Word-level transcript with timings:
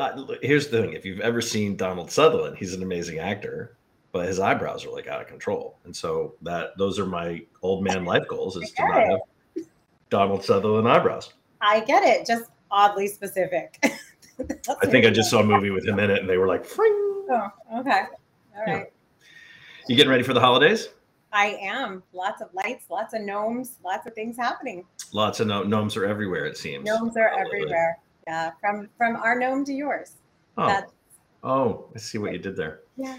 uh, 0.00 0.36
here's 0.42 0.68
the 0.68 0.82
thing: 0.82 0.92
if 0.94 1.04
you've 1.04 1.20
ever 1.20 1.40
seen 1.40 1.76
Donald 1.76 2.10
Sutherland, 2.10 2.56
he's 2.56 2.74
an 2.74 2.82
amazing 2.82 3.18
actor, 3.18 3.76
but 4.12 4.26
his 4.26 4.40
eyebrows 4.40 4.84
are 4.84 4.90
like 4.90 5.06
out 5.06 5.20
of 5.20 5.26
control, 5.26 5.78
and 5.84 5.94
so 5.94 6.34
that 6.42 6.76
those 6.78 6.98
are 6.98 7.06
my 7.06 7.42
old 7.62 7.84
man 7.84 8.04
life 8.04 8.26
goals: 8.28 8.56
is 8.56 8.70
to 8.72 8.82
not 8.88 9.06
have 9.06 9.20
Donald 10.08 10.44
Sutherland 10.44 10.88
eyebrows. 10.88 11.34
I 11.60 11.80
get 11.80 12.02
it. 12.02 12.26
Just 12.26 12.50
oddly 12.70 13.08
specific. 13.08 13.78
I 14.82 14.86
think 14.86 15.04
I 15.04 15.10
just 15.10 15.30
saw 15.30 15.40
a 15.40 15.44
movie 15.44 15.70
with 15.70 15.86
him 15.86 15.98
in 15.98 16.10
it, 16.10 16.20
and 16.20 16.28
they 16.28 16.38
were 16.38 16.46
like, 16.46 16.64
Fring. 16.64 16.92
Oh, 17.30 17.48
okay. 17.78 18.04
All 18.56 18.64
right. 18.66 18.66
Yeah. 18.66 18.84
You 19.86 19.96
getting 19.96 20.10
ready 20.10 20.22
for 20.22 20.32
the 20.32 20.40
holidays? 20.40 20.88
I 21.32 21.58
am. 21.62 22.02
Lots 22.12 22.42
of 22.42 22.48
lights, 22.54 22.86
lots 22.90 23.14
of 23.14 23.22
gnomes, 23.22 23.78
lots 23.84 24.06
of 24.06 24.14
things 24.14 24.36
happening. 24.36 24.84
Lots 25.12 25.40
of 25.40 25.46
gnomes 25.46 25.96
are 25.96 26.06
everywhere. 26.06 26.46
It 26.46 26.56
seems. 26.56 26.86
Gnomes 26.86 27.16
are 27.16 27.28
everywhere. 27.28 27.98
Yeah, 28.30 28.52
from 28.60 28.88
from 28.96 29.16
our 29.16 29.36
gnome 29.36 29.64
to 29.64 29.72
yours. 29.72 30.12
Oh, 30.56 30.66
That's, 30.68 30.92
oh, 31.42 31.88
I 31.96 31.98
see 31.98 32.18
what 32.18 32.32
you 32.32 32.38
did 32.38 32.54
there. 32.54 32.82
yeah. 32.96 33.18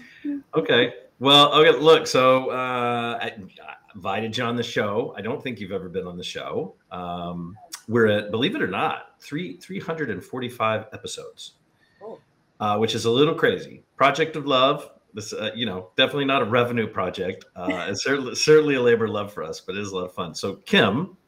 Okay. 0.54 0.94
Well, 1.18 1.52
okay. 1.52 1.78
Look, 1.78 2.06
so 2.06 2.48
uh, 2.48 3.18
I, 3.20 3.26
I 3.26 3.74
invited 3.94 4.34
you 4.38 4.44
on 4.44 4.56
the 4.56 4.62
show. 4.62 5.14
I 5.14 5.20
don't 5.20 5.42
think 5.42 5.60
you've 5.60 5.70
ever 5.72 5.90
been 5.90 6.06
on 6.06 6.16
the 6.16 6.24
show. 6.24 6.76
Um, 6.90 7.54
we're 7.88 8.06
at, 8.06 8.30
believe 8.30 8.54
it 8.54 8.62
or 8.62 8.68
not, 8.68 9.20
three 9.20 9.58
three 9.58 9.78
hundred 9.78 10.08
and 10.08 10.24
forty 10.24 10.48
five 10.48 10.86
episodes, 10.94 11.56
Cool. 12.00 12.18
uh, 12.58 12.78
which 12.78 12.94
is 12.94 13.04
a 13.04 13.10
little 13.10 13.34
crazy. 13.34 13.82
Project 13.98 14.34
of 14.36 14.46
Love. 14.46 14.88
This, 15.12 15.34
uh, 15.34 15.50
you 15.54 15.66
know, 15.66 15.90
definitely 15.98 16.24
not 16.24 16.40
a 16.40 16.46
revenue 16.46 16.86
project. 16.86 17.44
Uh, 17.54 17.84
it's 17.90 18.02
certainly 18.02 18.34
certainly 18.34 18.76
a 18.76 18.80
labor 18.80 19.04
of 19.04 19.10
love 19.10 19.30
for 19.30 19.42
us, 19.42 19.60
but 19.60 19.76
it 19.76 19.82
is 19.82 19.90
a 19.92 19.94
lot 19.94 20.06
of 20.06 20.14
fun. 20.14 20.34
So, 20.34 20.54
Kim, 20.64 21.18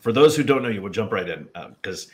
for 0.00 0.12
those 0.12 0.34
who 0.34 0.42
don't 0.42 0.60
know 0.64 0.68
you, 0.70 0.82
we'll 0.82 0.90
jump 0.90 1.12
right 1.12 1.28
in 1.28 1.48
because 1.80 2.08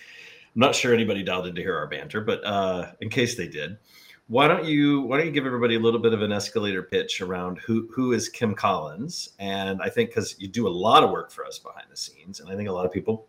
I'm 0.58 0.62
not 0.62 0.74
sure 0.74 0.92
anybody 0.92 1.22
dialed 1.22 1.46
in 1.46 1.54
to 1.54 1.62
hear 1.62 1.76
our 1.76 1.86
banter, 1.86 2.20
but 2.20 2.44
uh, 2.44 2.90
in 3.00 3.08
case 3.08 3.36
they 3.36 3.46
did, 3.46 3.78
why 4.26 4.48
don't 4.48 4.64
you 4.64 5.02
why 5.02 5.16
don't 5.16 5.26
you 5.26 5.32
give 5.32 5.46
everybody 5.46 5.76
a 5.76 5.78
little 5.78 6.00
bit 6.00 6.12
of 6.12 6.20
an 6.20 6.32
escalator 6.32 6.82
pitch 6.82 7.20
around 7.20 7.58
who 7.58 7.88
who 7.94 8.10
is 8.12 8.28
Kim 8.28 8.56
Collins? 8.56 9.34
And 9.38 9.80
I 9.80 9.88
think 9.88 10.10
because 10.10 10.34
you 10.40 10.48
do 10.48 10.66
a 10.66 10.68
lot 10.68 11.04
of 11.04 11.10
work 11.10 11.30
for 11.30 11.46
us 11.46 11.60
behind 11.60 11.86
the 11.88 11.96
scenes, 11.96 12.40
and 12.40 12.50
I 12.50 12.56
think 12.56 12.68
a 12.68 12.72
lot 12.72 12.84
of 12.84 12.90
people 12.90 13.28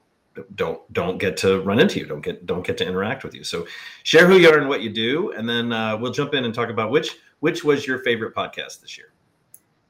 don't 0.56 0.81
don't 0.92 1.20
get 1.20 1.38
to 1.38 1.62
run 1.62 1.80
into 1.80 2.00
you, 2.00 2.08
don't 2.08 2.22
get 2.22 2.48
don't 2.48 2.66
get 2.66 2.80
to 2.80 2.88
interact 2.88 3.23
with 3.23 3.36
you. 3.36 3.44
So 3.44 3.67
share 4.02 4.26
who 4.26 4.38
you 4.38 4.50
are 4.50 4.58
and 4.58 4.67
what 4.67 4.82
you 4.82 4.89
do, 4.89 5.32
and 5.34 5.48
then 5.48 5.72
uh, 5.72 5.98
we'll 5.98 6.11
jump 6.11 6.34
in 6.34 6.45
and 6.45 6.54
talk 6.54 6.70
about 6.70 6.89
which 6.89 7.17
which 7.42 7.64
was 7.64 7.86
your 7.86 8.00
favorite 8.00 8.34
podcast 8.34 8.82
this 8.82 8.98
year. 8.98 9.14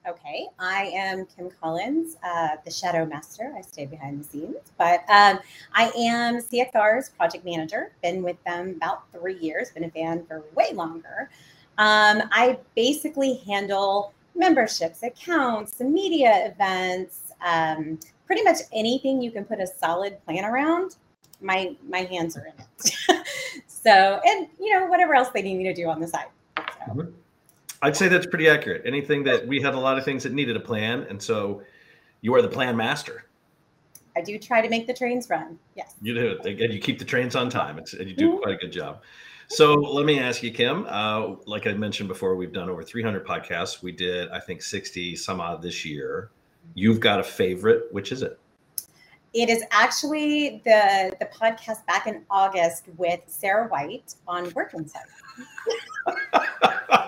Okay, 0.07 0.47
I 0.57 0.85
am 0.95 1.25
Kim 1.25 1.49
Collins, 1.61 2.15
uh, 2.23 2.55
the 2.63 2.71
Shadow 2.71 3.05
Master. 3.05 3.53
I 3.55 3.61
stay 3.61 3.85
behind 3.85 4.21
the 4.21 4.23
scenes, 4.23 4.55
but 4.77 5.01
um, 5.09 5.39
I 5.73 5.91
am 5.97 6.41
CXR's 6.41 7.09
project 7.09 7.43
manager. 7.43 7.91
Been 8.01 8.23
with 8.23 8.41
them 8.45 8.75
about 8.77 9.11
three 9.11 9.37
years. 9.37 9.71
Been 9.71 9.83
a 9.83 9.89
fan 9.89 10.25
for 10.25 10.43
way 10.55 10.71
longer. 10.73 11.29
Um, 11.77 12.23
I 12.31 12.57
basically 12.75 13.41
handle 13.45 14.13
memberships, 14.35 15.03
accounts, 15.03 15.81
media 15.81 16.47
events, 16.47 17.33
um, 17.45 17.99
pretty 18.25 18.43
much 18.43 18.59
anything 18.71 19.21
you 19.21 19.31
can 19.31 19.43
put 19.43 19.59
a 19.59 19.67
solid 19.67 20.23
plan 20.23 20.45
around. 20.45 20.95
My 21.41 21.75
my 21.89 21.99
hands 21.99 22.37
are 22.37 22.45
in 22.45 22.53
it. 22.57 23.25
so, 23.67 24.21
and 24.25 24.47
you 24.59 24.73
know 24.73 24.85
whatever 24.87 25.13
else 25.13 25.29
they 25.33 25.41
need 25.41 25.57
me 25.57 25.65
to 25.65 25.73
do 25.73 25.89
on 25.89 25.99
the 25.99 26.07
side. 26.07 26.27
So. 26.87 27.11
I'd 27.81 27.95
say 27.95 28.07
that's 28.07 28.25
pretty 28.25 28.49
accurate. 28.49 28.81
Anything 28.85 29.23
that 29.23 29.47
we 29.47 29.61
had 29.61 29.73
a 29.73 29.79
lot 29.79 29.97
of 29.97 30.03
things 30.03 30.23
that 30.23 30.33
needed 30.33 30.55
a 30.55 30.59
plan, 30.59 31.05
and 31.09 31.21
so 31.21 31.61
you 32.21 32.35
are 32.35 32.41
the 32.41 32.49
plan 32.49 32.75
master. 32.75 33.25
I 34.15 34.21
do 34.21 34.37
try 34.37 34.61
to 34.61 34.69
make 34.69 34.85
the 34.87 34.93
trains 34.93 35.29
run. 35.29 35.57
Yes. 35.75 35.95
You 36.01 36.13
do 36.13 36.37
and 36.43 36.73
you 36.73 36.79
keep 36.79 36.99
the 36.99 37.05
trains 37.05 37.35
on 37.35 37.49
time. 37.49 37.77
It's, 37.77 37.93
and 37.93 38.09
you 38.09 38.15
do 38.15 38.39
quite 38.39 38.55
a 38.55 38.57
good 38.57 38.71
job. 38.71 39.01
So 39.47 39.75
let 39.75 40.05
me 40.05 40.19
ask 40.19 40.43
you, 40.43 40.51
Kim. 40.51 40.85
Uh, 40.89 41.35
like 41.45 41.65
I 41.67 41.73
mentioned 41.73 42.09
before, 42.09 42.35
we've 42.35 42.53
done 42.53 42.69
over 42.69 42.83
300 42.83 43.25
podcasts. 43.25 43.81
We 43.81 43.91
did, 43.91 44.29
I 44.29 44.39
think, 44.39 44.61
60 44.61 45.15
some 45.15 45.39
odd 45.39 45.61
this 45.61 45.85
year. 45.85 46.29
You've 46.75 46.99
got 46.99 47.19
a 47.19 47.23
favorite. 47.23 47.91
Which 47.91 48.11
is 48.11 48.21
it? 48.21 48.39
It 49.33 49.49
is 49.49 49.63
actually 49.71 50.61
the 50.65 51.15
the 51.19 51.27
podcast 51.27 51.85
back 51.85 52.07
in 52.07 52.25
August 52.29 52.85
with 52.97 53.21
Sarah 53.27 53.67
White 53.67 54.15
on 54.27 54.51
Work 54.53 54.73
Insight. 54.73 55.03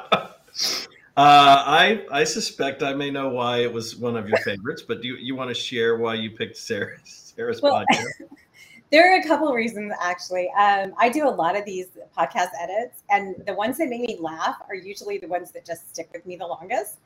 Uh, 1.22 1.64
I 1.68 2.04
I 2.09 2.24
suspect 2.24 2.82
I 2.82 2.96
may 2.96 3.12
know 3.12 3.30
why 3.30 3.59
it 3.59 3.72
was 3.72 3.96
one 3.96 4.18
of 4.18 4.28
your 4.28 4.38
favorites, 4.44 4.82
but 4.82 5.04
do 5.04 5.09
you, 5.09 5.18
you 5.18 5.36
want 5.36 5.50
to 5.50 5.54
share 5.54 5.98
why 5.98 6.16
you 6.16 6.32
picked 6.32 6.58
Sarah, 6.58 6.98
Sarah's 7.04 7.62
Well, 7.62 7.86
podcast? 7.86 8.06
There 8.92 9.14
are 9.14 9.22
a 9.22 9.24
couple 9.26 9.48
of 9.48 9.56
reasons 9.56 9.94
actually. 10.02 10.50
Um, 10.59 10.94
I 10.98 11.08
do 11.09 11.26
a 11.26 11.30
lot 11.30 11.56
of 11.56 11.64
these 11.64 11.88
podcast 12.18 12.50
edits, 12.59 13.04
and 13.09 13.36
the 13.46 13.54
ones 13.54 13.78
that 13.78 13.88
make 13.88 14.02
me 14.02 14.18
laugh 14.20 14.58
are 14.68 14.76
usually 14.76 15.18
the 15.18 15.28
ones 15.28 15.52
that 15.52 15.64
just 15.64 15.94
stick 15.94 16.09
with 16.12 16.26
me 16.26 16.36
the 16.36 16.48
longest. 16.48 16.98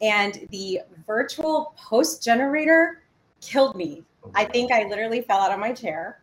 And 0.00 0.46
the 0.50 0.82
viral 1.08 1.74
post 1.74 2.22
generator 2.22 3.02
killed 3.40 3.74
me. 3.76 4.04
I 4.34 4.44
think 4.44 4.70
I 4.72 4.84
literally 4.84 5.22
fell 5.22 5.40
out 5.40 5.50
of 5.50 5.58
my 5.58 5.72
chair. 5.72 6.20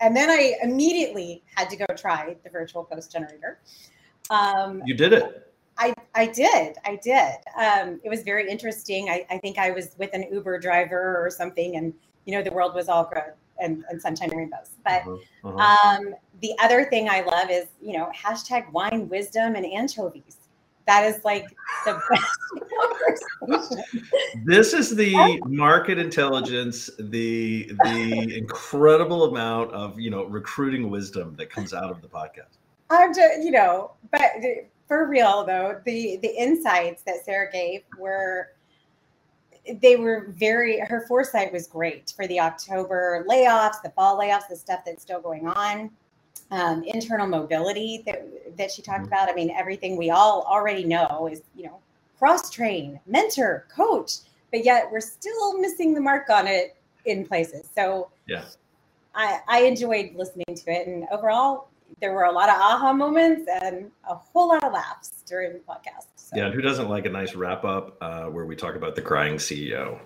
And 0.00 0.14
then 0.14 0.28
I 0.28 0.56
immediately 0.62 1.42
had 1.54 1.70
to 1.70 1.76
go 1.76 1.86
try 1.96 2.36
the 2.42 2.50
viral 2.50 2.86
post 2.90 3.10
generator. 3.10 3.58
Um, 4.28 4.82
you 4.84 4.94
did 4.94 5.14
it. 5.14 5.51
I, 5.78 5.94
I 6.14 6.26
did. 6.26 6.76
I 6.84 6.98
did. 7.02 7.34
Um, 7.58 8.00
it 8.04 8.08
was 8.08 8.22
very 8.22 8.48
interesting. 8.50 9.08
I, 9.08 9.26
I 9.30 9.38
think 9.38 9.58
I 9.58 9.70
was 9.70 9.94
with 9.98 10.10
an 10.12 10.26
Uber 10.30 10.58
driver 10.58 11.24
or 11.24 11.30
something, 11.30 11.76
and 11.76 11.94
you 12.24 12.34
know 12.34 12.42
the 12.42 12.52
world 12.52 12.74
was 12.74 12.88
all 12.88 13.04
good 13.04 13.32
and, 13.58 13.84
and 13.88 14.00
sunshine 14.00 14.30
and 14.30 14.38
rainbows. 14.38 14.70
But 14.84 15.02
Uh-huh, 15.02 15.48
uh-huh. 15.48 15.98
um, 15.98 16.14
the 16.40 16.52
other 16.62 16.84
thing 16.84 17.08
I 17.08 17.22
love 17.22 17.50
is 17.50 17.66
you 17.80 17.96
know 17.96 18.10
hashtag 18.14 18.70
wine 18.72 19.08
wisdom 19.08 19.54
and 19.54 19.64
anchovies. 19.66 20.36
That 20.86 21.04
is 21.04 21.24
like 21.24 21.46
the 21.84 22.00
best. 23.48 23.76
This 24.44 24.72
is 24.72 24.94
the 24.94 25.40
market 25.46 25.98
intelligence, 25.98 26.90
the 26.98 27.72
the 27.84 28.36
incredible 28.38 29.24
amount 29.24 29.72
of 29.72 29.98
you 29.98 30.10
know 30.10 30.24
recruiting 30.24 30.90
wisdom 30.90 31.34
that 31.38 31.50
comes 31.50 31.72
out 31.72 31.90
of 31.90 32.02
the 32.02 32.08
podcast. 32.08 32.58
I'm 32.90 33.14
just 33.14 33.42
you 33.42 33.52
know, 33.52 33.92
but 34.10 34.32
for 34.92 35.08
real 35.08 35.42
though, 35.46 35.80
the 35.86 36.18
the 36.20 36.28
insights 36.36 37.02
that 37.04 37.24
Sarah 37.24 37.50
gave 37.50 37.80
were 37.98 38.50
they 39.80 39.96
were 39.96 40.26
very 40.28 40.80
her 40.80 41.06
foresight 41.08 41.50
was 41.50 41.66
great 41.66 42.12
for 42.14 42.26
the 42.26 42.38
October 42.38 43.24
layoffs, 43.26 43.80
the 43.82 43.88
fall 43.88 44.18
layoffs, 44.20 44.48
the 44.50 44.56
stuff 44.56 44.80
that's 44.84 45.00
still 45.00 45.22
going 45.22 45.48
on. 45.48 45.90
Um, 46.50 46.82
internal 46.84 47.26
mobility 47.26 48.02
that 48.04 48.56
that 48.58 48.70
she 48.70 48.82
talked 48.82 49.04
Mhm. 49.04 49.06
about. 49.06 49.30
I 49.30 49.32
mean, 49.32 49.50
everything 49.50 49.96
we 49.96 50.10
all 50.10 50.42
already 50.42 50.84
know 50.84 51.26
is 51.32 51.40
you 51.56 51.64
know 51.68 51.78
cross 52.18 52.50
train, 52.50 53.00
mentor, 53.06 53.66
coach, 53.74 54.16
but 54.50 54.62
yet 54.62 54.92
we're 54.92 55.00
still 55.00 55.58
missing 55.58 55.94
the 55.94 56.02
mark 56.02 56.28
on 56.28 56.46
it 56.46 56.76
in 57.06 57.26
places. 57.26 57.66
So 57.74 58.10
Yeah. 58.26 58.44
I, 59.14 59.40
I 59.48 59.62
enjoyed 59.62 60.16
listening 60.16 60.54
to 60.54 60.70
it, 60.70 60.86
and 60.86 61.06
overall, 61.10 61.68
there 62.00 62.12
were 62.12 62.24
a 62.24 62.32
lot 62.32 62.48
of 62.48 62.56
aha 62.56 62.92
moments 62.92 63.48
and 63.62 63.90
a 64.08 64.14
whole 64.14 64.48
lot 64.48 64.64
of 64.64 64.72
laughs 64.72 65.22
during 65.26 65.52
the 65.52 65.58
podcast. 65.60 66.06
So. 66.16 66.36
Yeah, 66.36 66.46
and 66.46 66.54
who 66.54 66.60
doesn't 66.60 66.88
like 66.88 67.06
a 67.06 67.10
nice 67.10 67.34
wrap 67.34 67.64
up 67.64 67.96
uh, 68.00 68.24
where 68.24 68.44
we 68.44 68.56
talk 68.56 68.74
about 68.74 68.94
the 68.94 69.02
crying 69.02 69.36
CEO? 69.36 69.98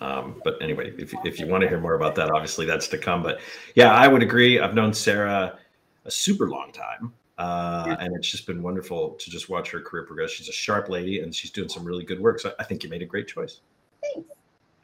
Um, 0.00 0.40
but 0.44 0.60
anyway, 0.62 0.92
if, 0.98 1.12
if 1.24 1.38
you 1.38 1.46
want 1.46 1.62
to 1.62 1.68
hear 1.68 1.80
more 1.80 1.94
about 1.94 2.14
that, 2.16 2.30
obviously 2.30 2.66
that's 2.66 2.88
to 2.88 2.98
come. 2.98 3.22
But 3.22 3.40
yeah, 3.74 3.92
I 3.92 4.08
would 4.08 4.22
agree. 4.22 4.60
I've 4.60 4.74
known 4.74 4.92
Sarah 4.94 5.58
a 6.04 6.10
super 6.10 6.48
long 6.48 6.72
time. 6.72 7.12
Uh, 7.38 7.96
and 7.98 8.14
it's 8.14 8.30
just 8.30 8.46
been 8.46 8.62
wonderful 8.62 9.10
to 9.14 9.30
just 9.30 9.48
watch 9.48 9.70
her 9.70 9.80
career 9.80 10.04
progress. 10.04 10.30
She's 10.30 10.48
a 10.48 10.52
sharp 10.52 10.88
lady 10.88 11.20
and 11.20 11.34
she's 11.34 11.50
doing 11.50 11.68
some 11.68 11.84
really 11.84 12.04
good 12.04 12.20
work. 12.20 12.38
So 12.38 12.52
I 12.58 12.64
think 12.64 12.84
you 12.84 12.90
made 12.90 13.02
a 13.02 13.06
great 13.06 13.26
choice. 13.26 13.60
Thanks. 14.02 14.28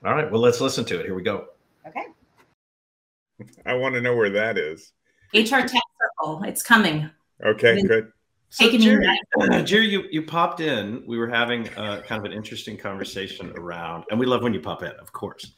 All 0.05 0.15
right. 0.15 0.31
Well, 0.31 0.41
let's 0.41 0.61
listen 0.61 0.85
to 0.87 0.99
it. 0.99 1.07
Here 1.07 1.15
we 1.15 1.23
go. 1.23 1.49
Okay. 1.87 2.07
I 3.67 3.75
want 3.75 3.95
to 3.95 4.01
know 4.01 4.17
where 4.17 4.31
that 4.31 4.59
is. 4.59 4.93
HR 5.35 5.67
Tech 5.67 5.83
Circle. 6.37 6.49
It's 6.49 6.63
coming. 6.63 7.11
Okay, 7.45 7.77
Then- 7.77 7.87
good. 7.87 8.13
So 8.51 8.65
Taking 8.65 8.81
me 8.81 8.87
Jerry, 8.87 9.63
Jerry, 9.65 9.89
you, 9.89 10.05
you 10.11 10.23
popped 10.23 10.61
in. 10.61 11.05
We 11.07 11.19
were 11.19 11.29
having 11.29 11.69
uh, 11.77 12.01
kind 12.01 12.19
of 12.19 12.25
an 12.25 12.33
interesting 12.33 12.79
conversation 12.79 13.53
around, 13.59 14.05
and 14.11 14.19
we 14.19 14.25
love 14.25 14.43
when 14.43 14.55
you 14.55 14.61
pop 14.61 14.83
in, 14.83 14.93
of 14.93 15.13
course. 15.13 15.53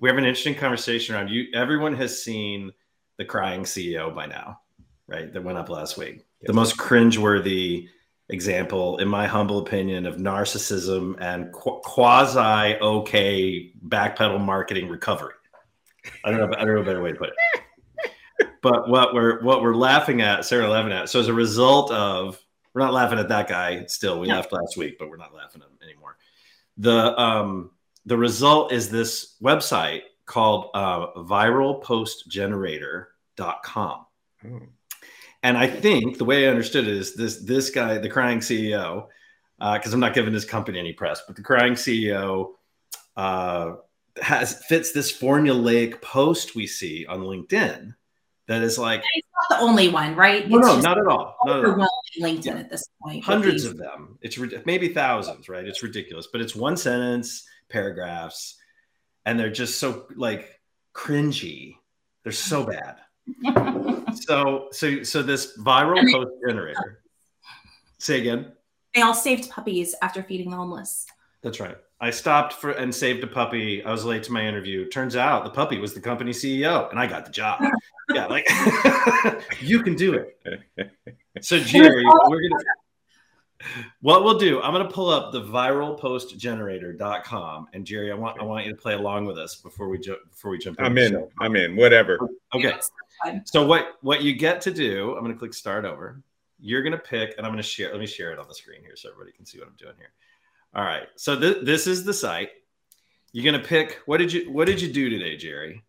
We 0.00 0.08
have 0.08 0.16
an 0.16 0.24
interesting 0.24 0.54
conversation 0.54 1.14
around 1.14 1.28
you. 1.28 1.48
Everyone 1.52 1.94
has 1.96 2.24
seen 2.24 2.70
the 3.18 3.26
crying 3.26 3.64
CEO 3.64 4.14
by 4.14 4.24
now, 4.24 4.60
right? 5.08 5.30
That 5.30 5.44
went 5.44 5.58
up 5.58 5.68
last 5.68 5.98
week. 5.98 6.24
The 6.40 6.54
most 6.54 6.78
cringeworthy 6.78 7.88
example, 8.30 8.96
in 8.96 9.08
my 9.08 9.26
humble 9.26 9.58
opinion, 9.58 10.06
of 10.06 10.16
narcissism 10.16 11.20
and 11.20 11.52
qu- 11.52 11.80
quasi 11.84 12.76
okay 12.80 13.72
backpedal 13.86 14.40
marketing 14.42 14.88
recovery. 14.88 15.34
I 16.24 16.30
don't 16.30 16.40
know. 16.40 16.56
I 16.56 16.64
don't 16.64 16.76
know 16.76 16.80
a 16.80 16.84
better 16.84 17.02
way 17.02 17.12
to 17.12 17.18
put 17.18 17.28
it 17.28 17.34
but 18.62 18.88
what 18.88 19.12
we're 19.12 19.42
what 19.42 19.60
we're 19.62 19.74
laughing 19.74 20.22
at, 20.22 20.44
Sarah 20.44 20.68
laughing 20.68 20.92
at. 20.92 21.08
So 21.10 21.18
as 21.20 21.28
a 21.28 21.34
result 21.34 21.90
of, 21.90 22.40
we're 22.72 22.82
not 22.82 22.92
laughing 22.94 23.18
at 23.18 23.28
that 23.28 23.48
guy 23.48 23.84
still. 23.86 24.20
We 24.20 24.28
No. 24.28 24.36
laughed 24.36 24.52
last 24.52 24.76
week, 24.76 24.96
but 24.98 25.10
we're 25.10 25.16
not 25.16 25.34
laughing 25.34 25.62
at 25.62 25.68
him 25.68 25.78
anymore. 25.82 26.16
The 26.78 27.20
um 27.20 27.72
the 28.06 28.16
result 28.16 28.72
is 28.72 28.88
this 28.88 29.34
website 29.42 30.02
called 30.26 30.70
uh, 30.74 31.08
viralpostgenerator.com. 31.14 34.06
Oh. 34.46 34.60
And 35.44 35.58
I 35.58 35.66
think 35.66 36.18
the 36.18 36.24
way 36.24 36.46
I 36.46 36.50
understood 36.50 36.86
it 36.86 36.96
is 36.96 37.14
this 37.14 37.38
this 37.38 37.70
guy, 37.70 37.98
the 37.98 38.08
crying 38.08 38.38
CEO, 38.38 39.08
because 39.58 39.92
uh, 39.92 39.94
I'm 39.94 40.00
not 40.00 40.14
giving 40.14 40.32
this 40.32 40.44
company 40.44 40.78
any 40.78 40.92
press, 40.92 41.22
but 41.26 41.34
the 41.36 41.42
crying 41.42 41.72
CEO 41.74 42.52
uh, 43.16 43.72
has 44.20 44.64
fits 44.66 44.92
this 44.92 45.12
formulaic 45.12 46.00
post 46.00 46.54
we 46.54 46.66
see 46.66 47.04
on 47.06 47.20
LinkedIn 47.22 47.94
that 48.48 48.62
is 48.62 48.78
like 48.78 49.02
he's 49.12 49.24
not 49.50 49.58
the 49.58 49.64
only 49.64 49.88
one, 49.88 50.16
right? 50.16 50.48
No, 50.48 50.58
no, 50.58 50.80
not 50.80 50.98
at 50.98 51.06
all. 51.06 51.36
Not 51.44 51.64
at 51.64 51.78
all. 51.78 51.88
LinkedIn 52.20 52.44
yeah. 52.46 52.56
at 52.56 52.70
this 52.70 52.84
point. 53.02 53.24
Hundreds 53.24 53.64
of 53.64 53.76
them. 53.76 54.18
It's 54.20 54.38
maybe 54.66 54.88
thousands, 54.88 55.48
right? 55.48 55.66
It's 55.66 55.82
ridiculous, 55.82 56.28
but 56.30 56.40
it's 56.40 56.54
one 56.54 56.76
sentence, 56.76 57.46
paragraphs, 57.68 58.56
and 59.24 59.38
they're 59.38 59.50
just 59.50 59.78
so 59.78 60.06
like 60.16 60.60
cringy. 60.94 61.76
They're 62.22 62.32
so 62.32 62.64
bad. 62.66 62.96
so, 64.14 64.68
so, 64.72 65.02
so 65.02 65.22
this 65.22 65.56
viral 65.58 66.10
post 66.12 66.30
generator. 66.46 67.02
Say 67.98 68.20
again. 68.20 68.52
They 68.94 69.02
all 69.02 69.14
saved 69.14 69.48
puppies 69.48 69.94
after 70.02 70.22
feeding 70.22 70.50
the 70.50 70.56
homeless. 70.56 71.06
That's 71.42 71.60
right. 71.60 71.76
I 72.02 72.10
stopped 72.10 72.52
for 72.54 72.72
and 72.72 72.92
saved 72.92 73.22
a 73.22 73.28
puppy. 73.28 73.84
I 73.84 73.92
was 73.92 74.04
late 74.04 74.24
to 74.24 74.32
my 74.32 74.44
interview. 74.44 74.88
Turns 74.88 75.14
out 75.14 75.44
the 75.44 75.50
puppy 75.50 75.78
was 75.78 75.94
the 75.94 76.00
company 76.00 76.32
CEO, 76.32 76.90
and 76.90 76.98
I 76.98 77.06
got 77.06 77.24
the 77.24 77.30
job. 77.30 77.62
yeah, 78.12 78.26
like 78.26 78.44
you 79.60 79.80
can 79.82 79.94
do 79.94 80.14
it. 80.14 80.36
So 81.40 81.58
Jerry, 81.58 82.04
we're 82.28 82.42
gonna. 82.42 82.62
What 84.02 84.22
we'll 84.22 84.36
do, 84.38 84.60
I'm 84.60 84.72
gonna 84.72 84.90
pull 84.90 85.08
up 85.08 85.32
the 85.32 85.40
viralpostgenerator.com, 85.40 87.68
and 87.72 87.86
Jerry, 87.86 88.12
I 88.12 88.14
want 88.14 88.38
I 88.38 88.44
want 88.44 88.66
you 88.66 88.72
to 88.72 88.76
play 88.76 88.92
along 88.92 89.24
with 89.24 89.38
us 89.38 89.54
before 89.56 89.88
we 89.88 89.98
jump 89.98 90.18
before 90.28 90.50
we 90.50 90.58
jump. 90.58 90.78
I'm 90.78 90.98
in. 90.98 91.26
I'm 91.40 91.56
in. 91.56 91.74
Whatever. 91.74 92.18
Okay. 92.54 92.74
So 93.46 93.64
what 93.66 93.94
what 94.02 94.22
you 94.22 94.34
get 94.34 94.60
to 94.60 94.70
do? 94.70 95.14
I'm 95.16 95.22
gonna 95.22 95.34
click 95.34 95.54
start 95.54 95.86
over. 95.86 96.20
You're 96.60 96.82
gonna 96.82 96.98
pick, 96.98 97.34
and 97.38 97.46
I'm 97.46 97.52
gonna 97.52 97.62
share. 97.62 97.90
Let 97.90 97.98
me 97.98 98.06
share 98.06 98.30
it 98.30 98.38
on 98.38 98.46
the 98.46 98.54
screen 98.54 98.82
here 98.82 98.94
so 98.94 99.08
everybody 99.08 99.32
can 99.34 99.46
see 99.46 99.58
what 99.58 99.68
I'm 99.68 99.76
doing 99.78 99.94
here. 99.96 100.12
All 100.74 100.84
right. 100.84 101.06
So 101.16 101.38
th- 101.38 101.64
this 101.64 101.86
is 101.86 102.04
the 102.04 102.14
site. 102.14 102.50
You're 103.32 103.44
gonna 103.50 103.64
pick. 103.64 104.00
What 104.06 104.18
did 104.18 104.32
you 104.32 104.50
What 104.50 104.66
did 104.66 104.80
you 104.80 104.92
do 104.92 105.08
today, 105.08 105.36
Jerry? 105.36 105.82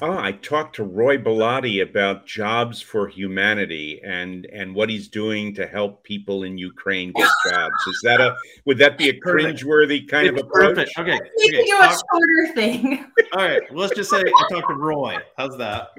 Oh, 0.00 0.16
I 0.16 0.30
talked 0.32 0.76
to 0.76 0.84
Roy 0.84 1.18
Bellotti 1.18 1.82
about 1.82 2.24
jobs 2.24 2.80
for 2.80 3.08
humanity 3.08 4.00
and 4.04 4.46
and 4.46 4.74
what 4.74 4.88
he's 4.88 5.08
doing 5.08 5.54
to 5.56 5.66
help 5.66 6.04
people 6.04 6.44
in 6.44 6.56
Ukraine 6.56 7.12
get 7.12 7.28
jobs. 7.50 7.74
Is 7.88 8.00
that 8.04 8.20
a 8.20 8.36
would 8.64 8.78
that 8.78 8.96
be 8.96 9.08
a 9.08 9.20
cringeworthy 9.20 10.08
kind 10.08 10.28
it's 10.28 10.40
of 10.40 10.46
approach? 10.46 10.76
Perfect. 10.76 10.98
Okay. 10.98 11.18
You 11.38 11.52
can 11.52 11.64
do 11.64 11.80
a 11.80 11.88
shorter 11.88 12.54
thing. 12.54 13.06
All 13.32 13.44
right. 13.44 13.62
Let's 13.74 13.94
just 13.94 14.10
say 14.10 14.18
I 14.20 14.44
talked 14.50 14.68
to 14.68 14.74
Roy. 14.74 15.16
How's 15.36 15.58
that? 15.58 15.98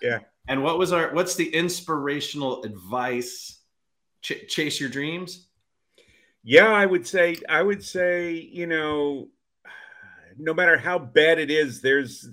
Yeah. 0.00 0.20
And 0.48 0.62
what 0.62 0.78
was 0.78 0.92
our 0.92 1.12
what's 1.12 1.34
the 1.34 1.54
inspirational 1.54 2.62
advice? 2.64 3.58
Ch- 4.22 4.46
chase 4.48 4.80
your 4.80 4.88
dreams. 4.88 5.43
Yeah, 6.44 6.70
I 6.70 6.84
would 6.84 7.06
say 7.06 7.36
I 7.48 7.62
would 7.62 7.82
say, 7.82 8.32
you 8.32 8.66
know, 8.66 9.28
no 10.38 10.52
matter 10.52 10.76
how 10.76 10.98
bad 10.98 11.38
it 11.38 11.50
is, 11.50 11.80
there's 11.80 12.28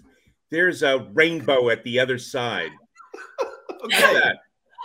there's 0.49 0.83
a 0.83 1.07
rainbow 1.13 1.69
at 1.69 1.83
the 1.83 1.99
other 1.99 2.17
side. 2.17 2.71
okay. 3.85 4.31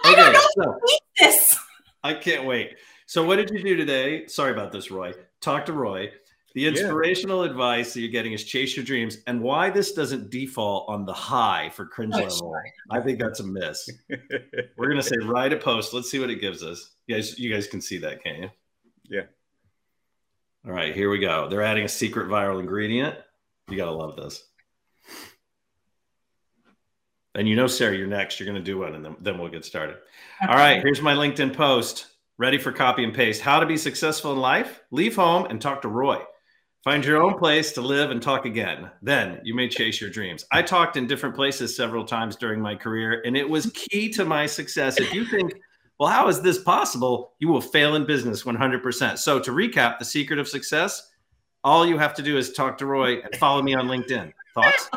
I 0.04 0.14
don't 0.14 0.32
know 0.32 0.40
so, 0.54 0.78
this. 1.18 1.58
I 2.04 2.14
can't 2.14 2.44
wait. 2.44 2.76
So 3.06 3.24
what 3.24 3.36
did 3.36 3.50
you 3.50 3.62
do 3.62 3.76
today? 3.76 4.26
Sorry 4.28 4.52
about 4.52 4.70
this, 4.70 4.92
Roy. 4.92 5.12
Talk 5.40 5.66
to 5.66 5.72
Roy. 5.72 6.12
The 6.54 6.66
inspirational 6.66 7.44
yeah. 7.44 7.50
advice 7.50 7.92
that 7.92 8.00
you're 8.00 8.10
getting 8.10 8.32
is 8.32 8.44
chase 8.44 8.76
your 8.76 8.84
dreams, 8.84 9.18
and 9.26 9.42
why 9.42 9.68
this 9.68 9.92
doesn't 9.92 10.30
default 10.30 10.88
on 10.88 11.04
the 11.04 11.12
high 11.12 11.68
for 11.74 11.84
cringe 11.84 12.14
oh, 12.14 12.20
level. 12.20 12.38
Sure. 12.38 12.64
I 12.90 13.00
think 13.00 13.18
that's 13.18 13.40
a 13.40 13.44
miss. 13.44 13.90
We're 14.78 14.88
gonna 14.88 15.02
say 15.02 15.16
write 15.24 15.52
a 15.52 15.56
post. 15.56 15.92
Let's 15.92 16.10
see 16.10 16.18
what 16.18 16.30
it 16.30 16.40
gives 16.40 16.62
us. 16.62 16.92
You 17.06 17.16
guys, 17.16 17.38
you 17.38 17.52
guys 17.52 17.66
can 17.66 17.80
see 17.80 17.98
that, 17.98 18.22
can 18.22 18.44
you? 18.44 18.50
Yeah. 19.10 19.22
All 20.66 20.72
right, 20.72 20.94
here 20.94 21.10
we 21.10 21.18
go. 21.18 21.48
They're 21.48 21.62
adding 21.62 21.84
a 21.84 21.88
secret 21.88 22.28
viral 22.28 22.60
ingredient. 22.60 23.16
You 23.68 23.76
gotta 23.76 23.92
love 23.92 24.16
this. 24.16 24.42
And 27.34 27.48
you 27.48 27.54
know, 27.54 27.66
Sarah, 27.66 27.96
you're 27.96 28.06
next. 28.06 28.40
You're 28.40 28.46
gonna 28.46 28.60
do 28.60 28.78
one, 28.78 28.94
and 28.94 29.04
then, 29.04 29.16
then 29.20 29.38
we'll 29.38 29.50
get 29.50 29.64
started. 29.64 29.96
Okay. 30.42 30.50
All 30.50 30.58
right, 30.58 30.82
here's 30.82 31.02
my 31.02 31.14
LinkedIn 31.14 31.54
post. 31.54 32.06
Ready 32.38 32.58
for 32.58 32.72
copy 32.72 33.02
and 33.02 33.14
paste. 33.14 33.40
How 33.40 33.60
to 33.60 33.66
be 33.66 33.76
successful 33.76 34.32
in 34.32 34.38
life? 34.38 34.82
Leave 34.90 35.16
home 35.16 35.46
and 35.46 35.60
talk 35.60 35.82
to 35.82 35.88
Roy. 35.88 36.20
Find 36.84 37.04
your 37.04 37.22
own 37.22 37.38
place 37.38 37.72
to 37.72 37.80
live 37.80 38.10
and 38.10 38.22
talk 38.22 38.44
again. 38.44 38.90
Then 39.02 39.40
you 39.42 39.54
may 39.54 39.68
chase 39.68 40.00
your 40.00 40.10
dreams. 40.10 40.44
I 40.52 40.62
talked 40.62 40.96
in 40.96 41.06
different 41.06 41.34
places 41.34 41.74
several 41.74 42.04
times 42.04 42.36
during 42.36 42.60
my 42.60 42.76
career, 42.76 43.22
and 43.24 43.36
it 43.36 43.48
was 43.48 43.72
key 43.74 44.08
to 44.10 44.24
my 44.24 44.46
success. 44.46 45.00
If 45.00 45.12
you 45.12 45.24
think 45.24 45.52
well, 45.98 46.10
how 46.10 46.28
is 46.28 46.40
this 46.40 46.58
possible? 46.58 47.32
You 47.38 47.48
will 47.48 47.60
fail 47.60 47.94
in 47.94 48.06
business 48.06 48.42
100%. 48.42 49.18
So, 49.18 49.38
to 49.40 49.50
recap, 49.50 49.98
the 49.98 50.04
secret 50.04 50.38
of 50.38 50.48
success 50.48 51.10
all 51.66 51.84
you 51.84 51.98
have 51.98 52.14
to 52.14 52.22
do 52.22 52.38
is 52.38 52.52
talk 52.52 52.78
to 52.78 52.86
Roy 52.86 53.20
and 53.20 53.34
follow 53.36 53.60
me 53.60 53.74
on 53.74 53.88
LinkedIn. 53.88 54.32
Thoughts? 54.54 54.88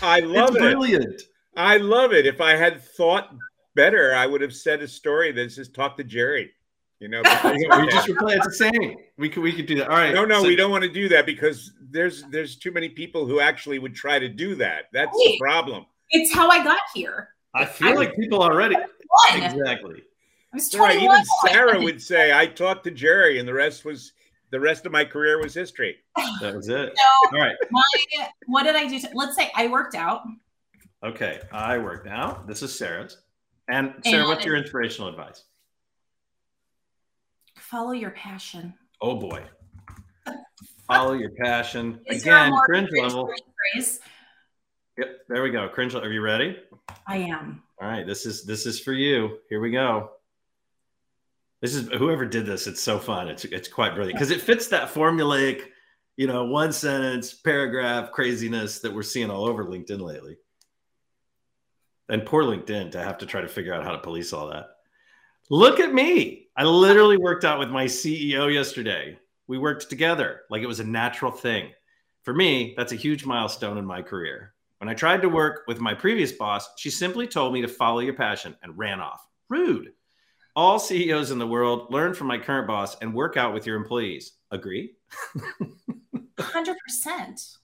I 0.00 0.20
love 0.20 0.50
it's 0.50 0.56
it. 0.56 0.60
Brilliant. 0.60 1.22
I 1.58 1.76
love 1.76 2.14
it. 2.14 2.24
If 2.24 2.40
I 2.40 2.52
had 2.52 2.82
thought 2.82 3.34
better, 3.74 4.14
I 4.14 4.26
would 4.26 4.40
have 4.40 4.54
said 4.54 4.80
a 4.80 4.88
story 4.88 5.30
that 5.32 5.52
says 5.52 5.68
talk 5.68 5.98
to 5.98 6.04
Jerry. 6.04 6.52
You 7.00 7.08
know, 7.08 7.18
we 7.44 7.90
just 7.90 8.08
replay. 8.08 8.36
It's 8.38 8.46
the 8.46 8.70
same. 8.72 8.96
We 9.18 9.28
could 9.28 9.42
we 9.42 9.52
could 9.52 9.66
do 9.66 9.74
that. 9.76 9.90
All 9.90 9.96
right. 9.96 10.14
No, 10.14 10.24
no, 10.24 10.40
so, 10.40 10.48
we 10.48 10.56
don't 10.56 10.70
want 10.70 10.84
to 10.84 10.90
do 10.90 11.10
that 11.10 11.26
because 11.26 11.72
there's 11.90 12.24
there's 12.24 12.56
too 12.56 12.70
many 12.70 12.88
people 12.88 13.26
who 13.26 13.40
actually 13.40 13.78
would 13.78 13.94
try 13.94 14.18
to 14.18 14.28
do 14.28 14.54
that. 14.56 14.86
That's 14.92 15.16
the 15.16 15.36
problem. 15.38 15.86
It's 16.10 16.32
how 16.32 16.48
I 16.48 16.62
got 16.62 16.80
here. 16.94 17.30
I 17.54 17.64
feel 17.64 17.88
I, 17.88 17.92
like 17.92 18.16
people 18.16 18.42
already. 18.42 18.76
Exactly. 19.34 20.02
I 20.52 20.56
was 20.56 20.74
right. 20.74 21.02
Even 21.02 21.22
Sarah 21.46 21.80
would 21.80 22.00
say, 22.00 22.32
"I 22.32 22.46
talked 22.46 22.84
to 22.84 22.90
Jerry," 22.90 23.38
and 23.38 23.48
the 23.48 23.54
rest 23.54 23.84
was 23.84 24.12
the 24.50 24.60
rest 24.60 24.86
of 24.86 24.92
my 24.92 25.04
career 25.04 25.40
was 25.40 25.54
history. 25.54 25.96
That 26.40 26.54
was 26.54 26.68
it. 26.68 26.92
So 27.30 27.36
All 27.36 27.42
right. 27.42 27.56
My, 27.70 27.82
what 28.46 28.62
did 28.62 28.74
I 28.74 28.86
do? 28.86 28.98
To, 29.00 29.08
let's 29.12 29.36
say 29.36 29.50
I 29.54 29.66
worked 29.68 29.94
out. 29.94 30.22
Okay, 31.02 31.40
I 31.52 31.78
worked 31.78 32.08
out. 32.08 32.46
This 32.46 32.62
is 32.62 32.76
Sarah's. 32.76 33.18
And 33.68 33.94
Sarah, 34.04 34.20
and 34.20 34.28
what's 34.28 34.44
your 34.44 34.56
inspirational 34.56 35.10
advice? 35.10 35.44
Follow 37.58 37.92
your 37.92 38.10
passion. 38.12 38.72
Oh 39.00 39.16
boy. 39.16 39.44
Follow 40.88 41.12
your 41.12 41.30
passion. 41.30 42.00
Again, 42.08 42.52
cringe 42.64 42.88
level. 42.96 43.30
Yep, 44.96 45.20
there 45.28 45.42
we 45.42 45.50
go. 45.50 45.68
Cringe. 45.68 45.94
Are 45.94 46.10
you 46.10 46.22
ready? 46.22 46.58
I 47.06 47.18
am. 47.18 47.62
All 47.80 47.88
right, 47.88 48.06
this 48.06 48.26
is 48.26 48.44
this 48.44 48.66
is 48.66 48.80
for 48.80 48.92
you. 48.92 49.38
Here 49.48 49.60
we 49.60 49.70
go. 49.70 50.10
This 51.60 51.74
is 51.74 51.88
whoever 51.88 52.24
did 52.24 52.46
this. 52.46 52.66
It's 52.66 52.80
so 52.80 52.98
fun. 52.98 53.28
It's 53.28 53.44
it's 53.44 53.68
quite 53.68 53.94
brilliant 53.94 54.18
because 54.18 54.30
it 54.30 54.40
fits 54.40 54.68
that 54.68 54.92
formulaic, 54.92 55.62
you 56.16 56.26
know, 56.26 56.44
one 56.44 56.72
sentence 56.72 57.34
paragraph 57.34 58.10
craziness 58.10 58.80
that 58.80 58.92
we're 58.92 59.02
seeing 59.02 59.30
all 59.30 59.46
over 59.46 59.64
LinkedIn 59.64 60.00
lately. 60.00 60.38
And 62.08 62.24
poor 62.24 62.42
LinkedIn 62.44 62.92
to 62.92 63.02
have 63.02 63.18
to 63.18 63.26
try 63.26 63.42
to 63.42 63.48
figure 63.48 63.74
out 63.74 63.84
how 63.84 63.92
to 63.92 63.98
police 63.98 64.32
all 64.32 64.48
that. 64.48 64.70
Look 65.50 65.78
at 65.80 65.92
me. 65.92 66.48
I 66.56 66.64
literally 66.64 67.18
worked 67.18 67.44
out 67.44 67.58
with 67.58 67.68
my 67.68 67.84
CEO 67.84 68.52
yesterday. 68.52 69.18
We 69.48 69.56
worked 69.58 69.88
together 69.88 70.42
like 70.50 70.62
it 70.62 70.66
was 70.66 70.80
a 70.80 70.84
natural 70.84 71.32
thing. 71.32 71.70
For 72.22 72.34
me, 72.34 72.74
that's 72.76 72.92
a 72.92 72.96
huge 72.96 73.24
milestone 73.24 73.78
in 73.78 73.84
my 73.86 74.02
career. 74.02 74.52
When 74.78 74.90
I 74.90 74.94
tried 74.94 75.22
to 75.22 75.28
work 75.28 75.62
with 75.66 75.80
my 75.80 75.94
previous 75.94 76.32
boss, 76.32 76.68
she 76.76 76.90
simply 76.90 77.26
told 77.26 77.54
me 77.54 77.62
to 77.62 77.68
follow 77.68 78.00
your 78.00 78.12
passion 78.14 78.54
and 78.62 78.76
ran 78.76 79.00
off. 79.00 79.26
Rude. 79.48 79.92
All 80.54 80.78
CEOs 80.78 81.30
in 81.30 81.38
the 81.38 81.46
world 81.46 81.90
learn 81.90 82.12
from 82.12 82.26
my 82.26 82.36
current 82.38 82.66
boss 82.68 82.96
and 83.00 83.14
work 83.14 83.36
out 83.38 83.54
with 83.54 83.64
your 83.66 83.76
employees. 83.76 84.32
Agree? 84.50 84.96
100%. 86.38 87.56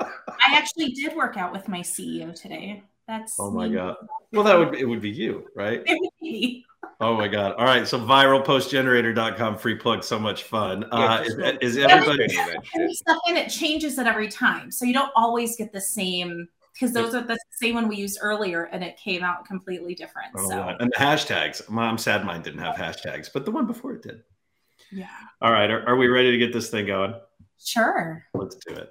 I 0.00 0.54
actually 0.54 0.90
did 0.92 1.14
work 1.14 1.36
out 1.36 1.52
with 1.52 1.68
my 1.68 1.80
CEO 1.80 2.34
today. 2.34 2.82
That's 3.06 3.36
Oh 3.38 3.50
my 3.50 3.68
me. 3.68 3.74
god. 3.74 3.96
Well, 4.32 4.42
that 4.44 4.58
would 4.58 4.74
it 4.74 4.86
would 4.86 5.00
be 5.00 5.10
you, 5.10 5.46
right? 5.54 5.86
It 7.00 7.04
would 7.04 7.08
be. 7.08 7.14
Oh 7.14 7.16
my 7.16 7.28
god! 7.28 7.54
All 7.56 7.64
right, 7.64 7.86
so 7.86 7.98
viralpostgenerator.com 7.98 9.58
free 9.58 9.74
plug, 9.76 10.04
so 10.04 10.18
much 10.18 10.44
fun. 10.44 10.84
Uh, 10.90 11.24
is, 11.24 11.76
is 11.76 11.78
everybody 11.78 12.28
stuff 12.28 13.18
in 13.28 13.36
it 13.36 13.48
changes 13.48 13.98
it 13.98 14.06
every 14.06 14.28
time, 14.28 14.70
so 14.70 14.84
you 14.84 14.92
don't 14.92 15.12
always 15.16 15.56
get 15.56 15.72
the 15.72 15.80
same 15.80 16.48
because 16.72 16.92
those 16.92 17.14
are 17.14 17.22
the 17.22 17.38
same 17.52 17.74
one 17.76 17.88
we 17.88 17.96
used 17.96 18.18
earlier, 18.20 18.64
and 18.64 18.82
it 18.82 18.96
came 18.96 19.22
out 19.22 19.44
completely 19.46 19.94
different. 19.94 20.28
Oh, 20.36 20.48
so 20.48 20.76
and 20.80 20.90
the 20.90 20.98
hashtags. 20.98 21.62
I'm 21.70 21.98
sad 21.98 22.24
mine 22.24 22.42
didn't 22.42 22.60
have 22.60 22.76
hashtags, 22.76 23.30
but 23.32 23.44
the 23.44 23.50
one 23.50 23.66
before 23.66 23.92
it 23.94 24.02
did. 24.02 24.22
Yeah. 24.90 25.08
All 25.40 25.52
right, 25.52 25.70
are, 25.70 25.86
are 25.88 25.96
we 25.96 26.08
ready 26.08 26.30
to 26.30 26.38
get 26.38 26.52
this 26.52 26.70
thing 26.70 26.86
going? 26.86 27.14
Sure. 27.58 28.24
Let's 28.34 28.56
do 28.56 28.74
it. 28.74 28.90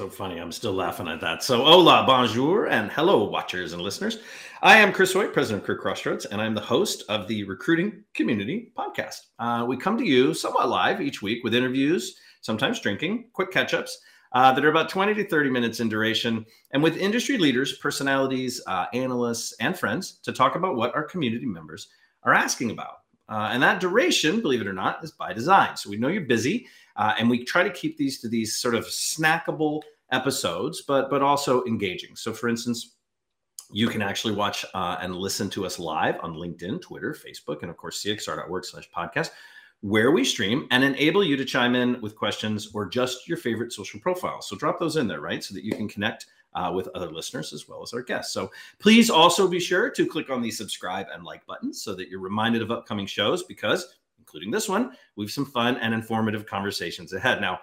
So 0.00 0.08
funny. 0.08 0.40
I'm 0.40 0.50
still 0.50 0.72
laughing 0.72 1.08
at 1.08 1.20
that. 1.20 1.42
So, 1.42 1.62
hola, 1.62 2.04
bonjour, 2.06 2.68
and 2.68 2.90
hello, 2.90 3.24
watchers 3.24 3.74
and 3.74 3.82
listeners. 3.82 4.20
I 4.62 4.78
am 4.78 4.94
Chris 4.94 5.12
Hoyt, 5.12 5.34
president 5.34 5.62
of 5.62 5.76
CareerXroads, 5.76 6.24
and 6.30 6.40
I'm 6.40 6.54
the 6.54 6.60
host 6.62 7.04
of 7.10 7.28
the 7.28 7.44
Recruiting 7.44 8.02
Community 8.14 8.72
Podcast. 8.74 9.26
Uh, 9.38 9.66
we 9.68 9.76
come 9.76 9.98
to 9.98 10.04
you 10.06 10.32
somewhat 10.32 10.70
live 10.70 11.02
each 11.02 11.20
week 11.20 11.44
with 11.44 11.54
interviews, 11.54 12.16
sometimes 12.40 12.80
drinking, 12.80 13.26
quick 13.34 13.50
catch 13.50 13.74
ups 13.74 13.98
uh, 14.32 14.50
that 14.54 14.64
are 14.64 14.70
about 14.70 14.88
20 14.88 15.12
to 15.12 15.28
30 15.28 15.50
minutes 15.50 15.80
in 15.80 15.90
duration, 15.90 16.46
and 16.70 16.82
with 16.82 16.96
industry 16.96 17.36
leaders, 17.36 17.76
personalities, 17.76 18.58
uh, 18.66 18.86
analysts, 18.94 19.52
and 19.60 19.78
friends 19.78 20.12
to 20.22 20.32
talk 20.32 20.54
about 20.54 20.76
what 20.76 20.94
our 20.94 21.04
community 21.04 21.44
members 21.44 21.90
are 22.22 22.32
asking 22.32 22.70
about. 22.70 23.00
Uh, 23.28 23.50
and 23.52 23.62
that 23.62 23.80
duration, 23.80 24.40
believe 24.40 24.62
it 24.62 24.66
or 24.66 24.72
not, 24.72 25.04
is 25.04 25.12
by 25.12 25.32
design. 25.34 25.76
So 25.76 25.90
we 25.90 25.98
know 25.98 26.08
you're 26.08 26.22
busy, 26.22 26.66
uh, 26.96 27.14
and 27.18 27.28
we 27.28 27.44
try 27.44 27.62
to 27.62 27.70
keep 27.70 27.96
these 27.96 28.20
to 28.20 28.28
these 28.28 28.56
sort 28.56 28.74
of 28.74 28.84
snackable 28.86 29.82
episodes, 30.12 30.82
but 30.82 31.10
but 31.10 31.22
also 31.22 31.64
engaging. 31.64 32.16
So, 32.16 32.32
for 32.32 32.48
instance, 32.48 32.96
you 33.72 33.88
can 33.88 34.02
actually 34.02 34.34
watch 34.34 34.64
uh, 34.74 34.98
and 35.00 35.14
listen 35.16 35.48
to 35.50 35.64
us 35.64 35.78
live 35.78 36.16
on 36.22 36.34
LinkedIn, 36.34 36.82
Twitter, 36.82 37.14
Facebook, 37.14 37.62
and 37.62 37.70
of 37.70 37.76
course, 37.76 38.02
cxr.org 38.02 38.64
slash 38.64 38.90
podcast, 38.94 39.30
where 39.80 40.10
we 40.10 40.24
stream 40.24 40.66
and 40.70 40.82
enable 40.82 41.22
you 41.22 41.36
to 41.36 41.44
chime 41.44 41.74
in 41.74 42.00
with 42.00 42.16
questions 42.16 42.70
or 42.74 42.88
just 42.88 43.28
your 43.28 43.38
favorite 43.38 43.72
social 43.72 44.00
profiles. 44.00 44.48
So 44.48 44.56
drop 44.56 44.78
those 44.78 44.96
in 44.96 45.06
there, 45.06 45.20
right? 45.20 45.42
So 45.42 45.54
that 45.54 45.64
you 45.64 45.72
can 45.72 45.88
connect 45.88 46.26
uh, 46.54 46.72
with 46.74 46.88
other 46.94 47.10
listeners 47.10 47.52
as 47.52 47.68
well 47.68 47.82
as 47.82 47.92
our 47.92 48.02
guests. 48.02 48.32
So 48.32 48.50
please 48.78 49.08
also 49.08 49.46
be 49.46 49.60
sure 49.60 49.90
to 49.90 50.06
click 50.06 50.30
on 50.30 50.42
the 50.42 50.50
subscribe 50.50 51.06
and 51.12 51.24
like 51.24 51.46
buttons 51.46 51.82
so 51.82 51.94
that 51.94 52.08
you're 52.08 52.20
reminded 52.20 52.62
of 52.62 52.70
upcoming 52.70 53.06
shows 53.06 53.44
because, 53.44 53.96
including 54.20 54.50
this 54.50 54.68
one, 54.68 54.92
we 55.16 55.24
have 55.24 55.32
some 55.32 55.46
fun 55.46 55.76
and 55.78 55.92
informative 55.92 56.46
conversations 56.46 57.12
ahead. 57.12 57.40
Now, 57.40 57.58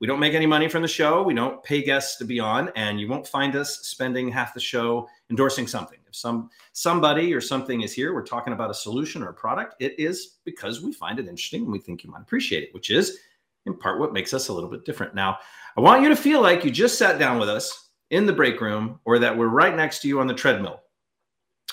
we 0.00 0.06
don't 0.06 0.20
make 0.20 0.34
any 0.34 0.46
money 0.46 0.68
from 0.68 0.82
the 0.82 0.88
show. 0.88 1.22
We 1.22 1.34
don't 1.34 1.62
pay 1.62 1.82
guests 1.82 2.16
to 2.18 2.24
be 2.24 2.40
on, 2.40 2.70
and 2.74 3.00
you 3.00 3.08
won't 3.08 3.26
find 3.26 3.54
us 3.56 3.78
spending 3.82 4.28
half 4.28 4.52
the 4.52 4.60
show 4.60 5.08
endorsing 5.30 5.66
something. 5.66 5.98
If 6.08 6.16
some 6.16 6.50
somebody 6.72 7.32
or 7.32 7.40
something 7.40 7.82
is 7.82 7.92
here, 7.92 8.12
we're 8.12 8.26
talking 8.26 8.52
about 8.52 8.70
a 8.70 8.74
solution 8.74 9.22
or 9.22 9.28
a 9.28 9.34
product. 9.34 9.76
It 9.80 9.94
is 9.98 10.38
because 10.44 10.82
we 10.82 10.92
find 10.92 11.18
it 11.18 11.28
interesting 11.28 11.62
and 11.62 11.72
we 11.72 11.78
think 11.78 12.02
you 12.02 12.10
might 12.10 12.22
appreciate 12.22 12.64
it, 12.64 12.74
which 12.74 12.90
is 12.90 13.18
in 13.66 13.76
part 13.76 14.00
what 14.00 14.12
makes 14.12 14.34
us 14.34 14.48
a 14.48 14.52
little 14.52 14.68
bit 14.68 14.84
different. 14.84 15.14
Now, 15.14 15.38
I 15.76 15.80
want 15.80 16.02
you 16.02 16.08
to 16.08 16.16
feel 16.16 16.42
like 16.42 16.64
you 16.64 16.70
just 16.70 16.98
sat 16.98 17.18
down 17.18 17.38
with 17.38 17.48
us 17.48 17.90
in 18.10 18.26
the 18.26 18.32
break 18.32 18.60
room 18.60 19.00
or 19.04 19.18
that 19.20 19.36
we're 19.36 19.46
right 19.46 19.74
next 19.74 20.02
to 20.02 20.08
you 20.08 20.20
on 20.20 20.26
the 20.26 20.34
treadmill. 20.34 20.81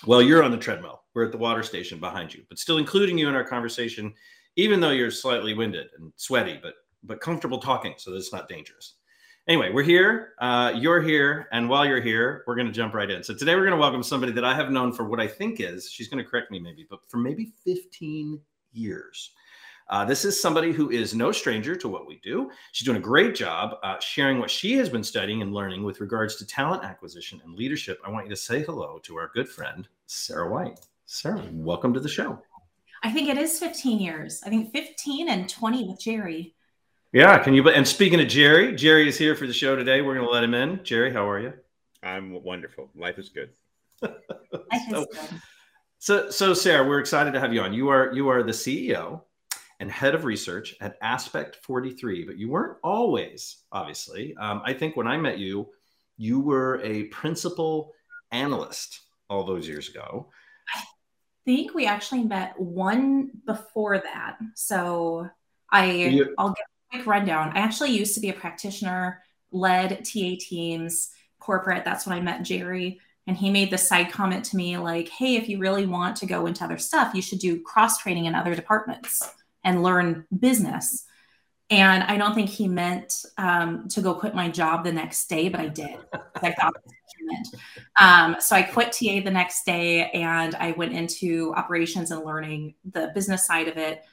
Well, 0.05 0.21
you're 0.21 0.43
on 0.43 0.51
the 0.51 0.57
treadmill. 0.57 1.03
We're 1.13 1.25
at 1.25 1.31
the 1.31 1.37
water 1.37 1.63
station 1.63 1.99
behind 1.99 2.33
you, 2.33 2.43
but 2.47 2.59
still 2.59 2.77
including 2.77 3.17
you 3.17 3.27
in 3.27 3.35
our 3.35 3.43
conversation, 3.43 4.13
even 4.55 4.79
though 4.79 4.91
you're 4.91 5.11
slightly 5.11 5.53
winded 5.53 5.87
and 5.97 6.13
sweaty, 6.15 6.59
but 6.61 6.75
but 7.03 7.21
comfortable 7.21 7.59
talking 7.59 7.93
so 7.97 8.11
that 8.11 8.17
it's 8.17 8.33
not 8.33 8.49
dangerous. 8.49 8.95
Anyway, 9.47 9.71
we're 9.71 9.83
here. 9.83 10.33
Uh, 10.39 10.73
you're 10.75 11.01
here. 11.01 11.47
And 11.51 11.67
while 11.69 11.85
you're 11.85 12.01
here, 12.01 12.43
we're 12.45 12.55
going 12.55 12.67
to 12.67 12.73
jump 12.73 12.93
right 12.93 13.09
in. 13.09 13.23
So 13.23 13.33
today 13.33 13.55
we're 13.55 13.65
going 13.65 13.71
to 13.71 13.77
welcome 13.77 14.03
somebody 14.03 14.31
that 14.33 14.43
I 14.43 14.53
have 14.53 14.69
known 14.69 14.91
for 14.91 15.05
what 15.05 15.19
I 15.19 15.27
think 15.27 15.59
is, 15.59 15.89
she's 15.89 16.07
going 16.07 16.23
to 16.23 16.29
correct 16.29 16.51
me 16.51 16.59
maybe, 16.59 16.85
but 16.89 16.99
for 17.07 17.17
maybe 17.17 17.51
15 17.65 18.39
years. 18.73 19.31
Uh, 19.89 20.05
this 20.05 20.23
is 20.23 20.39
somebody 20.39 20.71
who 20.71 20.91
is 20.91 21.15
no 21.15 21.31
stranger 21.31 21.75
to 21.75 21.89
what 21.89 22.05
we 22.05 22.19
do. 22.23 22.51
She's 22.73 22.85
doing 22.85 22.97
a 22.97 23.01
great 23.01 23.33
job 23.33 23.79
uh, 23.81 23.99
sharing 23.99 24.37
what 24.37 24.51
she 24.51 24.77
has 24.77 24.87
been 24.87 25.03
studying 25.03 25.41
and 25.41 25.51
learning 25.51 25.81
with 25.81 25.99
regards 25.99 26.35
to 26.35 26.45
talent 26.45 26.83
acquisition 26.83 27.41
and 27.43 27.55
leadership. 27.55 27.99
I 28.05 28.11
want 28.11 28.27
you 28.27 28.29
to 28.29 28.35
say 28.35 28.61
hello 28.61 28.99
to 29.01 29.15
our 29.15 29.31
good 29.33 29.49
friend, 29.49 29.87
Sarah 30.05 30.51
White. 30.51 30.79
Sarah, 31.07 31.43
welcome 31.51 31.91
to 31.95 31.99
the 31.99 32.07
show. 32.07 32.39
I 33.01 33.11
think 33.11 33.29
it 33.29 33.37
is 33.39 33.57
15 33.57 33.99
years. 33.99 34.43
I 34.45 34.49
think 34.49 34.71
15 34.71 35.27
and 35.27 35.49
20 35.49 35.85
with 35.85 35.99
Jerry. 35.99 36.53
Yeah, 37.11 37.39
can 37.39 37.55
you? 37.55 37.67
And 37.67 37.87
speaking 37.87 38.21
of 38.21 38.27
Jerry, 38.27 38.75
Jerry 38.75 39.09
is 39.09 39.17
here 39.17 39.35
for 39.35 39.47
the 39.47 39.53
show 39.53 39.75
today. 39.75 40.01
We're 40.01 40.13
going 40.13 40.27
to 40.27 40.31
let 40.31 40.43
him 40.43 40.53
in. 40.53 40.83
Jerry, 40.83 41.11
how 41.11 41.27
are 41.27 41.39
you? 41.39 41.53
I'm 42.03 42.43
wonderful. 42.43 42.91
Life 42.95 43.17
is 43.17 43.29
good. 43.29 43.49
Life 44.03 44.13
so, 44.91 45.01
is 45.01 45.07
good. 45.07 45.41
so, 45.97 46.29
so 46.29 46.53
Sarah, 46.53 46.87
we're 46.87 46.99
excited 46.99 47.33
to 47.33 47.39
have 47.39 47.51
you 47.51 47.61
on. 47.61 47.73
You 47.73 47.89
are 47.89 48.13
you 48.13 48.29
are 48.29 48.43
the 48.43 48.51
CEO 48.51 49.21
and 49.79 49.89
head 49.91 50.13
of 50.13 50.25
research 50.25 50.75
at 50.81 50.97
Aspect 51.01 51.57
43, 51.63 52.25
but 52.25 52.37
you 52.37 52.49
weren't 52.49 52.77
always, 52.83 53.63
obviously. 53.71 54.35
Um, 54.37 54.61
I 54.65 54.73
think 54.73 54.95
when 54.97 55.07
I 55.07 55.17
met 55.17 55.39
you, 55.39 55.69
you 56.17 56.39
were 56.39 56.81
a 56.83 57.03
principal 57.05 57.93
analyst 58.31 59.01
all 59.29 59.45
those 59.45 59.67
years 59.67 59.89
ago. 59.89 60.29
I 60.75 60.81
think 61.45 61.73
we 61.73 61.85
actually 61.85 62.23
met 62.23 62.59
one 62.59 63.31
before 63.45 63.99
that. 63.99 64.37
So 64.55 65.29
I 65.71 65.91
You- 65.91 66.35
I'll 66.37 66.49
give 66.49 66.65
a 66.91 66.97
quick 66.97 67.07
rundown. 67.07 67.55
I 67.55 67.59
actually 67.59 67.91
used 67.91 68.15
to 68.15 68.19
be 68.19 68.29
a 68.29 68.33
practitioner, 68.33 69.23
led 69.51 70.03
TA 70.03 70.35
teams, 70.35 71.11
corporate. 71.39 71.85
That's 71.85 72.05
when 72.05 72.17
I 72.17 72.21
met 72.21 72.43
Jerry. 72.43 72.99
And 73.27 73.37
he 73.37 73.49
made 73.49 73.71
this 73.71 73.87
side 73.87 74.11
comment 74.11 74.43
to 74.45 74.57
me 74.57 74.77
like, 74.77 75.07
hey, 75.07 75.35
if 75.35 75.47
you 75.47 75.59
really 75.59 75.85
want 75.85 76.17
to 76.17 76.25
go 76.25 76.47
into 76.47 76.63
other 76.63 76.79
stuff, 76.79 77.13
you 77.13 77.21
should 77.21 77.39
do 77.39 77.61
cross 77.61 77.99
training 77.99 78.25
in 78.25 78.35
other 78.35 78.55
departments 78.55 79.31
and 79.63 79.83
learn 79.83 80.25
business. 80.37 81.05
And 81.71 82.03
I 82.03 82.17
don't 82.17 82.33
think 82.33 82.49
he 82.49 82.67
meant 82.67 83.13
um, 83.37 83.87
to 83.89 84.01
go 84.01 84.15
quit 84.15 84.33
my 84.33 84.49
job 84.49 84.83
the 84.83 84.91
next 84.91 85.27
day, 85.27 85.49
but 85.49 85.59
I 85.59 85.67
did. 85.67 85.97
I 86.41 86.51
thought 86.51 86.73
he 87.17 87.25
meant. 87.25 87.47
Um, 87.99 88.37
so 88.39 88.55
I 88.55 88.63
quit 88.63 88.91
TA 88.91 89.21
the 89.23 89.31
next 89.31 89.65
day 89.65 90.09
and 90.11 90.55
I 90.55 90.71
went 90.71 90.93
into 90.93 91.53
operations 91.55 92.09
and 92.09 92.25
learning 92.25 92.73
the 92.91 93.11
business 93.13 93.45
side 93.45 93.67
of 93.67 93.77
it. 93.77 94.03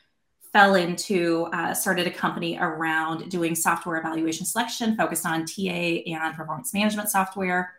Fell 0.53 0.75
into, 0.75 1.49
uh, 1.53 1.73
started 1.73 2.07
a 2.07 2.11
company 2.11 2.59
around 2.61 3.31
doing 3.31 3.55
software 3.55 3.99
evaluation 3.99 4.45
selection 4.45 4.97
focused 4.97 5.25
on 5.25 5.47
TA 5.47 5.63
and 5.71 6.35
performance 6.35 6.75
management 6.75 7.09
software. 7.09 7.73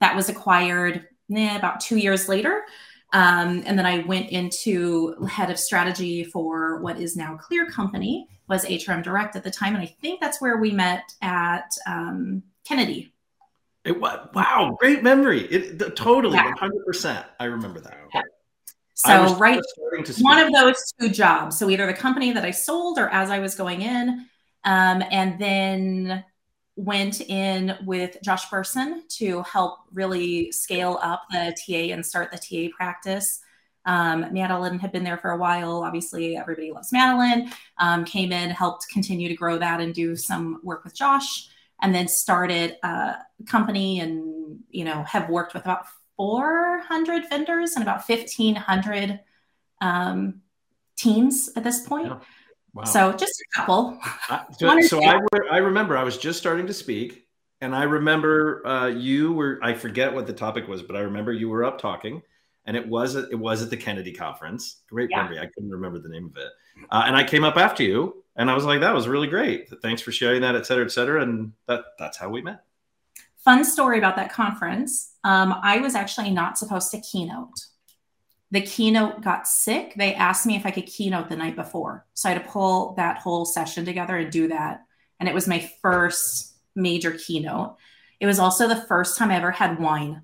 That 0.00 0.16
was 0.16 0.30
acquired 0.30 1.06
eh, 1.34 1.56
about 1.56 1.80
two 1.80 1.96
years 1.96 2.28
later. 2.28 2.64
Um, 3.12 3.62
and 3.66 3.78
then 3.78 3.86
I 3.86 4.00
went 4.00 4.30
into 4.30 5.14
head 5.26 5.50
of 5.50 5.58
strategy 5.58 6.24
for 6.24 6.80
what 6.82 7.00
is 7.00 7.16
now 7.16 7.36
Clear 7.36 7.66
Company, 7.70 8.28
was 8.48 8.64
HRM 8.66 9.02
Direct 9.02 9.34
at 9.36 9.44
the 9.44 9.50
time. 9.50 9.74
And 9.74 9.82
I 9.82 9.94
think 10.02 10.20
that's 10.20 10.40
where 10.40 10.58
we 10.58 10.70
met 10.72 11.04
at 11.22 11.70
um, 11.86 12.42
Kennedy. 12.66 13.12
It 13.84 13.98
was 13.98 14.28
wow, 14.34 14.76
great 14.78 15.02
memory. 15.02 15.42
It 15.50 15.78
the- 15.78 15.90
totally 15.90 16.34
Yeah. 16.36 16.52
100%. 16.60 17.24
I 17.40 17.44
remember 17.44 17.80
that. 17.80 17.96
I 18.14 18.22
So 18.94 19.36
right 19.36 19.56
just 19.56 19.70
starting 19.70 20.04
to 20.04 20.12
speak. 20.12 20.24
one 20.24 20.38
of 20.40 20.52
those 20.52 20.92
two 21.00 21.08
jobs. 21.08 21.56
So 21.58 21.70
either 21.70 21.86
the 21.86 21.94
company 21.94 22.32
that 22.32 22.44
I 22.44 22.50
sold 22.50 22.98
or 22.98 23.08
as 23.08 23.30
I 23.30 23.38
was 23.38 23.54
going 23.54 23.80
in, 23.82 24.26
um, 24.64 25.02
and 25.10 25.38
then 25.38 26.24
went 26.78 27.20
in 27.22 27.76
with 27.84 28.16
Josh 28.22 28.46
Bersin 28.46 29.06
to 29.08 29.42
help 29.42 29.80
really 29.92 30.52
scale 30.52 31.00
up 31.02 31.24
the 31.28 31.52
TA 31.66 31.92
and 31.92 32.06
start 32.06 32.30
the 32.30 32.38
TA 32.38 32.72
practice. 32.74 33.40
Um, 33.84 34.32
Madeline 34.32 34.78
had 34.78 34.92
been 34.92 35.02
there 35.02 35.18
for 35.18 35.30
a 35.32 35.36
while. 35.36 35.82
Obviously, 35.82 36.36
everybody 36.36 36.70
loves 36.70 36.92
Madeline. 36.92 37.50
Um, 37.78 38.04
came 38.04 38.30
in, 38.30 38.50
helped 38.50 38.86
continue 38.90 39.28
to 39.28 39.34
grow 39.34 39.58
that 39.58 39.80
and 39.80 39.92
do 39.92 40.14
some 40.14 40.60
work 40.62 40.84
with 40.84 40.94
Josh, 40.94 41.48
and 41.82 41.92
then 41.92 42.06
started 42.06 42.76
a 42.84 43.16
company 43.46 43.98
and 43.98 44.60
you 44.70 44.84
know 44.84 45.02
have 45.02 45.28
worked 45.28 45.54
with 45.54 45.64
about 45.64 45.86
400 46.16 47.28
vendors 47.28 47.72
and 47.72 47.82
about 47.82 48.08
1,500 48.08 49.18
um, 49.80 50.42
teams 50.96 51.50
at 51.56 51.64
this 51.64 51.84
point. 51.84 52.06
Yeah. 52.06 52.18
Wow. 52.74 52.84
So 52.84 53.12
just 53.12 53.32
a 53.40 53.44
couple. 53.60 53.98
Or 54.30 54.82
so. 54.82 55.02
I, 55.02 55.14
re- 55.32 55.48
I 55.50 55.56
remember 55.58 55.96
I 55.96 56.02
was 56.02 56.18
just 56.18 56.38
starting 56.38 56.66
to 56.66 56.74
speak, 56.74 57.26
and 57.60 57.74
I 57.74 57.84
remember 57.84 58.66
uh, 58.66 58.86
you 58.88 59.32
were. 59.32 59.58
I 59.62 59.74
forget 59.74 60.12
what 60.14 60.26
the 60.26 60.32
topic 60.32 60.68
was, 60.68 60.82
but 60.82 60.94
I 60.96 61.00
remember 61.00 61.32
you 61.32 61.48
were 61.48 61.64
up 61.64 61.80
talking, 61.80 62.22
and 62.66 62.76
it 62.76 62.86
was 62.86 63.16
at, 63.16 63.30
it 63.32 63.36
was 63.36 63.62
at 63.62 63.70
the 63.70 63.76
Kennedy 63.76 64.12
conference. 64.12 64.82
Great 64.88 65.08
Yeah. 65.10 65.22
memory. 65.22 65.38
I 65.38 65.46
couldn't 65.46 65.70
remember 65.70 65.98
the 65.98 66.08
name 66.10 66.26
of 66.26 66.36
it, 66.36 66.50
uh, 66.90 67.04
and 67.06 67.16
I 67.16 67.24
came 67.24 67.42
up 67.44 67.56
after 67.56 67.82
you, 67.82 68.22
and 68.36 68.50
I 68.50 68.54
was 68.54 68.64
like, 68.64 68.80
"That 68.80 68.94
was 68.94 69.08
really 69.08 69.28
great. 69.28 69.68
Thanks 69.82 70.02
for 70.02 70.12
sharing 70.12 70.42
that, 70.42 70.54
et 70.54 70.66
cetera, 70.66 70.84
et 70.84 70.92
cetera." 70.92 71.22
And 71.22 71.52
that 71.66 71.84
that's 71.98 72.16
how 72.18 72.28
we 72.28 72.42
met. 72.42 72.64
Fun 73.38 73.64
story 73.64 73.96
about 73.98 74.16
that 74.16 74.30
conference. 74.32 75.14
Um, 75.24 75.54
I 75.62 75.78
was 75.78 75.94
actually 75.94 76.30
not 76.30 76.58
supposed 76.58 76.90
to 76.90 77.00
keynote. 77.00 77.54
The 78.50 78.62
keynote 78.62 79.20
got 79.22 79.46
sick. 79.46 79.94
They 79.96 80.14
asked 80.14 80.46
me 80.46 80.56
if 80.56 80.64
I 80.64 80.70
could 80.70 80.86
keynote 80.86 81.28
the 81.28 81.36
night 81.36 81.56
before. 81.56 82.06
So 82.14 82.28
I 82.28 82.32
had 82.32 82.42
to 82.42 82.48
pull 82.48 82.94
that 82.94 83.18
whole 83.18 83.44
session 83.44 83.84
together 83.84 84.16
and 84.16 84.32
do 84.32 84.48
that. 84.48 84.84
And 85.20 85.28
it 85.28 85.34
was 85.34 85.46
my 85.46 85.70
first 85.82 86.54
major 86.74 87.12
keynote. 87.12 87.76
It 88.20 88.26
was 88.26 88.38
also 88.38 88.66
the 88.66 88.76
first 88.76 89.18
time 89.18 89.30
I 89.30 89.36
ever 89.36 89.50
had 89.50 89.78
wine. 89.78 90.22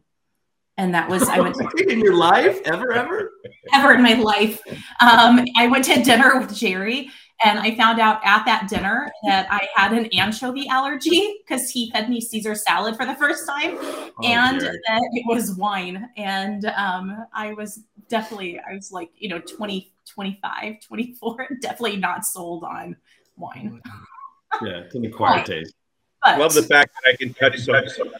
And 0.76 0.94
that 0.94 1.08
was, 1.08 1.28
I 1.28 1.38
went 1.40 1.54
to 1.76 1.88
in 1.88 2.00
your 2.00 2.16
life 2.16 2.60
ever 2.64 2.92
ever. 2.92 3.30
ever 3.72 3.92
in 3.94 4.02
my 4.02 4.14
life. 4.14 4.60
Um, 5.00 5.44
I 5.56 5.68
went 5.68 5.84
to 5.84 6.02
dinner 6.02 6.38
with 6.38 6.56
Jerry 6.56 7.10
and 7.42 7.58
I 7.58 7.74
found 7.74 8.00
out 8.00 8.20
at 8.24 8.44
that 8.44 8.68
dinner 8.68 9.10
that 9.24 9.48
I 9.50 9.68
had 9.74 9.92
an 9.92 10.06
anchovy 10.06 10.68
allergy 10.68 11.38
because 11.46 11.70
he 11.70 11.90
fed 11.90 12.08
me 12.08 12.20
Caesar 12.20 12.54
salad 12.54 12.96
for 12.96 13.04
the 13.04 13.14
first 13.14 13.46
time 13.46 13.76
Oh, 14.18 14.22
and 14.22 14.60
Jerry. 14.60 14.80
that 14.86 15.02
it 15.12 15.26
was 15.26 15.54
wine. 15.56 16.08
And 16.16 16.66
um, 16.66 17.26
I 17.32 17.52
was 17.54 17.80
definitely, 18.08 18.60
I 18.60 18.74
was 18.74 18.92
like, 18.92 19.10
you 19.16 19.28
know, 19.28 19.40
20, 19.40 19.92
25, 20.06 20.80
24, 20.80 21.48
definitely 21.60 21.96
not 21.96 22.24
sold 22.24 22.62
on 22.64 22.96
wine. 23.36 23.80
yeah, 24.62 24.78
it's 24.78 24.94
an 24.94 25.04
acquired 25.04 25.46
taste. 25.46 25.74
But 26.22 26.38
Love 26.38 26.54
the 26.54 26.62
fact 26.62 26.92
that 27.02 27.10
I 27.10 27.16
can 27.16 27.34
touch 27.34 27.58
some. 27.60 28.10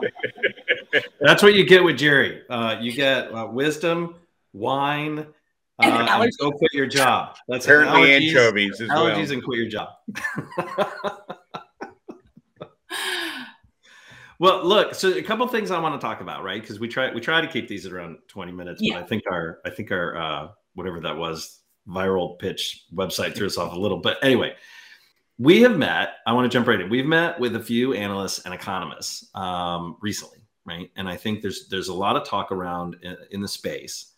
That's 1.20 1.42
what 1.42 1.54
you 1.54 1.64
get 1.64 1.82
with 1.82 1.96
Jerry. 1.98 2.42
Uh, 2.48 2.76
you 2.80 2.92
get 2.92 3.32
uh, 3.32 3.46
wisdom, 3.50 4.16
wine, 4.52 5.26
uh, 5.80 5.86
And 5.86 5.94
and 5.94 6.08
allergies. 6.08 6.38
go 6.38 6.50
quit 6.52 6.72
your 6.74 6.86
job. 6.86 7.36
That's 7.48 7.64
Apparently 7.66 8.00
allergies, 8.08 8.28
anchovies 8.28 8.80
as 8.80 8.88
well. 8.88 9.06
allergies 9.06 9.30
and 9.32 9.42
quit 9.44 9.58
your 9.58 9.68
job. 9.68 9.88
well, 14.38 14.64
look. 14.64 14.94
So 14.94 15.12
a 15.12 15.22
couple 15.22 15.46
things 15.48 15.70
I 15.70 15.78
want 15.78 16.00
to 16.00 16.04
talk 16.04 16.20
about, 16.20 16.42
right? 16.42 16.60
Because 16.60 16.80
we 16.80 16.88
try 16.88 17.12
we 17.12 17.20
try 17.20 17.40
to 17.40 17.46
keep 17.46 17.68
these 17.68 17.86
at 17.86 17.92
around 17.92 18.18
twenty 18.28 18.52
minutes, 18.52 18.80
Yeah. 18.82 18.94
but 18.94 19.04
I 19.04 19.06
think 19.06 19.22
our 19.30 19.60
I 19.64 19.70
think 19.70 19.90
our 19.92 20.16
uh, 20.16 20.48
whatever 20.74 21.00
that 21.00 21.16
was 21.16 21.60
viral 21.88 22.38
pitch 22.38 22.84
website 22.94 23.34
threw 23.34 23.46
us 23.46 23.58
off 23.58 23.72
a 23.72 23.78
little. 23.78 23.98
But 23.98 24.18
anyway, 24.22 24.54
we 25.38 25.62
have 25.62 25.76
met. 25.76 26.14
I 26.26 26.32
want 26.32 26.50
to 26.50 26.54
jump 26.56 26.66
right 26.68 26.80
in. 26.80 26.90
We've 26.90 27.06
met 27.06 27.38
with 27.40 27.56
a 27.56 27.60
few 27.60 27.94
analysts 27.94 28.40
and 28.44 28.52
economists 28.52 29.28
um, 29.34 29.96
recently, 30.00 30.38
right? 30.66 30.90
And 30.96 31.08
I 31.08 31.16
think 31.16 31.40
there's 31.42 31.68
there's 31.68 31.88
a 31.88 31.94
lot 31.94 32.16
of 32.16 32.24
talk 32.24 32.50
around 32.52 32.96
in, 33.02 33.16
in 33.30 33.40
the 33.40 33.48
space, 33.48 34.11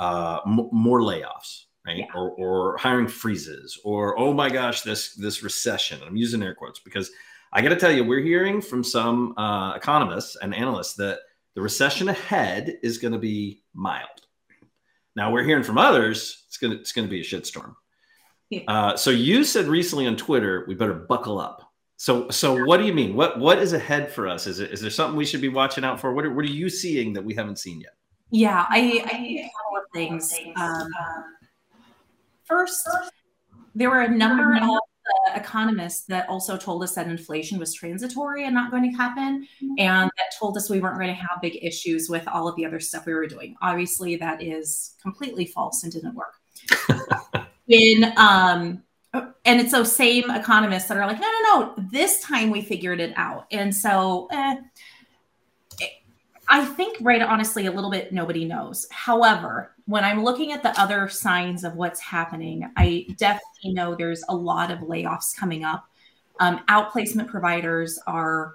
uh, 0.00 0.40
m- 0.46 0.70
more 0.72 1.00
layoffs, 1.02 1.64
right? 1.86 1.98
Yeah. 1.98 2.06
Or, 2.14 2.30
or 2.30 2.76
hiring 2.78 3.06
freezes, 3.06 3.78
or 3.84 4.18
oh 4.18 4.32
my 4.32 4.48
gosh, 4.48 4.80
this 4.82 5.14
this 5.14 5.42
recession. 5.42 6.00
I'm 6.04 6.16
using 6.16 6.42
air 6.42 6.54
quotes 6.54 6.80
because 6.80 7.10
I 7.52 7.62
got 7.62 7.68
to 7.68 7.76
tell 7.76 7.92
you, 7.92 8.02
we're 8.04 8.22
hearing 8.22 8.60
from 8.60 8.82
some 8.82 9.36
uh, 9.36 9.74
economists 9.74 10.36
and 10.40 10.54
analysts 10.54 10.94
that 10.94 11.20
the 11.54 11.60
recession 11.60 12.08
ahead 12.08 12.78
is 12.82 12.98
going 12.98 13.12
to 13.12 13.18
be 13.18 13.62
mild. 13.74 14.08
Now 15.16 15.32
we're 15.32 15.44
hearing 15.44 15.64
from 15.64 15.78
others 15.78 16.44
it's 16.46 16.56
going 16.56 16.72
to 16.72 16.80
it's 16.80 16.92
going 16.92 17.06
to 17.06 17.10
be 17.10 17.20
a 17.20 17.24
shitstorm. 17.24 17.74
Yeah. 18.48 18.62
Uh, 18.66 18.96
so 18.96 19.10
you 19.10 19.44
said 19.44 19.66
recently 19.66 20.06
on 20.06 20.16
Twitter 20.16 20.64
we 20.66 20.74
better 20.74 20.94
buckle 20.94 21.38
up. 21.38 21.62
So 21.96 22.30
so 22.30 22.64
what 22.64 22.78
do 22.78 22.86
you 22.86 22.94
mean? 22.94 23.14
What 23.14 23.38
what 23.38 23.58
is 23.58 23.74
ahead 23.74 24.10
for 24.10 24.26
us? 24.26 24.46
Is 24.46 24.60
it 24.60 24.70
is 24.70 24.80
there 24.80 24.90
something 24.90 25.16
we 25.16 25.26
should 25.26 25.42
be 25.42 25.48
watching 25.48 25.84
out 25.84 26.00
for? 26.00 26.14
What 26.14 26.24
are, 26.24 26.32
what 26.32 26.44
are 26.46 26.48
you 26.48 26.70
seeing 26.70 27.12
that 27.12 27.24
we 27.24 27.34
haven't 27.34 27.58
seen 27.58 27.80
yet? 27.80 27.92
Yeah, 28.30 28.64
I, 28.68 29.50
I 29.94 29.98
think 29.98 30.12
a 30.12 30.18
couple 30.18 30.38
of 30.42 30.52
things. 30.52 30.54
Um, 30.56 30.88
first, 32.44 32.88
there 33.74 33.90
were 33.90 34.02
a 34.02 34.10
number 34.10 34.56
of 34.56 34.62
uh, 34.62 35.32
economists 35.34 36.02
that 36.06 36.28
also 36.28 36.56
told 36.56 36.82
us 36.82 36.94
that 36.94 37.06
inflation 37.06 37.58
was 37.58 37.74
transitory 37.74 38.44
and 38.44 38.54
not 38.54 38.70
going 38.70 38.90
to 38.90 38.96
happen, 38.96 39.46
and 39.78 40.10
that 40.16 40.38
told 40.38 40.56
us 40.56 40.70
we 40.70 40.80
weren't 40.80 40.96
going 40.96 41.08
to 41.08 41.14
have 41.14 41.40
big 41.40 41.58
issues 41.62 42.08
with 42.08 42.26
all 42.28 42.46
of 42.46 42.56
the 42.56 42.64
other 42.64 42.80
stuff 42.80 43.06
we 43.06 43.14
were 43.14 43.26
doing. 43.26 43.56
Obviously, 43.62 44.16
that 44.16 44.42
is 44.42 44.94
completely 45.02 45.46
false 45.46 45.82
and 45.82 45.92
didn't 45.92 46.14
work. 46.14 46.34
In 47.68 48.12
um, 48.16 48.82
and 49.12 49.60
it's 49.60 49.72
those 49.72 49.94
same 49.94 50.30
economists 50.30 50.88
that 50.88 50.96
are 50.96 51.06
like, 51.06 51.20
no, 51.20 51.26
no, 51.26 51.60
no, 51.60 51.88
this 51.90 52.20
time 52.20 52.50
we 52.50 52.60
figured 52.60 53.00
it 53.00 53.12
out, 53.16 53.46
and 53.50 53.74
so. 53.74 54.28
Eh, 54.30 54.56
I 56.52 56.64
think, 56.64 56.96
right, 57.00 57.22
honestly, 57.22 57.66
a 57.66 57.70
little 57.70 57.92
bit 57.92 58.12
nobody 58.12 58.44
knows. 58.44 58.84
However, 58.90 59.76
when 59.90 60.04
I'm 60.04 60.22
looking 60.22 60.52
at 60.52 60.62
the 60.62 60.78
other 60.80 61.08
signs 61.08 61.64
of 61.64 61.74
what's 61.74 61.98
happening, 61.98 62.70
I 62.76 63.06
definitely 63.16 63.72
know 63.72 63.96
there's 63.96 64.22
a 64.28 64.34
lot 64.34 64.70
of 64.70 64.78
layoffs 64.78 65.36
coming 65.36 65.64
up. 65.64 65.84
Um, 66.38 66.60
outplacement 66.68 67.26
providers 67.26 67.98
are 68.06 68.54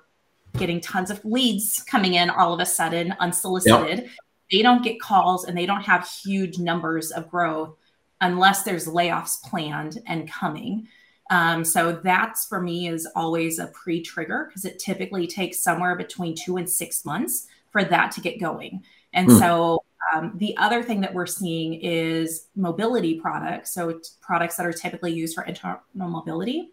getting 0.57 0.79
tons 0.79 1.11
of 1.11 1.23
leads 1.25 1.83
coming 1.83 2.13
in 2.13 2.29
all 2.29 2.53
of 2.53 2.61
a 2.61 2.65
sudden, 2.65 3.13
unsolicited. 3.19 4.09
They 4.49 4.61
don't 4.61 4.81
get 4.81 5.01
calls 5.01 5.43
and 5.43 5.57
they 5.57 5.65
don't 5.65 5.81
have 5.81 6.07
huge 6.07 6.57
numbers 6.57 7.11
of 7.11 7.29
growth 7.29 7.75
unless 8.21 8.63
there's 8.63 8.87
layoffs 8.87 9.41
planned 9.43 9.99
and 10.07 10.31
coming. 10.31 10.87
Um, 11.31 11.65
so 11.65 11.99
that's 12.01 12.45
for 12.45 12.61
me 12.61 12.87
is 12.87 13.05
always 13.13 13.59
a 13.59 13.67
pre-trigger 13.67 14.45
because 14.47 14.63
it 14.63 14.79
typically 14.79 15.27
takes 15.27 15.59
somewhere 15.59 15.97
between 15.97 16.33
two 16.33 16.55
and 16.55 16.69
six 16.69 17.03
months 17.03 17.47
for 17.71 17.83
that 17.83 18.13
to 18.13 18.21
get 18.21 18.39
going. 18.39 18.85
And 19.11 19.29
Hmm. 19.29 19.37
so 19.37 19.84
um, 20.13 20.33
the 20.35 20.55
other 20.57 20.83
thing 20.83 21.01
that 21.01 21.13
we're 21.13 21.25
seeing 21.25 21.73
is 21.75 22.47
mobility 22.55 23.19
products. 23.19 23.73
So 23.73 23.99
products 24.21 24.55
that 24.57 24.65
are 24.65 24.73
typically 24.73 25.13
used 25.13 25.35
for 25.35 25.43
internal 25.43 25.81
mobility 25.95 26.71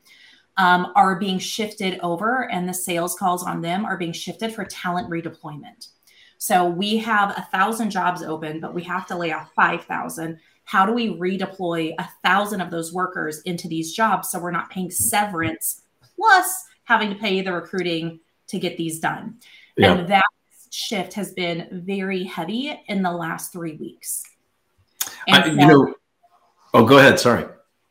um, 0.57 0.93
are 0.97 1.19
being 1.19 1.39
shifted 1.39 1.99
over, 2.03 2.51
and 2.51 2.69
the 2.69 2.75
sales 2.75 3.15
calls 3.15 3.43
on 3.43 3.63
them 3.63 3.85
are 3.85 3.97
being 3.97 4.13
shifted 4.13 4.53
for 4.53 4.65
talent 4.65 5.09
redeployment. 5.09 5.89
So 6.39 6.67
we 6.67 6.99
have 6.99 7.31
a 7.31 7.49
thousand 7.53 7.91
jobs 7.91 8.23
open, 8.23 8.61
but 8.61 8.75
we 8.75 8.83
have 8.83 9.07
to 9.07 9.17
lay 9.17 9.33
off 9.33 9.53
5,000. 9.55 10.39
How 10.65 10.85
do 10.85 10.93
we 10.93 11.17
redeploy 11.17 11.95
a 11.99 12.09
thousand 12.25 12.61
of 12.61 12.71
those 12.71 12.93
workers 12.93 13.41
into 13.43 13.69
these 13.69 13.93
jobs 13.93 14.31
so 14.31 14.41
we're 14.41 14.51
not 14.51 14.71
paying 14.71 14.91
severance 14.91 15.83
plus 16.17 16.65
having 16.85 17.11
to 17.11 17.17
pay 17.17 17.41
the 17.41 17.53
recruiting 17.53 18.21
to 18.49 18.59
get 18.59 18.77
these 18.77 18.99
done? 18.99 19.39
Yeah. 19.77 19.93
And 19.93 20.09
that 20.09 20.25
shift 20.73 21.13
has 21.13 21.33
been 21.35 21.69
very 21.85 22.25
heavy 22.25 22.81
in 22.89 23.03
the 23.03 23.13
last 23.13 23.53
three 23.53 23.77
weeks. 23.77 24.23
And 25.29 25.45
I, 25.45 25.49
so- 25.49 25.55
know. 25.55 25.95
Oh, 26.75 26.85
go 26.85 26.99
ahead. 26.99 27.21
Sorry. 27.21 27.45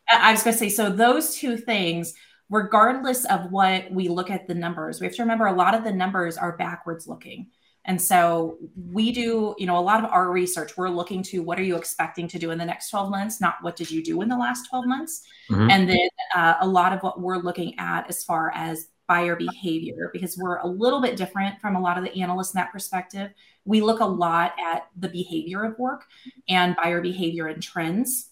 I 0.09 0.31
was 0.31 0.43
going 0.43 0.53
to 0.53 0.59
say, 0.59 0.69
so 0.69 0.89
those 0.89 1.35
two 1.35 1.55
things, 1.55 2.15
regardless 2.49 3.23
of 3.25 3.51
what 3.51 3.89
we 3.91 4.09
look 4.09 4.29
at 4.29 4.47
the 4.47 4.55
numbers, 4.55 4.99
we 4.99 5.05
have 5.07 5.15
to 5.15 5.21
remember 5.21 5.45
a 5.45 5.53
lot 5.53 5.73
of 5.73 5.83
the 5.83 5.91
numbers 5.93 6.37
are 6.37 6.57
backwards 6.57 7.07
looking. 7.07 7.47
And 7.85 7.99
so 7.99 8.57
we 8.91 9.11
do, 9.11 9.55
you 9.57 9.65
know, 9.65 9.77
a 9.77 9.81
lot 9.81 10.03
of 10.03 10.11
our 10.11 10.29
research, 10.31 10.75
we're 10.77 10.89
looking 10.89 11.23
to 11.23 11.41
what 11.41 11.59
are 11.59 11.63
you 11.63 11.75
expecting 11.75 12.27
to 12.27 12.37
do 12.37 12.51
in 12.51 12.57
the 12.57 12.65
next 12.65 12.89
12 12.89 13.09
months, 13.09 13.39
not 13.39 13.55
what 13.61 13.75
did 13.75 13.89
you 13.89 14.03
do 14.03 14.21
in 14.21 14.29
the 14.29 14.37
last 14.37 14.67
12 14.69 14.85
months. 14.85 15.23
Mhm. 15.49 15.71
And 15.71 15.89
then 15.89 16.09
uh, 16.35 16.55
a 16.61 16.67
lot 16.67 16.93
of 16.93 17.01
what 17.01 17.21
we're 17.21 17.37
looking 17.37 17.77
at 17.79 18.07
as 18.09 18.23
far 18.23 18.51
as 18.53 18.87
buyer 19.11 19.35
behavior, 19.35 20.09
because 20.13 20.37
we're 20.37 20.59
a 20.59 20.67
little 20.67 21.01
bit 21.01 21.17
different 21.17 21.59
from 21.59 21.75
a 21.75 21.81
lot 21.81 21.97
of 21.97 22.03
the 22.05 22.21
analysts 22.21 22.53
in 22.53 22.59
that 22.59 22.71
perspective. 22.71 23.29
We 23.65 23.81
look 23.81 23.99
a 23.99 24.05
lot 24.05 24.53
at 24.57 24.87
the 24.95 25.09
behavior 25.09 25.65
of 25.65 25.77
work 25.77 26.05
and 26.47 26.77
buyer 26.77 27.01
behavior 27.01 27.47
and 27.47 27.61
trends 27.61 28.29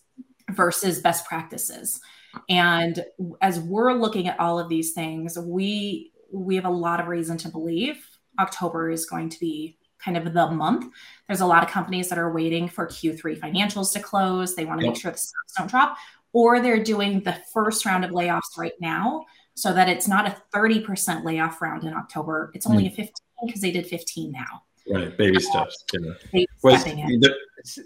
versus 0.52 1.02
best 1.02 1.26
practices. 1.26 2.00
And 2.48 3.04
as 3.42 3.60
we're 3.60 3.92
looking 3.94 4.30
at 4.30 4.40
all 4.40 4.58
of 4.58 4.70
these 4.70 4.94
things, 4.94 5.38
we 5.38 6.14
we 6.32 6.56
have 6.56 6.66
a 6.66 6.70
lot 6.70 7.02
of 7.02 7.08
reason 7.08 7.38
to 7.40 7.50
believe 7.50 7.98
October 8.40 8.90
is 8.90 9.06
going 9.06 9.28
to 9.30 9.40
be 9.40 9.78
kind 9.98 10.16
of 10.16 10.24
the 10.34 10.52
month. 10.52 10.94
There's 11.28 11.42
a 11.42 11.46
lot 11.46 11.64
of 11.64 11.70
companies 11.70 12.08
that 12.08 12.18
are 12.18 12.32
waiting 12.32 12.70
for 12.70 12.88
Q3 12.88 13.38
financials 13.38 13.92
to 13.94 14.00
close. 14.00 14.56
They 14.56 14.64
want 14.64 14.80
to 14.80 14.86
Yep. 14.86 14.94
make 14.94 15.02
sure 15.02 15.12
the 15.12 15.18
stocks 15.18 15.54
don't 15.58 15.70
drop, 15.70 15.98
or 16.32 16.62
they're 16.62 16.82
doing 16.84 17.20
the 17.20 17.36
first 17.54 17.86
round 17.86 18.06
of 18.06 18.12
layoffs 18.12 18.58
right 18.58 18.80
now 18.80 19.26
so 19.60 19.74
that 19.74 19.90
it's 19.90 20.08
not 20.08 20.26
a 20.26 20.38
30% 20.54 21.26
layoff 21.26 21.62
round 21.62 21.84
in 21.84 21.94
October. 21.94 22.52
It's 22.54 22.66
only 22.66 22.86
mm. 22.86 22.94
a 22.94 22.96
15 22.96 23.12
because 23.46 23.62
they 23.62 23.72
did 23.72 23.86
15 23.88 24.32
now. 24.32 24.64
Right. 24.90 25.16
Baby 25.18 25.40
steps. 25.40 25.84
Uh, 25.94 26.00
you 26.00 26.06
know. 26.06 26.16
They 26.32 26.48
Was- 26.64 26.84
the- 26.86 27.36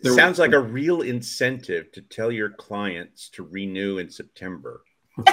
Sounds 0.03 0.37
like 0.37 0.53
a 0.53 0.59
real 0.59 1.01
incentive 1.01 1.91
to 1.93 2.01
tell 2.01 2.31
your 2.31 2.51
clients 2.51 3.27
to 3.29 3.43
renew 3.43 3.97
in 3.97 4.09
September. 4.09 4.83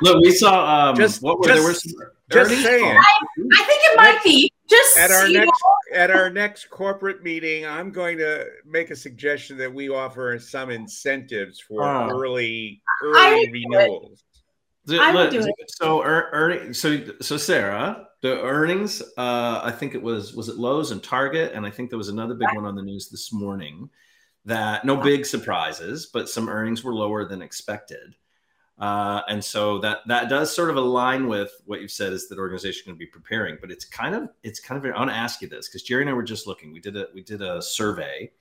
Look, 0.00 0.20
we 0.22 0.32
saw. 0.32 0.90
Um, 0.90 0.96
Just- 0.96 1.22
what 1.22 1.38
were 1.38 1.46
just- 1.46 1.56
there 1.56 1.68
were 1.68 1.74
some 1.74 1.92
just 2.30 2.62
saying. 2.62 2.94
calls. 2.94 3.06
I 3.54 3.64
think 3.64 3.80
it 3.84 3.96
might 3.96 4.20
be 4.24 4.52
just 4.68 4.96
At 4.96 5.10
our 5.10 5.28
you 5.28 5.38
know, 5.38 5.44
next 5.44 5.62
at 5.92 6.10
our 6.10 6.30
next 6.30 6.70
corporate 6.70 7.22
meeting, 7.22 7.66
I'm 7.66 7.90
going 7.92 8.16
to 8.18 8.46
make 8.64 8.90
a 8.90 8.96
suggestion 8.96 9.58
that 9.58 9.72
we 9.72 9.90
offer 9.90 10.38
some 10.38 10.70
incentives 10.70 11.60
for 11.60 11.84
ah. 11.84 12.08
early 12.08 12.82
I 13.14 13.32
early 13.32 13.40
would 13.40 13.52
renewals. 13.52 14.24
The- 14.84 15.00
I 15.00 15.14
would 15.14 15.30
do 15.30 15.40
it. 15.40 15.70
So, 15.70 16.02
ear- 16.04 16.28
earning, 16.32 16.74
so, 16.74 17.04
so 17.20 17.36
Sarah, 17.36 18.08
the 18.20 18.40
earnings. 18.40 19.02
Uh, 19.16 19.60
I 19.62 19.70
think 19.70 19.94
it 19.94 20.02
was 20.02 20.34
was 20.34 20.48
it 20.48 20.56
Lowe's 20.56 20.90
and 20.90 21.02
Target, 21.02 21.52
and 21.54 21.66
I 21.66 21.70
think 21.70 21.90
there 21.90 21.98
was 21.98 22.08
another 22.08 22.34
big 22.34 22.48
one 22.54 22.64
on 22.64 22.74
the 22.74 22.82
news 22.82 23.08
this 23.08 23.32
morning. 23.32 23.90
That 24.44 24.84
no 24.84 24.96
big 24.96 25.24
surprises, 25.24 26.06
but 26.06 26.28
some 26.28 26.48
earnings 26.48 26.82
were 26.82 26.94
lower 26.94 27.24
than 27.24 27.42
expected, 27.42 28.16
uh, 28.78 29.22
and 29.28 29.44
so 29.44 29.78
that 29.80 29.98
that 30.06 30.28
does 30.28 30.54
sort 30.54 30.70
of 30.70 30.76
align 30.76 31.28
with 31.28 31.52
what 31.66 31.80
you've 31.80 31.92
said 31.92 32.12
is 32.12 32.28
that 32.28 32.38
organization 32.38 32.82
going 32.86 32.96
to 32.96 32.98
be 32.98 33.06
preparing. 33.06 33.58
But 33.60 33.70
it's 33.70 33.84
kind 33.84 34.16
of 34.16 34.30
it's 34.42 34.58
kind 34.58 34.84
of 34.84 34.92
I 34.92 34.98
want 34.98 35.10
to 35.10 35.16
ask 35.16 35.42
you 35.42 35.48
this 35.48 35.68
because 35.68 35.84
Jerry 35.84 36.02
and 36.02 36.10
I 36.10 36.12
were 36.12 36.24
just 36.24 36.48
looking. 36.48 36.72
We 36.72 36.80
did 36.80 36.96
a 36.96 37.06
we 37.14 37.22
did 37.22 37.40
a 37.40 37.62
survey 37.62 38.32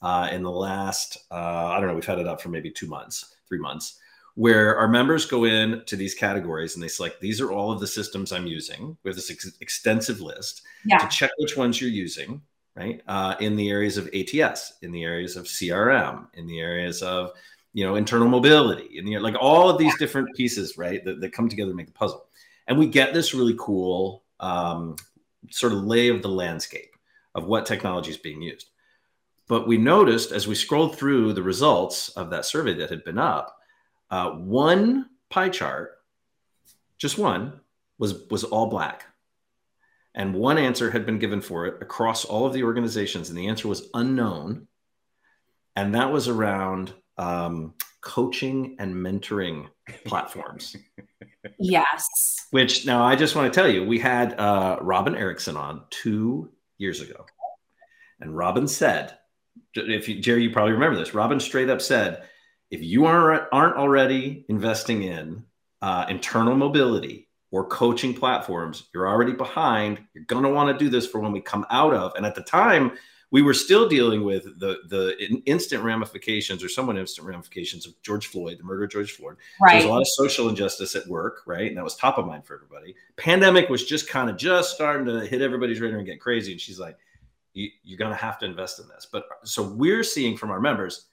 uh, 0.00 0.28
in 0.30 0.44
the 0.44 0.50
last 0.50 1.18
uh, 1.32 1.34
I 1.66 1.80
don't 1.80 1.88
know 1.88 1.94
we've 1.94 2.06
had 2.06 2.20
it 2.20 2.28
up 2.28 2.40
for 2.40 2.50
maybe 2.50 2.70
two 2.70 2.86
months, 2.86 3.34
three 3.48 3.58
months 3.58 3.98
where 4.38 4.76
our 4.78 4.86
members 4.86 5.26
go 5.26 5.42
in 5.42 5.82
to 5.84 5.96
these 5.96 6.14
categories 6.14 6.76
and 6.76 6.82
they 6.82 6.86
select 6.86 7.20
these 7.20 7.40
are 7.40 7.50
all 7.50 7.72
of 7.72 7.80
the 7.80 7.86
systems 7.88 8.30
I'm 8.30 8.46
using. 8.46 8.96
We 9.02 9.08
have 9.08 9.16
this 9.16 9.32
ex- 9.32 9.58
extensive 9.60 10.20
list 10.20 10.62
Yeah. 10.84 10.98
to 10.98 11.08
check 11.08 11.32
which 11.38 11.56
ones 11.56 11.80
you're 11.80 11.90
using, 11.90 12.40
right? 12.76 13.02
Uh, 13.08 13.34
in 13.40 13.56
the 13.56 13.68
areas 13.68 13.96
of 13.96 14.08
ATS, 14.14 14.74
in 14.82 14.92
the 14.92 15.02
areas 15.02 15.36
of 15.36 15.46
CRM, 15.48 16.28
in 16.34 16.46
the 16.46 16.60
areas 16.60 17.02
of 17.02 17.32
you 17.72 17.84
know 17.84 17.96
internal 17.96 18.28
mobility, 18.28 18.96
in 18.96 19.04
the 19.04 19.18
like 19.18 19.34
all 19.40 19.68
of 19.68 19.76
these 19.76 19.98
different 19.98 20.28
pieces, 20.36 20.78
right, 20.78 21.04
that, 21.04 21.20
that 21.20 21.32
come 21.32 21.48
together 21.48 21.72
to 21.72 21.76
make 21.76 21.88
the 21.88 21.92
puzzle. 21.92 22.28
And 22.68 22.78
we 22.78 22.86
get 22.86 23.12
this 23.12 23.34
really 23.34 23.56
cool 23.58 24.22
um, 24.38 24.94
sort 25.50 25.72
of 25.72 25.82
lay 25.82 26.10
of 26.10 26.22
the 26.22 26.28
landscape 26.28 26.94
of 27.34 27.46
what 27.46 27.66
technology 27.66 28.12
is 28.12 28.16
being 28.16 28.40
used. 28.40 28.70
But 29.48 29.66
we 29.66 29.78
noticed 29.78 30.30
as 30.30 30.46
we 30.46 30.54
scrolled 30.54 30.96
through 30.96 31.32
the 31.32 31.42
results 31.42 32.10
of 32.10 32.30
that 32.30 32.44
survey 32.44 32.74
that 32.74 32.90
had 32.90 33.02
been 33.02 33.18
up, 33.18 33.57
uh, 34.10 34.30
one 34.30 35.10
pie 35.30 35.48
chart 35.48 35.98
just 36.98 37.16
one, 37.16 37.60
was 37.98 38.28
was 38.30 38.44
all 38.44 38.66
black. 38.66 39.06
And 40.14 40.34
one 40.34 40.58
answer 40.58 40.90
had 40.90 41.06
been 41.06 41.18
given 41.18 41.40
for 41.40 41.66
it 41.66 41.80
across 41.80 42.24
all 42.24 42.44
of 42.44 42.52
the 42.52 42.64
organizations, 42.64 43.28
and 43.28 43.38
the 43.38 43.46
answer 43.46 43.68
was 43.68 43.88
unknown. 43.94 44.66
And 45.76 45.94
that 45.94 46.12
was 46.12 46.26
around 46.26 46.92
um, 47.16 47.74
coaching 48.00 48.76
and 48.78 48.94
mentoring 48.94 49.68
platforms. 50.04 50.76
Yes. 51.60 52.04
Which 52.50 52.86
now 52.86 53.02
I 53.02 53.16
just 53.16 53.34
want 53.34 53.52
to 53.52 53.58
tell 53.58 53.68
you, 53.68 53.84
we 53.84 53.98
had 53.98 54.38
uh, 54.38 54.78
Robin 54.80 55.16
Erickson 55.16 55.56
on 55.56 55.82
two 55.88 56.50
years 56.76 57.00
ago, 57.00 57.26
and 58.20 58.36
Robin 58.36 58.68
said, 58.68 59.18
"If 59.74 60.08
you, 60.08 60.20
Jerry, 60.20 60.42
you 60.42 60.50
probably 60.50 60.72
remember 60.72 60.98
this." 60.98 61.14
Robin 61.14 61.40
straight 61.40 61.70
up 61.70 61.80
said, 61.80 62.22
"If 62.70 62.82
you 62.82 63.06
aren't 63.06 63.44
aren't 63.52 63.76
already 63.76 64.44
investing 64.48 65.02
in 65.02 65.44
uh, 65.82 66.06
internal 66.08 66.56
mobility 66.56 67.28
or 67.50 67.66
coaching 67.66 68.14
platforms, 68.14 68.88
you're 68.92 69.08
already 69.08 69.32
behind. 69.32 70.00
You're 70.14 70.24
going 70.24 70.44
to 70.44 70.50
want 70.50 70.76
to 70.76 70.84
do 70.84 70.90
this 70.90 71.06
for 71.06 71.20
when 71.20 71.32
we 71.32 71.40
come 71.40 71.66
out 71.70 71.94
of." 71.94 72.14
And 72.14 72.26
at 72.26 72.34
the 72.34 72.42
time, 72.42 72.92
we 73.30 73.42
were 73.42 73.54
still 73.54 73.88
dealing 73.88 74.24
with 74.24 74.44
the 74.58 74.78
the 74.88 75.16
instant 75.44 75.82
ramifications 75.82 76.64
or 76.64 76.68
somewhat 76.68 76.96
instant 76.96 77.26
ramifications 77.26 77.86
of 77.86 78.00
George 78.02 78.26
Floyd, 78.26 78.58
the 78.58 78.64
murder 78.64 78.84
of 78.84 78.90
George 78.90 79.12
Floyd. 79.12 79.36
Right. 79.60 79.72
There's 79.72 79.84
a 79.84 79.88
lot 79.88 80.00
of 80.00 80.08
social 80.08 80.48
injustice 80.48 80.96
at 80.96 81.06
work, 81.06 81.42
right? 81.46 81.68
And 81.68 81.76
that 81.76 81.84
was 81.84 81.96
top 81.96 82.18
of 82.18 82.26
mind 82.26 82.46
for 82.46 82.54
everybody. 82.54 82.94
Pandemic 83.16 83.68
was 83.68 83.84
just 83.84 84.08
kind 84.08 84.30
of 84.30 84.36
just 84.36 84.74
starting 84.74 85.06
to 85.06 85.26
hit 85.26 85.42
everybody's 85.42 85.80
radar 85.80 85.98
and 85.98 86.06
get 86.06 86.20
crazy. 86.20 86.52
And 86.52 86.60
she's 86.60 86.78
like, 86.78 86.96
you're 87.52 87.98
going 87.98 88.10
to 88.10 88.16
have 88.16 88.38
to 88.38 88.46
invest 88.46 88.78
in 88.78 88.88
this. 88.88 89.06
But 89.10 89.24
so 89.44 89.62
we're 89.62 90.04
seeing 90.04 90.36
from 90.36 90.50
our 90.50 90.60
members, 90.60 91.06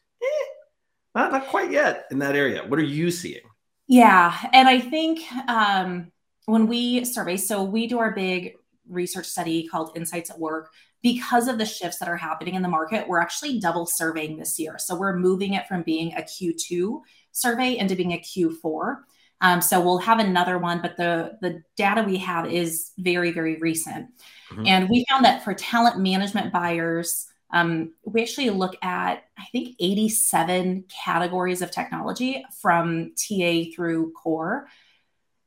not, 1.15 1.31
not 1.31 1.47
quite 1.47 1.71
yet 1.71 2.05
in 2.11 2.19
that 2.19 2.35
area. 2.35 2.63
What 2.67 2.79
are 2.79 2.83
you 2.83 3.09
seeing? 3.09 3.41
Yeah. 3.87 4.35
And 4.53 4.67
I 4.67 4.79
think 4.79 5.21
um, 5.47 6.11
when 6.45 6.67
we 6.67 7.05
survey, 7.05 7.37
so 7.37 7.63
we 7.63 7.87
do 7.87 7.99
our 7.99 8.11
big 8.11 8.53
research 8.87 9.25
study 9.25 9.67
called 9.67 9.95
Insights 9.95 10.29
at 10.29 10.39
Work 10.39 10.69
because 11.01 11.47
of 11.47 11.57
the 11.57 11.65
shifts 11.65 11.99
that 11.99 12.09
are 12.09 12.17
happening 12.17 12.55
in 12.55 12.63
the 12.63 12.67
market, 12.67 13.07
we're 13.07 13.19
actually 13.19 13.59
double 13.59 13.85
surveying 13.85 14.37
this 14.37 14.59
year. 14.59 14.77
So 14.79 14.95
we're 14.95 15.15
moving 15.15 15.53
it 15.53 15.67
from 15.67 15.83
being 15.83 16.13
a 16.13 16.21
Q2 16.21 17.01
survey 17.31 17.77
into 17.77 17.95
being 17.95 18.13
a 18.13 18.17
Q4. 18.17 18.97
Um, 19.41 19.61
so 19.61 19.79
we'll 19.81 19.99
have 19.99 20.19
another 20.19 20.57
one, 20.57 20.81
but 20.81 20.97
the 20.97 21.37
the 21.41 21.61
data 21.75 22.03
we 22.03 22.17
have 22.17 22.51
is 22.51 22.91
very 22.97 23.31
very 23.31 23.57
recent, 23.57 24.07
mm-hmm. 24.49 24.65
and 24.65 24.89
we 24.89 25.05
found 25.09 25.25
that 25.25 25.43
for 25.43 25.53
talent 25.53 25.99
management 25.99 26.53
buyers, 26.53 27.27
um, 27.55 27.93
we 28.03 28.21
actually 28.21 28.49
look 28.49 28.75
at 28.83 29.23
I 29.37 29.45
think 29.51 29.75
87 29.79 30.85
categories 31.03 31.61
of 31.61 31.71
technology 31.71 32.45
from 32.61 33.13
TA 33.15 33.63
through 33.73 34.11
core. 34.11 34.67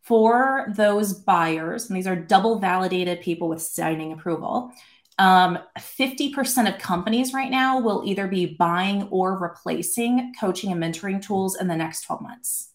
For 0.03 0.73
those 0.75 1.13
buyers, 1.13 1.89
and 1.89 1.97
these 1.97 2.07
are 2.07 2.17
double 2.17 2.59
validated 2.61 3.21
people 3.21 3.51
with 3.51 3.61
signing 3.61 4.15
approval, 4.15 4.73
um, 5.19 5.59
50% 5.79 6.73
of 6.73 6.81
companies 6.81 7.35
right 7.35 7.51
now 7.51 7.79
will 7.79 8.03
either 8.07 8.27
be 8.27 8.47
buying 8.47 9.03
or 9.09 9.37
replacing 9.37 10.33
coaching 10.41 10.73
and 10.73 10.83
mentoring 10.83 11.21
tools 11.21 11.57
in 11.61 11.69
the 11.69 11.77
next 11.77 12.05
12 12.05 12.23
months. 12.23 12.71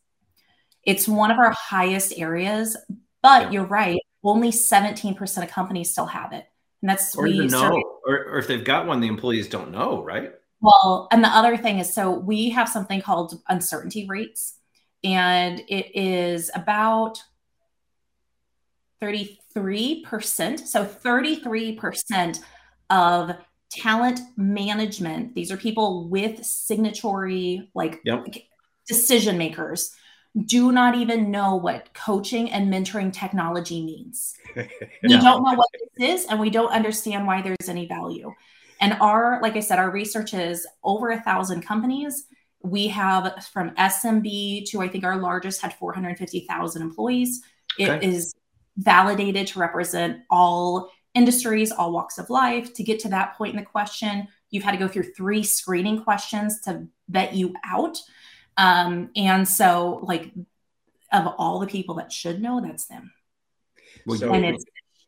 It's 0.83 1.07
one 1.07 1.31
of 1.31 1.39
our 1.39 1.51
highest 1.51 2.13
areas, 2.19 2.77
but 3.23 3.43
yeah. 3.43 3.49
you're 3.49 3.65
right. 3.65 3.99
Only 4.23 4.51
17% 4.51 5.43
of 5.43 5.49
companies 5.49 5.89
still 5.89 6.05
have 6.05 6.33
it. 6.33 6.45
And 6.83 6.89
that's 6.89 7.15
or 7.15 7.23
we 7.23 7.47
know, 7.47 7.81
or, 8.05 8.25
or 8.25 8.37
if 8.39 8.47
they've 8.47 8.63
got 8.63 8.85
one, 8.85 8.99
the 8.99 9.07
employees 9.07 9.47
don't 9.47 9.71
know, 9.71 10.03
right? 10.03 10.33
Well, 10.59 11.07
and 11.13 11.23
the 11.23 11.29
other 11.29 11.55
thing 11.55 11.79
is 11.79 11.93
so 11.93 12.11
we 12.11 12.49
have 12.49 12.67
something 12.67 13.01
called 13.01 13.41
uncertainty 13.47 14.05
rates, 14.05 14.55
and 15.01 15.61
it 15.69 15.95
is 15.95 16.51
about 16.53 17.23
33%. 19.01 20.59
So 20.59 20.85
33% 20.85 22.39
of 22.89 23.31
talent 23.71 24.19
management, 24.35 25.35
these 25.35 25.53
are 25.53 25.57
people 25.57 26.09
with 26.09 26.43
signatory, 26.43 27.69
like 27.73 28.01
yep. 28.03 28.25
decision 28.89 29.37
makers, 29.37 29.95
do 30.45 30.71
not 30.71 30.95
even 30.95 31.29
know 31.29 31.55
what 31.55 31.93
coaching 31.93 32.51
and 32.51 32.71
mentoring 32.71 33.13
technology 33.13 33.83
means. 33.83 34.35
yeah. 34.55 34.65
We 35.03 35.17
don't 35.19 35.43
know 35.43 35.53
what 35.53 35.69
this 35.97 36.21
is, 36.21 36.25
and 36.27 36.39
we 36.39 36.49
don't 36.49 36.71
understand 36.71 37.27
why 37.27 37.41
there's 37.41 37.69
any 37.69 37.87
value. 37.87 38.33
And 38.81 38.93
our, 38.99 39.39
like 39.41 39.55
I 39.55 39.59
said, 39.59 39.79
our 39.79 39.91
research 39.91 40.33
is 40.33 40.67
over 40.83 41.11
a 41.11 41.21
thousand 41.21 41.61
companies. 41.61 42.25
We 42.61 42.87
have 42.87 43.45
from 43.53 43.71
SMB 43.71 44.69
to 44.71 44.81
I 44.81 44.87
think 44.87 45.03
our 45.03 45.17
largest 45.17 45.61
had 45.61 45.73
450,000 45.73 46.81
employees. 46.81 47.41
It 47.77 47.89
okay. 47.89 48.05
is 48.05 48.33
validated 48.77 49.47
to 49.47 49.59
represent 49.59 50.21
all 50.29 50.91
industries, 51.13 51.71
all 51.71 51.91
walks 51.91 52.17
of 52.17 52.29
life. 52.29 52.73
To 52.73 52.83
get 52.83 52.99
to 53.01 53.09
that 53.09 53.37
point 53.37 53.53
in 53.53 53.59
the 53.59 53.65
question, 53.65 54.27
you've 54.49 54.63
had 54.63 54.71
to 54.71 54.77
go 54.77 54.87
through 54.87 55.13
three 55.13 55.43
screening 55.43 56.03
questions 56.03 56.59
to 56.61 56.87
vet 57.09 57.35
you 57.35 57.53
out. 57.65 57.97
Um, 58.57 59.09
and 59.15 59.47
so, 59.47 59.99
like, 60.03 60.31
of 61.11 61.27
all 61.37 61.59
the 61.59 61.67
people 61.67 61.95
that 61.95 62.11
should 62.11 62.41
know, 62.41 62.61
that's 62.61 62.85
them. 62.85 63.11
So, 64.17 64.33
and 64.33 64.45
it's 64.45 64.65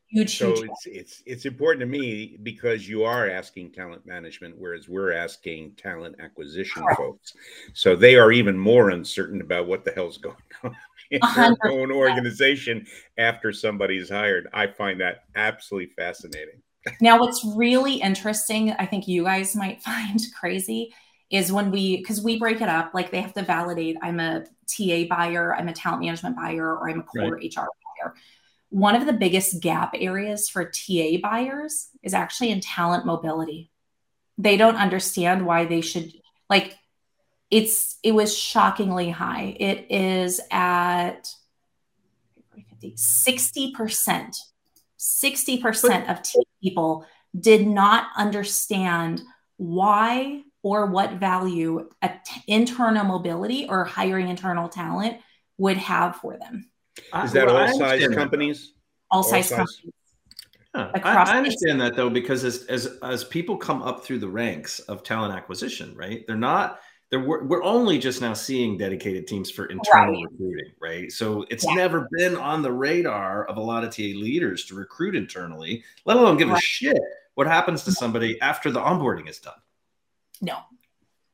huge, 0.07 0.37
so 0.37 0.53
huge 0.53 0.69
it's 0.69 0.85
it's 0.85 1.23
it's 1.25 1.45
important 1.45 1.81
to 1.81 1.85
me 1.85 2.37
because 2.43 2.87
you 2.87 3.03
are 3.03 3.29
asking 3.29 3.71
talent 3.71 4.05
management, 4.05 4.55
whereas 4.57 4.87
we're 4.87 5.11
asking 5.11 5.73
talent 5.73 6.15
acquisition 6.19 6.83
Correct. 6.83 6.97
folks. 6.97 7.33
So 7.73 7.95
they 7.95 8.15
are 8.15 8.31
even 8.31 8.57
more 8.57 8.91
uncertain 8.91 9.41
about 9.41 9.67
what 9.67 9.83
the 9.83 9.91
hell's 9.91 10.17
going 10.17 10.35
on 10.63 10.75
in 11.11 11.19
their 11.21 11.71
own 11.71 11.91
organization 11.91 12.85
after 13.17 13.51
somebody's 13.51 14.09
hired. 14.09 14.47
I 14.53 14.67
find 14.67 15.01
that 15.01 15.25
absolutely 15.35 15.93
fascinating. 15.95 16.61
Now, 17.01 17.19
what's 17.19 17.43
really 17.55 17.95
interesting, 17.95 18.71
I 18.73 18.85
think 18.85 19.07
you 19.07 19.23
guys 19.23 19.55
might 19.55 19.81
find 19.81 20.19
crazy, 20.39 20.93
is 21.29 21.51
when 21.51 21.71
we, 21.71 21.97
because 21.97 22.21
we 22.21 22.37
break 22.37 22.61
it 22.61 22.69
up, 22.69 22.93
like 22.93 23.11
they 23.11 23.21
have 23.21 23.33
to 23.33 23.43
validate 23.43 23.97
I'm 24.01 24.19
a 24.19 24.45
TA 24.67 25.03
buyer, 25.09 25.55
I'm 25.55 25.67
a 25.67 25.73
talent 25.73 26.03
management 26.03 26.35
buyer, 26.35 26.75
or 26.77 26.89
I'm 26.89 26.99
a 26.99 27.03
core 27.03 27.35
right. 27.35 27.53
HR 27.55 27.61
buyer. 27.61 28.15
One 28.69 28.95
of 28.95 29.05
the 29.05 29.13
biggest 29.13 29.61
gap 29.61 29.95
areas 29.97 30.49
for 30.49 30.65
TA 30.65 31.17
buyers 31.21 31.89
is 32.03 32.13
actually 32.13 32.51
in 32.51 32.61
talent 32.61 33.05
mobility. 33.05 33.71
They 34.37 34.57
don't 34.57 34.75
understand 34.75 35.45
why 35.45 35.65
they 35.65 35.81
should, 35.81 36.11
like, 36.49 36.77
it's 37.51 37.97
it 38.03 38.11
was 38.11 38.37
shockingly 38.37 39.09
high. 39.09 39.55
It 39.59 39.87
is 39.89 40.41
at 40.51 41.29
60%. 42.83 44.37
60% 44.97 46.09
of 46.09 46.19
people 46.61 47.05
did 47.39 47.67
not 47.67 48.07
understand 48.17 49.21
why 49.57 50.41
or 50.65 50.87
what 50.87 51.11
value 51.13 51.87
internal 52.47 53.05
mobility 53.05 53.67
or 53.69 53.83
hiring 53.85 54.29
internal 54.29 54.67
talent 54.67 55.15
would 55.59 55.77
have 55.77 56.15
for 56.15 56.37
them. 56.39 56.67
Is 57.23 57.31
that 57.33 57.45
well, 57.45 57.57
all 57.57 57.77
size 57.77 58.07
companies? 58.07 58.73
All, 59.11 59.19
all 59.19 59.23
size, 59.23 59.47
size 59.47 59.57
companies. 59.57 59.93
Huh. 60.73 60.91
I, 60.95 61.33
I, 61.33 61.37
understand 61.37 61.79
that 61.81 61.95
though, 61.95 62.09
because 62.09 62.43
as, 62.43 62.63
as 62.63 62.97
as 63.03 63.23
people 63.23 63.57
come 63.57 63.83
up 63.83 64.03
through 64.03 64.17
the 64.17 64.27
ranks 64.27 64.79
of 64.79 65.03
talent 65.03 65.35
acquisition, 65.35 65.95
right? 65.95 66.25
They're 66.25 66.35
not 66.35 66.79
there 67.11 67.19
we're, 67.19 67.43
we're 67.43 67.63
only 67.63 67.99
just 67.99 68.19
now 68.19 68.33
seeing 68.33 68.75
dedicated 68.75 69.27
teams 69.27 69.51
for 69.51 69.67
internal 69.67 70.15
right. 70.15 70.31
recruiting, 70.31 70.71
right? 70.81 71.11
So 71.11 71.45
it's 71.51 71.63
yeah. 71.63 71.75
never 71.75 72.07
been 72.17 72.35
on 72.35 72.63
the 72.63 72.71
radar 72.71 73.45
of 73.45 73.57
a 73.57 73.61
lot 73.61 73.83
of 73.83 73.95
TA 73.95 74.01
leaders 74.01 74.65
to 74.65 74.75
recruit 74.75 75.15
internally, 75.15 75.83
let 76.05 76.17
alone 76.17 76.37
give 76.37 76.49
right. 76.49 76.57
a 76.57 76.61
shit 76.61 76.97
what 77.35 77.45
happens 77.45 77.83
to 77.83 77.91
somebody 77.91 78.41
after 78.41 78.71
the 78.71 78.79
onboarding 78.79 79.29
is 79.29 79.37
done. 79.37 79.53
No. 80.41 80.59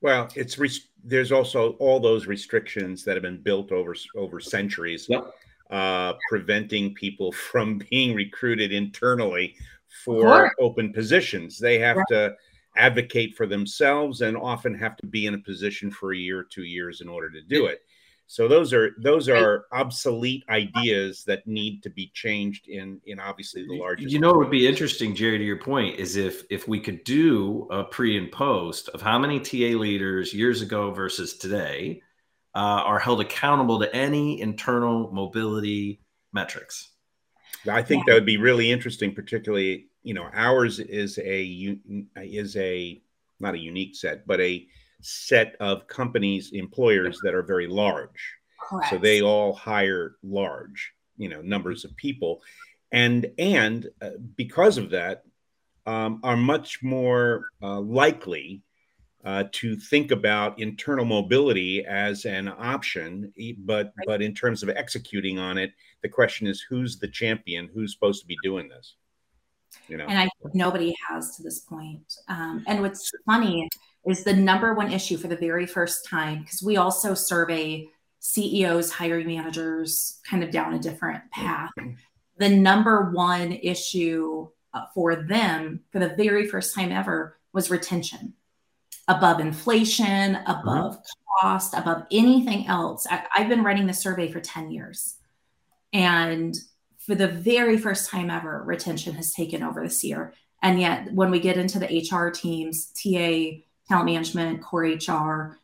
Well, 0.02 0.30
it's 0.36 0.60
there's 1.04 1.32
also 1.32 1.74
all 1.74 2.00
those 2.00 2.28
restrictions 2.28 3.04
that 3.04 3.16
have 3.16 3.24
been 3.24 3.42
built 3.42 3.72
over 3.72 3.96
over 4.16 4.40
centuries, 4.40 5.08
yep. 5.10 5.34
uh, 5.70 6.14
preventing 6.30 6.94
people 6.94 7.32
from 7.52 7.82
being 7.90 8.16
recruited 8.16 8.72
internally 8.72 9.56
for 10.04 10.52
open 10.60 10.94
positions. 10.94 11.60
They 11.60 11.78
have 11.80 11.98
right. 11.98 12.06
to 12.10 12.36
advocate 12.78 13.36
for 13.36 13.46
themselves 13.46 14.22
and 14.22 14.38
often 14.38 14.74
have 14.74 14.96
to 14.98 15.06
be 15.06 15.26
in 15.26 15.34
a 15.34 15.40
position 15.40 15.92
for 15.92 16.14
a 16.14 16.18
year 16.18 16.40
or 16.40 16.44
two 16.44 16.64
years 16.64 17.02
in 17.02 17.10
order 17.10 17.30
to 17.30 17.42
do 17.42 17.66
it. 17.66 17.82
So 18.32 18.48
those 18.48 18.72
are 18.72 18.92
those 18.98 19.28
are 19.28 19.66
obsolete 19.74 20.46
ideas 20.48 21.26
that 21.26 21.46
need 21.46 21.84
to 21.84 21.90
be 21.90 22.12
changed 22.14 22.70
in 22.70 23.02
in 23.06 23.20
obviously 23.20 23.68
the 23.68 23.78
largest. 23.78 24.10
You 24.10 24.20
know, 24.20 24.30
it 24.30 24.38
would 24.38 24.50
be 24.50 24.66
interesting, 24.66 25.14
Jerry. 25.14 25.38
To 25.38 25.44
your 25.44 25.60
point, 25.60 26.00
is 26.00 26.16
if 26.16 26.46
if 26.50 26.66
we 26.66 26.80
could 26.80 27.04
do 27.04 27.68
a 27.70 27.84
pre 27.84 28.18
and 28.18 28.32
post 28.32 28.88
of 28.94 29.02
how 29.02 29.20
many 29.20 29.42
TA 29.42 29.78
leaders 29.78 30.34
years 30.34 30.62
ago 30.62 30.92
versus 30.92 31.40
today 31.40 32.04
uh, 32.56 32.60
are 32.86 33.00
held 33.00 33.20
accountable 33.20 33.80
to 33.82 33.94
any 33.94 34.40
internal 34.40 35.12
mobility 35.12 36.00
metrics. 36.32 36.92
I 37.70 37.82
think 37.82 38.06
that 38.06 38.14
would 38.14 38.26
be 38.26 38.38
really 38.38 38.72
interesting, 38.72 39.14
particularly 39.14 39.88
you 40.04 40.14
know 40.14 40.30
ours 40.32 40.80
is 40.80 41.18
a 41.18 41.78
is 42.16 42.56
a 42.56 43.02
not 43.42 43.56
a 43.56 43.60
unique 43.60 43.94
set 43.94 44.26
but 44.26 44.40
a 44.40 44.66
set 45.02 45.56
of 45.60 45.88
companies 45.88 46.52
employers 46.54 47.20
that 47.24 47.34
are 47.34 47.44
very 47.44 47.68
large 47.68 48.36
Correct. 48.60 48.90
so 48.90 48.98
they 48.98 49.22
all 49.22 49.54
hire 49.54 50.16
large 50.24 50.94
you 51.22 51.30
know 51.30 51.42
numbers 51.42 51.86
of 51.86 51.96
people, 51.96 52.42
and 52.92 53.32
and 53.38 53.88
uh, 54.02 54.12
because 54.36 54.78
of 54.78 54.90
that, 54.90 55.24
um, 55.86 56.20
are 56.24 56.36
much 56.36 56.82
more 56.82 57.46
uh, 57.62 57.80
likely 57.80 58.64
uh, 59.24 59.44
to 59.52 59.76
think 59.76 60.10
about 60.10 60.60
internal 60.60 61.06
mobility 61.06 61.86
as 61.86 62.26
an 62.26 62.48
option. 62.48 63.32
But 63.60 63.94
right. 63.98 64.08
but 64.08 64.22
in 64.22 64.34
terms 64.34 64.64
of 64.64 64.70
executing 64.70 65.38
on 65.38 65.58
it, 65.60 65.72
the 66.02 66.10
question 66.10 66.48
is 66.48 66.60
who's 66.62 66.98
the 66.98 67.08
champion? 67.08 67.70
Who's 67.74 67.94
supposed 67.94 68.22
to 68.22 68.28
be 68.28 68.38
doing 68.44 68.68
this? 68.68 68.96
You 69.88 69.98
know, 69.98 70.06
and 70.08 70.20
I 70.20 70.30
nobody 70.54 70.96
has 71.08 71.36
to 71.38 71.44
this 71.44 71.60
point. 71.60 72.14
Um, 72.28 72.64
and 72.68 72.82
what's 72.82 73.12
funny 73.26 73.68
is 74.06 74.24
the 74.24 74.34
number 74.34 74.74
one 74.74 74.92
issue 74.92 75.18
for 75.18 75.28
the 75.28 75.36
very 75.36 75.66
first 75.66 76.06
time 76.06 76.42
because 76.42 76.64
we 76.64 76.78
also 76.78 77.14
survey 77.14 77.88
CEOs, 78.20 78.92
hiring 78.92 79.28
managers, 79.28 80.20
kind 80.30 80.44
of 80.44 80.52
down 80.52 80.74
a 80.74 80.80
different 80.80 81.30
path. 81.32 81.72
The 82.38 82.50
number 82.50 83.12
one 83.12 83.52
issue 83.52 84.50
uh, 84.74 84.86
for 84.94 85.16
them 85.16 85.82
for 85.92 86.00
the 86.00 86.16
very 86.16 86.48
first 86.48 86.74
time 86.74 86.92
ever 86.92 87.38
was 87.54 87.70
retention 87.70 88.34
above 89.08 89.40
inflation, 89.40 90.36
above 90.48 90.94
mm-hmm. 90.94 91.48
cost, 91.48 91.74
above 91.74 92.04
anything 92.12 92.68
else. 92.68 93.06
I, 93.10 93.26
I've 93.36 93.50
been 93.50 93.64
running 93.64 93.88
the 93.88 93.94
survey 93.94 94.32
for 94.32 94.40
10 94.40 94.72
years. 94.72 95.16
And 95.92 96.56
for 97.00 97.16
the 97.16 97.28
very 97.28 97.78
first 97.78 98.10
time 98.10 98.30
ever, 98.30 98.64
retention 98.66 99.14
has 99.16 99.34
taken 99.34 99.64
over 99.64 99.84
this 99.84 100.04
year. 100.04 100.34
And 100.62 100.80
yet, 100.80 101.12
when 101.14 101.32
we 101.32 101.40
get 101.40 101.58
into 101.58 101.80
the 101.80 102.08
HR 102.10 102.30
teams, 102.30 102.92
TA, 102.94 103.62
talent 103.92 104.06
management, 104.06 104.62
core 104.62 104.84
HR, 104.84 105.60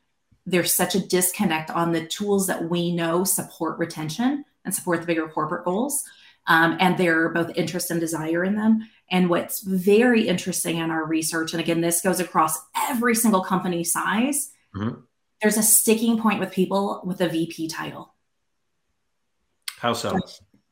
there's 0.46 0.74
such 0.74 0.96
a 0.96 1.06
disconnect 1.06 1.70
on 1.70 1.92
the 1.92 2.06
tools 2.06 2.48
that 2.48 2.70
we 2.70 2.94
know 2.94 3.24
support 3.24 3.80
retention 3.80 4.44
and 4.66 4.76
support 4.76 5.00
the 5.00 5.08
bigger 5.08 5.28
corporate 5.28 5.66
goals. 5.66 6.04
Um, 6.50 6.78
and 6.80 6.98
their 6.98 7.28
both 7.28 7.52
interest 7.58 7.92
and 7.92 8.00
desire 8.00 8.46
in 8.46 8.56
them. 8.56 8.88
And 9.12 9.30
what's 9.30 9.60
very 9.64 10.30
interesting 10.30 10.78
in 10.78 10.92
our 10.92 11.06
research, 11.06 11.52
and 11.52 11.60
again, 11.60 11.82
this 11.82 12.00
goes 12.00 12.22
across 12.22 12.58
every 12.90 13.16
single 13.16 13.44
company 13.44 13.84
size, 13.84 14.52
mm-hmm. 14.74 15.02
there's 15.42 15.58
a 15.58 15.62
sticking 15.62 16.18
point 16.22 16.40
with 16.40 16.54
people 16.54 17.02
with 17.04 17.20
a 17.20 17.28
VP 17.28 17.68
title. 17.68 18.14
How 19.78 19.92
so? 19.92 20.18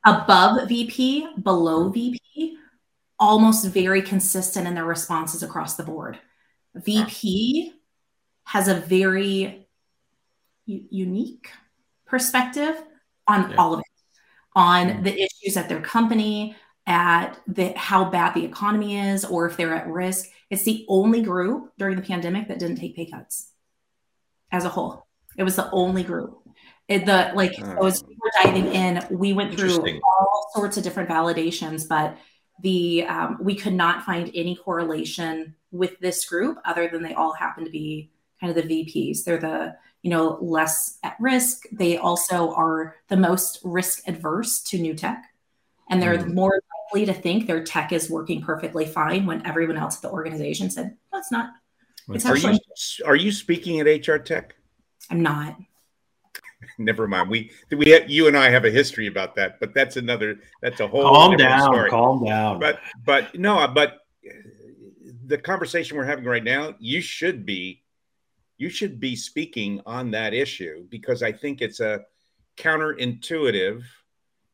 Above 0.05 0.69
VP, 0.69 1.27
below 1.43 1.89
VP, 1.89 2.57
almost 3.19 3.65
very 3.65 4.01
consistent 4.01 4.67
in 4.67 4.75
their 4.75 4.85
responses 4.85 5.43
across 5.43 5.75
the 5.75 5.83
board. 5.83 6.19
VP 6.75 7.73
has 8.43 8.67
a 8.67 8.75
very 8.75 9.67
u- 10.65 10.85
unique 10.89 11.49
perspective 12.05 12.81
on 13.27 13.51
yeah. 13.51 13.57
all 13.57 13.73
of 13.73 13.79
it, 13.79 13.85
on 14.55 14.87
mm-hmm. 14.87 15.03
the 15.03 15.13
issues 15.13 15.57
at 15.57 15.69
their 15.69 15.81
company, 15.81 16.55
at 16.87 17.39
the 17.47 17.73
how 17.75 18.05
bad 18.05 18.33
the 18.33 18.45
economy 18.45 18.97
is 18.97 19.25
or 19.25 19.47
if 19.47 19.57
they're 19.57 19.73
at 19.73 19.87
risk. 19.87 20.29
It's 20.49 20.63
the 20.63 20.85
only 20.87 21.21
group 21.21 21.71
during 21.77 21.95
the 21.95 22.03
pandemic 22.03 22.47
that 22.47 22.59
didn't 22.59 22.77
take 22.77 22.95
pay 22.95 23.07
cuts 23.07 23.49
as 24.51 24.65
a 24.65 24.69
whole. 24.69 25.07
It 25.37 25.43
was 25.43 25.55
the 25.55 25.69
only 25.71 26.03
group. 26.03 26.39
It, 26.87 27.05
the 27.05 27.31
like 27.33 27.53
oh. 27.59 27.87
as 27.87 28.03
we 28.07 28.15
were 28.15 28.31
diving 28.43 28.71
in, 28.71 29.05
we 29.09 29.33
went 29.33 29.57
through 29.57 29.79
all 29.79 30.51
sorts 30.53 30.77
of 30.77 30.83
different 30.83 31.09
validations, 31.09 31.87
but 31.87 32.15
the 32.61 33.05
um, 33.05 33.37
we 33.41 33.55
could 33.55 33.73
not 33.73 34.03
find 34.03 34.31
any 34.33 34.55
correlation 34.55 35.55
with 35.71 35.99
this 35.99 36.25
group 36.25 36.57
other 36.65 36.87
than 36.87 37.03
they 37.03 37.13
all 37.13 37.33
happen 37.33 37.65
to 37.65 37.69
be 37.69 38.09
kind 38.39 38.55
of 38.55 38.67
the 38.67 38.85
VPs. 38.85 39.23
They're 39.23 39.37
the 39.37 39.75
you 40.01 40.09
know 40.09 40.37
less 40.41 40.97
at 41.03 41.15
risk. 41.19 41.63
They 41.71 41.97
also 41.97 42.53
are 42.53 42.95
the 43.07 43.17
most 43.17 43.59
risk 43.63 44.07
adverse 44.07 44.61
to 44.63 44.77
new 44.77 44.93
tech, 44.93 45.23
and 45.89 46.01
they're 46.01 46.17
mm. 46.17 46.33
more 46.33 46.61
likely 46.93 47.05
to 47.05 47.13
think 47.13 47.47
their 47.47 47.63
tech 47.63 47.91
is 47.91 48.09
working 48.09 48.41
perfectly 48.41 48.85
fine 48.85 49.25
when 49.25 49.45
everyone 49.45 49.77
else 49.77 49.97
at 49.97 50.01
the 50.03 50.11
organization 50.11 50.69
said, 50.69 50.95
no, 51.11 51.19
it's 51.19 51.31
not. 51.31 51.51
It's 52.09 52.25
are, 52.25 52.37
you, 52.37 52.59
are 53.05 53.15
you 53.15 53.31
speaking 53.31 53.79
at 53.79 54.07
HR 54.07 54.17
Tech? 54.17 54.55
I'm 55.09 55.21
not. 55.21 55.57
Never 56.77 57.07
mind. 57.07 57.29
We 57.29 57.51
we 57.71 57.89
have, 57.91 58.09
you 58.09 58.27
and 58.27 58.37
I 58.37 58.49
have 58.49 58.65
a 58.65 58.71
history 58.71 59.07
about 59.07 59.35
that, 59.35 59.59
but 59.59 59.73
that's 59.73 59.97
another. 59.97 60.39
That's 60.61 60.79
a 60.79 60.87
whole. 60.87 61.03
Calm 61.03 61.37
down. 61.37 61.61
Story. 61.61 61.89
Calm 61.89 62.23
down. 62.23 62.59
But 62.59 62.79
but 63.05 63.37
no. 63.37 63.67
But 63.67 63.99
uh, 64.25 64.33
the 65.25 65.37
conversation 65.37 65.97
we're 65.97 66.05
having 66.05 66.25
right 66.25 66.43
now, 66.43 66.75
you 66.79 67.01
should 67.01 67.45
be, 67.45 67.83
you 68.57 68.69
should 68.69 68.99
be 68.99 69.15
speaking 69.15 69.81
on 69.85 70.11
that 70.11 70.33
issue 70.33 70.85
because 70.89 71.23
I 71.23 71.31
think 71.31 71.61
it's 71.61 71.79
a 71.79 72.01
counterintuitive 72.57 73.83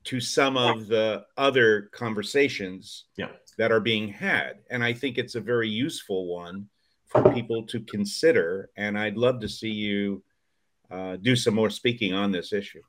to 0.03 0.19
some 0.19 0.57
of 0.57 0.87
the 0.87 1.23
other 1.37 1.89
conversations 1.93 3.05
yeah. 3.17 3.29
that 3.57 3.71
are 3.71 3.79
being 3.79 4.07
had. 4.07 4.59
And 4.69 4.83
I 4.83 4.93
think 4.93 5.17
it's 5.17 5.35
a 5.35 5.41
very 5.41 5.69
useful 5.69 6.25
one 6.27 6.67
for 7.07 7.31
people 7.33 7.63
to 7.67 7.81
consider. 7.81 8.69
And 8.77 8.97
I'd 8.97 9.17
love 9.17 9.41
to 9.41 9.49
see 9.49 9.69
you 9.69 10.23
uh, 10.91 11.15
do 11.17 11.35
some 11.35 11.55
more 11.55 11.69
speaking 11.69 12.13
on 12.13 12.31
this 12.31 12.53
issue. 12.53 12.81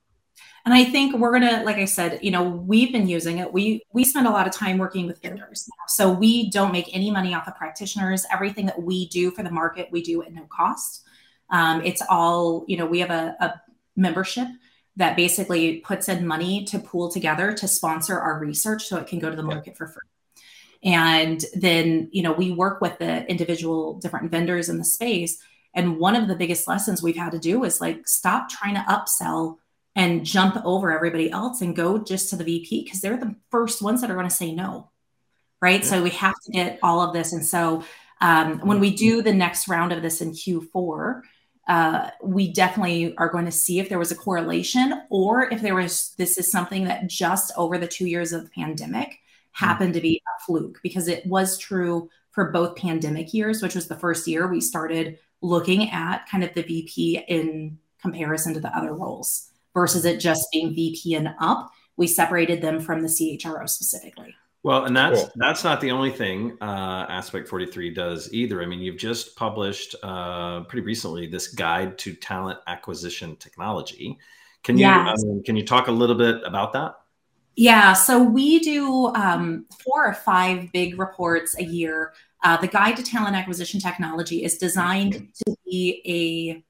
And 0.65 0.73
I 0.73 0.85
think 0.85 1.15
we're 1.17 1.31
gonna, 1.31 1.63
like 1.63 1.75
I 1.75 1.85
said, 1.85 2.19
you 2.21 2.31
know, 2.31 2.43
we've 2.43 2.91
been 2.91 3.07
using 3.07 3.39
it. 3.39 3.51
We 3.51 3.83
we 3.91 4.03
spend 4.03 4.27
a 4.27 4.31
lot 4.31 4.47
of 4.47 4.53
time 4.53 4.77
working 4.77 5.07
with 5.07 5.21
vendors 5.21 5.67
now, 5.69 5.83
so 5.87 6.11
we 6.11 6.49
don't 6.49 6.71
make 6.71 6.89
any 6.95 7.11
money 7.11 7.33
off 7.33 7.47
of 7.47 7.55
practitioners. 7.55 8.25
Everything 8.31 8.65
that 8.67 8.81
we 8.81 9.07
do 9.09 9.31
for 9.31 9.43
the 9.43 9.51
market, 9.51 9.89
we 9.91 10.01
do 10.01 10.23
at 10.23 10.33
no 10.33 10.47
cost. 10.49 11.03
Um, 11.49 11.81
it's 11.83 12.01
all, 12.09 12.65
you 12.67 12.77
know, 12.77 12.85
we 12.85 12.99
have 12.99 13.11
a, 13.11 13.35
a 13.39 13.61
membership 13.95 14.47
that 14.95 15.15
basically 15.15 15.79
puts 15.79 16.07
in 16.07 16.25
money 16.25 16.63
to 16.65 16.79
pool 16.79 17.11
together 17.11 17.53
to 17.53 17.67
sponsor 17.67 18.19
our 18.19 18.39
research 18.39 18.85
so 18.85 18.97
it 18.97 19.07
can 19.07 19.19
go 19.19 19.29
to 19.29 19.35
the 19.35 19.43
market 19.43 19.75
for 19.75 19.87
free. 19.87 20.07
And 20.83 21.43
then, 21.55 22.09
you 22.11 22.23
know, 22.23 22.31
we 22.31 22.51
work 22.51 22.81
with 22.81 22.97
the 22.99 23.25
individual 23.29 23.95
different 23.99 24.31
vendors 24.31 24.69
in 24.69 24.77
the 24.77 24.83
space. 24.83 25.39
And 25.73 25.97
one 25.97 26.15
of 26.15 26.27
the 26.27 26.35
biggest 26.35 26.67
lessons 26.67 27.01
we've 27.01 27.15
had 27.15 27.31
to 27.31 27.39
do 27.39 27.63
is 27.63 27.81
like 27.81 28.07
stop 28.07 28.49
trying 28.49 28.75
to 28.75 28.81
upsell 28.81 29.57
and 29.95 30.25
jump 30.25 30.57
over 30.65 30.91
everybody 30.91 31.31
else 31.31 31.61
and 31.61 31.75
go 31.75 31.97
just 31.99 32.29
to 32.29 32.35
the 32.35 32.43
VP 32.43 32.83
because 32.83 33.01
they're 33.01 33.17
the 33.17 33.35
first 33.51 33.81
ones 33.81 34.01
that 34.01 34.09
are 34.09 34.15
going 34.15 34.29
to 34.29 34.35
say 34.35 34.51
no. 34.51 34.89
Right. 35.61 35.81
Yeah. 35.81 35.89
So 35.89 36.03
we 36.03 36.09
have 36.11 36.35
to 36.45 36.51
get 36.51 36.79
all 36.83 37.01
of 37.01 37.13
this. 37.13 37.31
And 37.31 37.45
so 37.45 37.83
um, 38.21 38.59
when 38.59 38.79
we 38.79 38.95
do 38.95 39.21
the 39.21 39.33
next 39.33 39.67
round 39.67 39.91
of 39.91 40.01
this 40.01 40.21
in 40.21 40.31
Q4, 40.31 41.21
uh, 41.67 42.09
we 42.21 42.51
definitely 42.51 43.15
are 43.17 43.29
going 43.29 43.45
to 43.45 43.51
see 43.51 43.79
if 43.79 43.87
there 43.87 43.99
was 43.99 44.11
a 44.11 44.15
correlation 44.15 45.01
or 45.09 45.49
if 45.51 45.61
there 45.61 45.75
was 45.75 46.13
this 46.17 46.37
is 46.37 46.51
something 46.51 46.85
that 46.85 47.07
just 47.07 47.53
over 47.55 47.77
the 47.77 47.87
two 47.87 48.05
years 48.05 48.33
of 48.33 48.43
the 48.43 48.49
pandemic 48.49 49.19
happened 49.51 49.93
to 49.93 50.01
be 50.01 50.21
a 50.25 50.43
fluke 50.45 50.79
because 50.83 51.07
it 51.07 51.25
was 51.25 51.57
true 51.57 52.09
for 52.31 52.51
both 52.51 52.75
pandemic 52.75 53.33
years, 53.33 53.61
which 53.61 53.75
was 53.75 53.87
the 53.87 53.95
first 53.95 54.27
year 54.27 54.47
we 54.47 54.59
started 54.59 55.19
looking 55.43 55.91
at 55.91 56.27
kind 56.27 56.43
of 56.43 56.53
the 56.55 56.63
VP 56.63 57.23
in 57.27 57.77
comparison 58.01 58.53
to 58.55 58.59
the 58.59 58.75
other 58.75 58.93
roles 58.93 59.51
versus 59.73 60.05
it 60.05 60.19
just 60.19 60.47
being 60.51 60.73
VP 60.73 61.13
and 61.15 61.35
up. 61.39 61.69
We 61.97 62.07
separated 62.07 62.61
them 62.61 62.79
from 62.79 63.01
the 63.01 63.07
CHRO 63.07 63.69
specifically. 63.69 64.35
Well, 64.63 64.85
and 64.85 64.95
that's 64.95 65.21
cool. 65.21 65.31
that's 65.35 65.63
not 65.65 65.81
the 65.81 65.91
only 65.91 66.09
thing 66.09 66.57
uh, 66.61 67.05
Aspect 67.09 67.49
43 67.49 67.93
does 67.93 68.33
either. 68.33 68.63
I 68.63 68.65
mean, 68.65 68.79
you've 68.79 68.97
just 68.97 69.35
published 69.35 69.93
uh, 70.01 70.61
pretty 70.61 70.85
recently 70.85 71.27
this 71.27 71.49
guide 71.49 71.97
to 71.99 72.13
talent 72.13 72.59
acquisition 72.65 73.35
technology. 73.35 74.17
Can 74.63 74.77
you 74.77 74.85
yes. 74.85 75.21
um, 75.23 75.43
can 75.43 75.57
you 75.57 75.65
talk 75.65 75.89
a 75.89 75.91
little 75.91 76.15
bit 76.15 76.41
about 76.45 76.71
that? 76.73 76.95
Yeah, 77.55 77.93
so 77.93 78.23
we 78.23 78.59
do 78.59 79.07
um, 79.13 79.65
four 79.83 80.07
or 80.07 80.13
five 80.13 80.71
big 80.71 80.97
reports 80.97 81.55
a 81.59 81.63
year. 81.63 82.13
Uh, 82.43 82.57
the 82.57 82.67
guide 82.67 82.97
to 82.97 83.03
talent 83.03 83.35
acquisition 83.35 83.79
technology 83.79 84.43
is 84.43 84.57
designed 84.57 85.29
to 85.33 85.55
be 85.65 86.01
a 86.05 86.63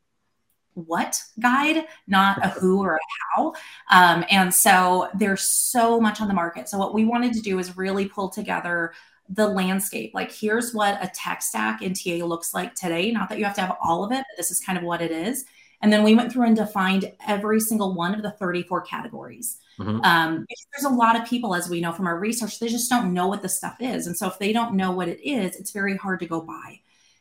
what 0.75 1.21
guide, 1.39 1.85
not 2.07 2.43
a 2.43 2.49
who 2.49 2.81
or 2.81 2.95
a 2.95 2.99
how. 3.35 3.53
Um, 3.91 4.25
and 4.29 4.53
so 4.53 5.09
there's 5.13 5.43
so 5.43 5.99
much 5.99 6.21
on 6.21 6.27
the 6.27 6.33
market. 6.33 6.69
So 6.69 6.77
what 6.77 6.93
we 6.93 7.05
wanted 7.05 7.33
to 7.33 7.41
do 7.41 7.59
is 7.59 7.77
really 7.77 8.07
pull 8.07 8.29
together 8.29 8.93
the 9.29 9.47
landscape. 9.47 10.11
Like 10.13 10.31
here's 10.31 10.73
what 10.73 11.03
a 11.03 11.07
tech 11.07 11.41
stack 11.41 11.81
in 11.81 11.93
TA 11.93 12.25
looks 12.25 12.53
like 12.53 12.75
today. 12.75 13.11
Not 13.11 13.29
that 13.29 13.39
you 13.39 13.45
have 13.45 13.55
to 13.55 13.61
have 13.61 13.77
all 13.83 14.03
of 14.03 14.11
it, 14.11 14.17
but 14.29 14.37
this 14.37 14.51
is 14.51 14.59
kind 14.59 14.77
of 14.77 14.83
what 14.83 15.01
it 15.01 15.11
is. 15.11 15.45
And 15.83 15.91
then 15.91 16.01
we 16.01 16.15
went 16.15 16.31
through 16.31 16.45
and 16.45 16.55
defined 16.55 17.11
every 17.27 17.59
single 17.59 17.93
one 17.93 18.15
of 18.15 18.23
the 18.23 18.31
34 18.31 18.81
categories. 18.83 19.57
Mm-hmm. 19.77 19.99
Um, 20.05 20.45
there's 20.71 20.85
a 20.85 20.95
lot 20.95 21.19
of 21.19 21.27
people, 21.27 21.53
as 21.53 21.69
we 21.69 21.81
know 21.81 21.91
from 21.91 22.07
our 22.07 22.17
research, 22.17 22.59
they 22.59 22.69
just 22.69 22.89
don't 22.89 23.13
know 23.13 23.27
what 23.27 23.41
the 23.41 23.49
stuff 23.49 23.75
is. 23.81 24.07
And 24.07 24.17
so 24.17 24.27
if 24.27 24.39
they 24.39 24.53
don't 24.53 24.75
know 24.75 24.91
what 24.91 25.09
it 25.09 25.19
is, 25.21 25.57
it's 25.57 25.71
very 25.71 25.97
hard 25.97 26.21
to 26.21 26.25
go 26.25 26.39
by. 26.39 26.79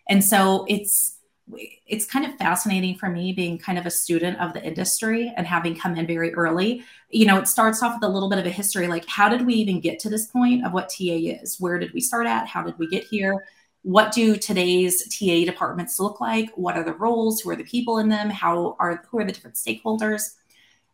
And 0.09 0.25
so 0.25 0.64
it's 0.68 1.18
it's 1.87 2.07
kind 2.07 2.25
of 2.25 2.37
fascinating 2.37 2.96
for 2.96 3.09
me 3.09 3.33
being 3.33 3.59
kind 3.59 3.77
of 3.77 3.85
a 3.85 3.90
student 3.90 4.38
of 4.38 4.53
the 4.53 4.62
industry 4.64 5.35
and 5.37 5.44
having 5.44 5.75
come 5.75 5.96
in 5.96 6.07
very 6.07 6.33
early. 6.35 6.85
You 7.11 7.27
know, 7.27 7.38
it 7.38 7.48
starts 7.48 7.83
off 7.83 7.94
with 7.96 8.09
a 8.09 8.12
little 8.12 8.31
bit 8.31 8.38
of 8.38 8.46
a 8.46 8.51
history 8.51 8.87
like, 8.87 9.05
how 9.07 9.29
did 9.29 9.44
we 9.44 9.55
even 9.55 9.81
get 9.81 9.98
to 10.01 10.09
this 10.09 10.27
point 10.27 10.64
of 10.64 10.72
what 10.72 10.88
TA 10.88 11.14
is? 11.42 11.59
Where 11.59 11.81
did 11.81 11.92
we 11.92 12.01
start 12.01 12.29
at? 12.29 12.46
How 12.46 12.62
did 12.62 12.79
we 12.79 12.87
get 12.87 13.05
here? 13.05 13.44
What 13.83 14.12
do 14.12 14.37
today's 14.37 15.03
TA 15.18 15.45
departments 15.45 15.99
look 15.99 16.21
like? 16.21 16.51
What 16.55 16.77
are 16.77 16.85
the 16.85 16.95
roles? 16.95 17.40
Who 17.40 17.51
are 17.51 17.57
the 17.57 17.64
people 17.64 17.99
in 17.99 18.09
them? 18.09 18.31
How 18.31 18.77
are 18.79 19.05
who 19.11 19.18
are 19.18 19.25
the 19.25 19.33
different 19.33 19.57
stakeholders? 19.57 20.35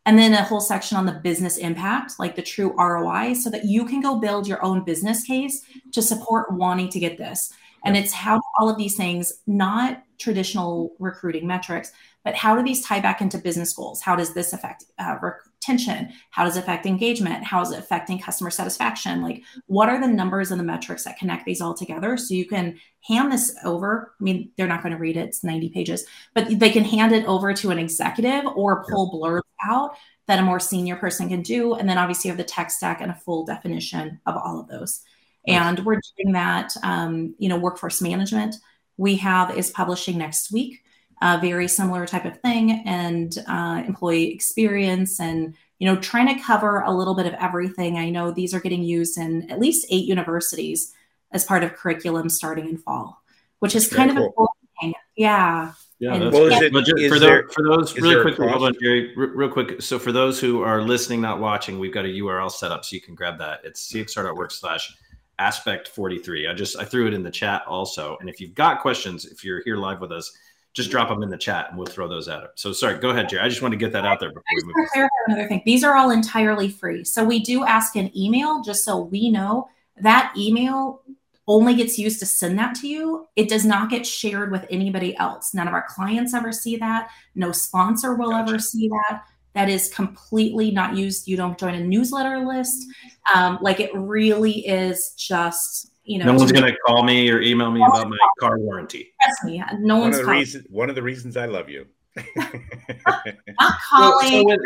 and 0.09 0.19
then 0.19 0.33
a 0.33 0.43
whole 0.43 0.63
section 0.63 0.97
on 0.97 1.05
the 1.05 1.13
business 1.13 1.59
impact, 1.59 2.19
like 2.19 2.35
the 2.35 2.41
true 2.41 2.75
ROI, 2.79 3.35
so 3.35 3.51
that 3.51 3.67
you 3.67 3.85
can 3.85 4.01
go 4.01 4.19
build 4.19 4.49
your 4.49 4.65
own 4.65 4.83
business 4.83 5.23
case 5.23 5.63
to 5.93 6.01
support 6.01 6.51
wanting 6.51 6.89
to 6.89 6.99
get 6.99 7.19
this. 7.19 7.53
And 7.85 7.95
it's 7.95 8.15
how 8.15 8.41
all 8.59 8.71
of 8.71 8.79
these 8.79 8.97
things, 8.97 9.31
not 9.47 10.03
traditional 10.17 10.95
recruiting 10.99 11.47
metrics, 11.47 11.93
but 12.29 12.35
how 12.35 12.55
do 12.55 12.63
these 12.63 12.85
tie 12.85 13.01
back 13.01 13.23
into 13.23 13.39
business 13.39 13.73
goals? 13.73 14.03
How 14.03 14.15
does 14.15 14.35
this 14.35 14.53
affect 14.53 14.85
uh, 14.99 15.17
retention? 15.23 16.13
How 16.29 16.45
does 16.45 16.59
it 16.59 16.61
affect 16.61 16.85
engagement? 16.85 17.43
How 17.43 17.63
is 17.63 17.71
it 17.71 17.79
affecting 17.79 18.19
customer 18.19 18.51
satisfaction? 18.51 19.23
Like, 19.23 19.45
what 19.65 19.89
are 19.89 19.99
the 19.99 20.09
numbers 20.09 20.51
and 20.51 20.61
the 20.61 20.65
metrics 20.65 21.05
that 21.05 21.19
connect 21.19 21.47
these 21.47 21.63
all 21.63 21.73
together 21.73 22.19
so 22.19 22.35
you 22.35 22.47
can 22.47 22.79
hand 23.09 23.33
this 23.33 23.57
over? 23.65 24.13
I 24.21 24.23
mean, 24.23 24.51
they're 24.59 24.67
not 24.67 24.83
going 24.83 24.93
to 24.93 24.99
read 24.99 25.17
it, 25.17 25.29
it's 25.29 25.43
90 25.43 25.71
pages, 25.71 26.05
but 26.35 26.59
they 26.59 26.69
can 26.69 26.85
hand 26.85 27.13
it 27.13 27.25
over 27.25 27.55
to 27.55 27.71
an 27.71 27.79
executive 27.79 28.45
or 28.55 28.85
pull 28.91 29.11
blurbs 29.11 29.41
out 29.67 29.93
that 30.27 30.39
a 30.39 30.43
more 30.43 30.61
senior 30.61 30.97
person 30.97 31.31
can 31.31 31.41
do. 31.41 31.77
And 31.77 31.89
then 31.89 31.97
obviously 31.97 32.29
you 32.29 32.33
have 32.33 32.37
the 32.37 32.45
tech 32.45 32.71
stack 32.71 33.01
and 33.01 33.11
a 33.11 33.15
full 33.15 33.47
definition 33.47 34.21
of 34.27 34.37
all 34.37 34.61
of 34.61 34.69
those. 34.69 35.01
And 35.47 35.83
we're 35.83 35.99
doing 36.19 36.35
that, 36.35 36.75
um, 36.83 37.35
you 37.39 37.49
know, 37.49 37.59
workforce 37.59 38.03
management 38.03 38.57
we 38.99 39.17
have 39.17 39.57
is 39.57 39.71
publishing 39.71 40.19
next 40.19 40.53
week 40.53 40.83
a 41.21 41.39
very 41.41 41.69
similar 41.69 42.07
type 42.07 42.25
of 42.25 42.39
thing 42.41 42.83
and 42.87 43.39
uh, 43.47 43.83
employee 43.87 44.33
experience 44.33 45.21
and 45.21 45.55
you 45.79 45.87
know 45.87 46.01
trying 46.01 46.35
to 46.35 46.43
cover 46.43 46.81
a 46.81 46.93
little 46.93 47.15
bit 47.15 47.27
of 47.27 47.35
everything 47.35 47.97
i 47.97 48.09
know 48.11 48.31
these 48.31 48.55
are 48.55 48.61
getting 48.61 48.83
used 48.83 49.19
in 49.19 49.51
at 49.51 49.59
least 49.59 49.87
eight 49.91 50.05
universities 50.05 50.95
as 51.33 51.45
part 51.45 51.65
of 51.65 51.75
curriculum 51.75 52.29
starting 52.29 52.69
in 52.69 52.77
fall 52.77 53.23
which 53.59 53.75
is 53.75 53.89
kind 53.89 54.11
cool. 54.11 54.27
of 54.27 54.31
a 54.31 54.33
cool 54.33 54.57
thing 54.81 54.95
yeah 55.17 55.73
yeah, 56.01 56.15
and, 56.15 56.33
well, 56.33 56.49
yeah. 56.49 56.61
It, 56.63 56.73
for, 57.11 57.19
those, 57.19 57.53
for 57.53 57.63
those 57.65 57.99
really 57.99 58.23
quickly, 58.23 58.47
hold 58.47 58.63
on, 58.63 58.75
Jerry, 58.81 59.13
real 59.17 59.49
quick. 59.49 59.83
So 59.83 59.99
for 59.99 60.13
those 60.13 60.39
who 60.39 60.63
are 60.63 60.81
listening, 60.81 61.21
not 61.21 61.41
watching, 61.41 61.81
we've 61.81 61.93
got 61.93 62.05
a 62.05 62.09
URL 62.09 62.53
set 62.53 62.71
up 62.71 62.85
so 62.85 62.95
you 62.95 63.01
can 63.01 63.17
grab 63.17 63.37
that. 63.39 63.63
It's 63.65 63.93
cxr.work 63.93 64.53
slash 64.53 64.97
aspect 65.41 65.89
43. 65.89 66.47
I 66.47 66.55
just 66.55 66.79
I 66.79 66.85
threw 66.85 67.09
it 67.09 67.15
in 67.15 67.25
the 67.25 67.31
chat 67.31 67.63
also. 67.67 68.17
And 68.21 68.29
if 68.29 68.41
you've 68.41 68.55
got 68.55 68.81
questions, 68.81 69.25
if 69.25 69.45
you're 69.45 69.63
here 69.65 69.77
live 69.77 70.01
with 70.01 70.13
us, 70.13 70.33
just 70.79 70.91
drop 70.93 71.09
them 71.09 71.25
in 71.25 71.29
the 71.29 71.37
chat 71.37 71.67
and 71.69 71.77
we'll 71.77 71.87
throw 71.87 72.07
those 72.07 72.29
at 72.29 72.41
him. 72.45 72.49
So 72.55 72.73
sorry, 72.73 72.99
go 72.99 73.11
ahead, 73.11 73.29
Jerry. 73.29 73.43
I 73.43 73.49
just 73.49 73.63
want 73.63 73.73
to 73.73 73.77
get 73.77 73.93
that 73.93 74.07
out 74.07 74.21
there 74.21 74.29
before 74.29 74.43
we 74.55 74.63
move. 74.65 74.75
Clarify 74.93 75.15
another 75.27 75.49
thing. 75.49 75.61
These 75.67 75.83
are 75.83 75.97
all 75.97 76.11
entirely 76.11 76.71
free. 76.71 77.05
So 77.05 77.25
we 77.25 77.41
do 77.41 77.65
ask 77.65 77.97
an 77.97 78.17
email 78.17 78.63
just 78.63 78.85
so 78.85 79.01
we 79.01 79.29
know 79.29 79.69
that 80.01 80.33
email 80.39 81.03
only 81.49 81.75
gets 81.75 81.99
used 81.99 82.21
to 82.21 82.27
send 82.27 82.57
that 82.61 82.77
to 82.77 82.87
you. 82.87 83.27
It 83.35 83.49
does 83.49 83.65
not 83.65 83.91
get 83.91 84.07
shared 84.07 84.53
with 84.53 84.67
anybody 84.71 85.17
else. 85.17 85.53
None 85.53 85.67
of 85.67 85.75
our 85.75 85.87
clients 85.89 86.33
ever 86.33 86.53
see 86.53 86.77
that. 86.77 87.11
No 87.35 87.51
sponsor 87.51 88.15
will 88.15 88.31
gotcha. 88.31 88.53
ever 88.53 88.59
see 88.61 88.89
that. 88.89 89.23
That 89.55 89.69
is 89.69 89.93
completely 89.93 90.71
not 90.71 90.97
used. 90.97 91.27
You 91.27 91.37
don't 91.37 91.59
join 91.59 91.75
a 91.75 91.81
newsletter 91.81 92.47
list. 92.47 92.87
Um, 93.35 93.59
like 93.61 93.81
it 93.81 93.91
really 93.95 94.65
is 94.65 95.15
just 95.17 95.91
you 96.09 96.19
know, 96.19 96.25
no 96.25 96.35
one's 96.35 96.53
going 96.53 96.65
to 96.65 96.75
call 96.87 97.03
me 97.03 97.31
or 97.31 97.43
email 97.43 97.71
me 97.71 97.83
about 97.83 98.09
my 98.09 98.17
car 98.41 98.59
warranty. 98.59 99.13
Trust 99.23 99.45
me, 99.45 99.63
no 99.79 99.97
one 99.97 100.05
one's 100.05 100.19
of 100.19 100.25
the 100.25 100.33
reasons. 100.33 100.67
One 100.71 100.89
of 100.89 100.95
the 100.95 101.03
reasons 101.03 101.37
I 101.37 101.45
love 101.45 101.69
you. 101.69 101.87
not 102.17 103.79
calling. 103.91 104.47
Well, 104.47 104.57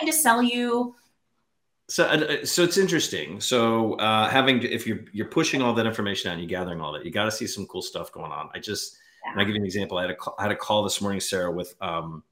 so 0.00 0.06
to 0.06 0.12
sell 0.12 0.42
you. 0.42 0.94
So, 1.88 2.04
uh, 2.04 2.46
so 2.46 2.62
it's 2.64 2.78
interesting. 2.78 3.42
So, 3.42 3.94
uh, 3.96 4.30
having 4.30 4.62
if 4.62 4.86
you're 4.86 5.04
you're 5.12 5.26
pushing 5.26 5.60
all 5.60 5.74
that 5.74 5.86
information 5.86 6.30
out, 6.30 6.38
and 6.38 6.40
you're 6.40 6.48
gathering 6.48 6.80
all 6.80 6.92
that, 6.94 7.04
you 7.04 7.10
got 7.10 7.26
to 7.26 7.30
see 7.30 7.46
some 7.46 7.66
cool 7.66 7.82
stuff 7.82 8.10
going 8.10 8.32
on. 8.32 8.48
I 8.54 8.58
just, 8.58 8.96
yeah. 9.22 9.40
I 9.40 9.44
give 9.44 9.54
you 9.54 9.60
an 9.60 9.66
example. 9.66 9.98
I 9.98 10.02
had 10.02 10.10
a 10.12 10.16
I 10.38 10.42
had 10.44 10.52
a 10.52 10.56
call 10.56 10.82
this 10.82 11.02
morning, 11.02 11.20
Sarah, 11.20 11.52
with 11.52 11.74
um, 11.82 12.22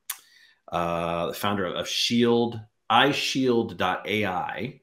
uh, 0.73 1.27
the 1.27 1.35
founder 1.35 1.67
of 1.67 1.87
Shield, 1.87 2.59
iShield.ai 2.91 4.81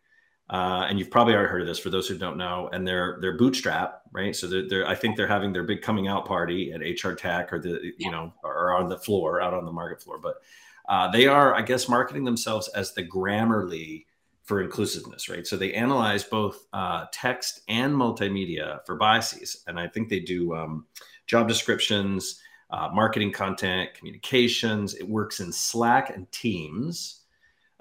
uh, 0.52 0.86
and 0.90 1.00
you've 1.00 1.10
probably 1.10 1.34
already 1.34 1.50
heard 1.50 1.62
of 1.62 1.68
this 1.68 1.80
for 1.80 1.90
those 1.90 2.10
who 2.10 2.18
don't 2.18 2.38
know. 2.38 2.70
And 2.74 2.86
they're 2.86 3.18
they're 3.22 3.38
bootstrap, 3.38 4.02
right? 4.12 4.36
So 4.36 4.48
they're, 4.48 4.68
they're 4.68 4.88
I 4.88 4.96
think 4.96 5.16
they're 5.16 5.28
having 5.28 5.54
their 5.54 5.64
big 5.64 5.82
coming 5.82 6.10
out 6.10 6.26
party 6.26 6.74
at 6.74 6.82
HR 6.82 7.14
Tech 7.14 7.54
or 7.54 7.60
the 7.60 7.94
you 7.98 8.12
know 8.12 8.34
or 8.44 8.76
on 8.76 8.90
the 8.90 8.98
floor 8.98 9.42
out 9.42 9.54
on 9.54 9.64
the 9.66 9.72
market 9.72 10.04
floor. 10.04 10.20
But 10.20 10.42
uh, 10.90 11.10
they 11.10 11.26
are, 11.26 11.56
I 11.56 11.62
guess, 11.62 11.88
marketing 11.88 12.26
themselves 12.26 12.68
as 12.70 12.94
the 12.94 13.04
Grammarly 13.04 14.06
for 14.44 14.62
inclusiveness, 14.62 15.30
right? 15.30 15.48
So 15.48 15.56
they 15.56 15.72
analyze 15.72 16.26
both 16.26 16.68
uh, 16.74 17.06
text 17.14 17.62
and 17.70 17.96
multimedia 17.96 18.86
for 18.86 18.96
biases, 18.96 19.64
and 19.68 19.80
I 19.80 19.88
think 19.88 20.10
they 20.10 20.20
do 20.20 20.54
um, 20.54 20.86
job 21.28 21.48
descriptions, 21.48 22.42
uh, 22.72 22.90
marketing 22.94 23.32
content, 23.32 23.94
communications. 23.94 24.96
It 24.96 25.08
works 25.08 25.40
in 25.40 25.54
Slack 25.54 26.10
and 26.14 26.30
Teams. 26.34 27.22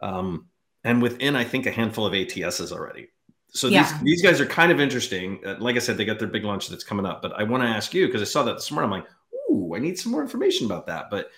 Um, 0.00 0.46
and 0.84 1.02
within 1.02 1.36
I 1.36 1.44
think 1.44 1.66
a 1.66 1.70
handful 1.70 2.06
of 2.06 2.12
ATSs 2.12 2.72
already. 2.72 3.08
So 3.52 3.68
yeah. 3.68 3.82
these 3.82 4.00
these 4.02 4.22
guys 4.22 4.40
are 4.40 4.46
kind 4.46 4.70
of 4.70 4.80
interesting. 4.80 5.40
Uh, 5.44 5.56
like 5.58 5.76
I 5.76 5.80
said, 5.80 5.96
they 5.96 6.04
got 6.04 6.18
their 6.18 6.28
big 6.28 6.44
launch 6.44 6.68
that's 6.68 6.84
coming 6.84 7.06
up. 7.06 7.22
But 7.22 7.32
I 7.38 7.42
want 7.42 7.62
to 7.62 7.68
ask 7.68 7.92
you 7.94 8.06
because 8.06 8.22
I 8.22 8.26
saw 8.26 8.42
that 8.44 8.54
this 8.54 8.70
morning. 8.70 8.92
I'm 8.92 9.00
like, 9.00 9.10
ooh, 9.50 9.74
I 9.74 9.78
need 9.78 9.98
some 9.98 10.12
more 10.12 10.22
information 10.22 10.66
about 10.66 10.86
that. 10.86 11.10
But 11.10 11.30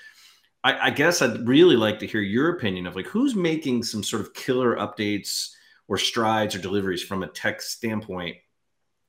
I, 0.64 0.88
I, 0.88 0.90
guess 0.90 1.22
I'd 1.22 1.48
really 1.48 1.76
like 1.76 1.98
to 2.00 2.06
hear 2.06 2.20
your 2.20 2.50
opinion 2.50 2.86
of 2.86 2.94
like 2.94 3.06
who's 3.06 3.34
making 3.34 3.82
some 3.82 4.02
sort 4.02 4.22
of 4.22 4.34
killer 4.34 4.76
updates 4.76 5.50
or 5.88 5.96
strides 5.98 6.54
or 6.54 6.58
deliveries 6.58 7.02
from 7.02 7.22
a 7.22 7.28
tech 7.28 7.60
standpoint. 7.60 8.36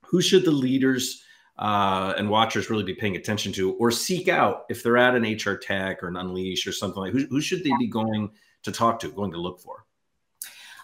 Who 0.05 0.21
should 0.21 0.45
the 0.45 0.51
leaders 0.51 1.23
uh, 1.57 2.13
and 2.17 2.29
watchers 2.29 2.69
really 2.69 2.83
be 2.83 2.95
paying 2.95 3.15
attention 3.15 3.51
to 3.53 3.73
or 3.73 3.91
seek 3.91 4.27
out 4.27 4.65
if 4.69 4.81
they're 4.81 4.97
at 4.97 5.15
an 5.15 5.23
HR 5.23 5.55
tech 5.55 6.01
or 6.01 6.07
an 6.07 6.17
unleash 6.17 6.65
or 6.65 6.71
something 6.71 7.01
like 7.01 7.13
who, 7.13 7.25
who 7.29 7.41
should 7.41 7.63
they 7.63 7.71
be 7.79 7.87
going 7.87 8.31
to 8.63 8.71
talk 8.71 8.99
to, 8.99 9.11
going 9.11 9.31
to 9.31 9.41
look 9.41 9.59
for? 9.59 9.82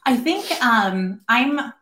I 0.05 0.15
think 0.17 0.49
um, 0.63 1.21
I'm. 1.27 1.73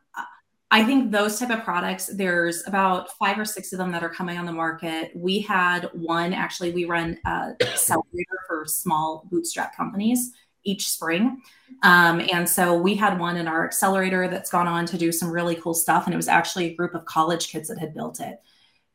I 0.69 0.83
think 0.83 1.11
those 1.11 1.39
type 1.39 1.49
of 1.49 1.63
products. 1.63 2.07
There's 2.07 2.67
about 2.67 3.11
five 3.17 3.39
or 3.39 3.45
six 3.45 3.71
of 3.71 3.77
them 3.77 3.91
that 3.93 4.03
are 4.03 4.09
coming 4.09 4.37
on 4.37 4.45
the 4.45 4.51
market. 4.51 5.11
We 5.15 5.39
had 5.39 5.89
one 5.93 6.33
actually. 6.33 6.71
We 6.73 6.83
run 6.85 7.17
a 7.25 7.55
accelerator 7.61 8.39
for 8.47 8.65
small 8.65 9.25
bootstrap 9.31 9.75
companies 9.75 10.33
each 10.63 10.89
spring, 10.89 11.41
um, 11.83 12.21
and 12.33 12.49
so 12.49 12.77
we 12.77 12.95
had 12.95 13.17
one 13.17 13.37
in 13.37 13.47
our 13.47 13.63
accelerator 13.65 14.27
that's 14.27 14.49
gone 14.49 14.67
on 14.67 14.85
to 14.87 14.97
do 14.97 15.13
some 15.13 15.31
really 15.31 15.55
cool 15.55 15.73
stuff. 15.73 16.05
And 16.05 16.13
it 16.13 16.17
was 16.17 16.27
actually 16.27 16.65
a 16.65 16.75
group 16.75 16.93
of 16.93 17.05
college 17.05 17.47
kids 17.47 17.69
that 17.69 17.79
had 17.79 17.93
built 17.93 18.19
it. 18.19 18.41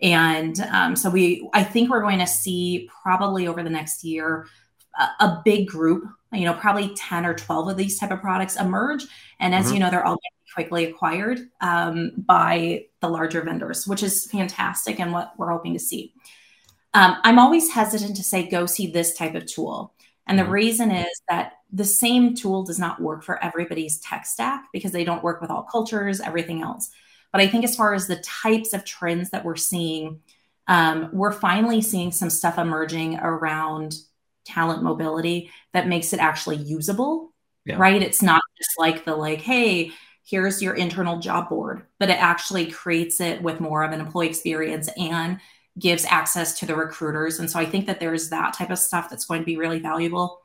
And 0.02 0.58
um, 0.72 0.96
so 0.96 1.08
we, 1.08 1.48
I 1.54 1.62
think 1.62 1.88
we're 1.88 2.02
going 2.02 2.18
to 2.18 2.26
see 2.26 2.90
probably 3.02 3.46
over 3.46 3.62
the 3.62 3.70
next 3.70 4.02
year 4.02 4.46
a, 4.98 5.24
a 5.24 5.42
big 5.44 5.68
group 5.68 6.04
you 6.32 6.44
know 6.44 6.54
probably 6.54 6.94
10 6.94 7.26
or 7.26 7.34
12 7.34 7.68
of 7.68 7.76
these 7.76 7.98
type 7.98 8.10
of 8.10 8.20
products 8.20 8.56
emerge 8.56 9.04
and 9.40 9.54
as 9.54 9.66
mm-hmm. 9.66 9.74
you 9.74 9.80
know 9.80 9.90
they're 9.90 10.04
all 10.04 10.18
quickly 10.54 10.84
acquired 10.84 11.48
um, 11.60 12.12
by 12.16 12.84
the 13.00 13.08
larger 13.08 13.42
vendors 13.42 13.86
which 13.86 14.02
is 14.02 14.26
fantastic 14.26 15.00
and 15.00 15.12
what 15.12 15.32
we're 15.38 15.50
hoping 15.50 15.72
to 15.72 15.78
see 15.78 16.12
um, 16.94 17.16
i'm 17.24 17.38
always 17.38 17.70
hesitant 17.70 18.16
to 18.16 18.22
say 18.22 18.48
go 18.48 18.66
see 18.66 18.90
this 18.90 19.14
type 19.16 19.34
of 19.34 19.46
tool 19.46 19.94
and 20.26 20.38
the 20.38 20.42
mm-hmm. 20.42 20.52
reason 20.52 20.90
is 20.90 21.22
that 21.28 21.54
the 21.72 21.84
same 21.84 22.34
tool 22.34 22.62
does 22.64 22.78
not 22.78 23.00
work 23.00 23.24
for 23.24 23.42
everybody's 23.42 23.98
tech 23.98 24.26
stack 24.26 24.64
because 24.72 24.92
they 24.92 25.04
don't 25.04 25.24
work 25.24 25.40
with 25.40 25.50
all 25.50 25.62
cultures 25.62 26.20
everything 26.20 26.62
else 26.62 26.90
but 27.32 27.40
i 27.40 27.46
think 27.46 27.64
as 27.64 27.76
far 27.76 27.94
as 27.94 28.06
the 28.06 28.16
types 28.16 28.72
of 28.72 28.84
trends 28.84 29.30
that 29.30 29.44
we're 29.44 29.56
seeing 29.56 30.20
um, 30.68 31.10
we're 31.12 31.32
finally 31.32 31.80
seeing 31.80 32.12
some 32.12 32.30
stuff 32.30 32.56
emerging 32.56 33.18
around 33.18 33.96
talent 34.44 34.82
mobility 34.82 35.50
that 35.72 35.88
makes 35.88 36.12
it 36.12 36.20
actually 36.20 36.56
usable 36.56 37.32
yeah. 37.64 37.76
right 37.76 38.02
it's 38.02 38.22
not 38.22 38.42
just 38.58 38.70
like 38.78 39.04
the 39.04 39.14
like 39.14 39.40
hey 39.40 39.90
here's 40.24 40.62
your 40.62 40.74
internal 40.74 41.18
job 41.18 41.48
board 41.48 41.86
but 41.98 42.10
it 42.10 42.20
actually 42.20 42.66
creates 42.66 43.20
it 43.20 43.42
with 43.42 43.60
more 43.60 43.82
of 43.82 43.92
an 43.92 44.00
employee 44.00 44.28
experience 44.28 44.88
and 44.96 45.38
gives 45.78 46.04
access 46.06 46.58
to 46.58 46.66
the 46.66 46.74
recruiters 46.74 47.38
and 47.38 47.50
so 47.50 47.58
i 47.58 47.64
think 47.64 47.86
that 47.86 48.00
there's 48.00 48.28
that 48.30 48.54
type 48.54 48.70
of 48.70 48.78
stuff 48.78 49.08
that's 49.08 49.26
going 49.26 49.40
to 49.40 49.46
be 49.46 49.56
really 49.56 49.78
valuable 49.78 50.40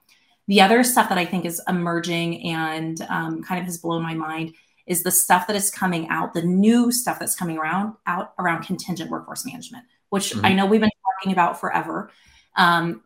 the 0.48 0.62
other 0.62 0.84
stuff 0.84 1.10
that 1.10 1.18
i 1.18 1.26
think 1.26 1.46
is 1.46 1.62
emerging 1.68 2.44
and 2.44 3.02
um, 3.10 3.44
kind 3.44 3.60
of 3.60 3.66
has 3.66 3.78
blown 3.78 4.02
my 4.02 4.14
mind 4.14 4.54
is 4.86 5.04
the 5.04 5.12
stuff 5.12 5.48
that 5.48 5.56
is 5.56 5.70
coming 5.70 6.08
out 6.10 6.34
the 6.34 6.42
new 6.42 6.92
stuff 6.92 7.20
that's 7.20 7.36
coming 7.36 7.58
around 7.58 7.94
out 8.06 8.34
around 8.40 8.64
contingent 8.64 9.12
workforce 9.12 9.46
management 9.46 9.86
which 10.10 10.32
mm-hmm. 10.32 10.46
i 10.46 10.54
know 10.54 10.66
we've 10.66 10.82
been 10.82 10.90
talking 11.20 11.34
about 11.34 11.60
forever 11.60 12.10
um, 12.56 13.02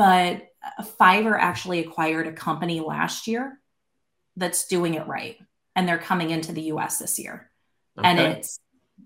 but 0.00 0.46
Fiverr 0.98 1.36
actually 1.38 1.80
acquired 1.80 2.26
a 2.26 2.32
company 2.32 2.80
last 2.80 3.26
year 3.26 3.60
that's 4.34 4.66
doing 4.66 4.94
it 4.94 5.06
right. 5.06 5.36
And 5.76 5.86
they're 5.86 5.98
coming 5.98 6.30
into 6.30 6.52
the 6.52 6.62
US 6.72 6.98
this 6.98 7.18
year. 7.18 7.50
Okay. 7.98 8.08
And 8.08 8.18
it's 8.18 8.58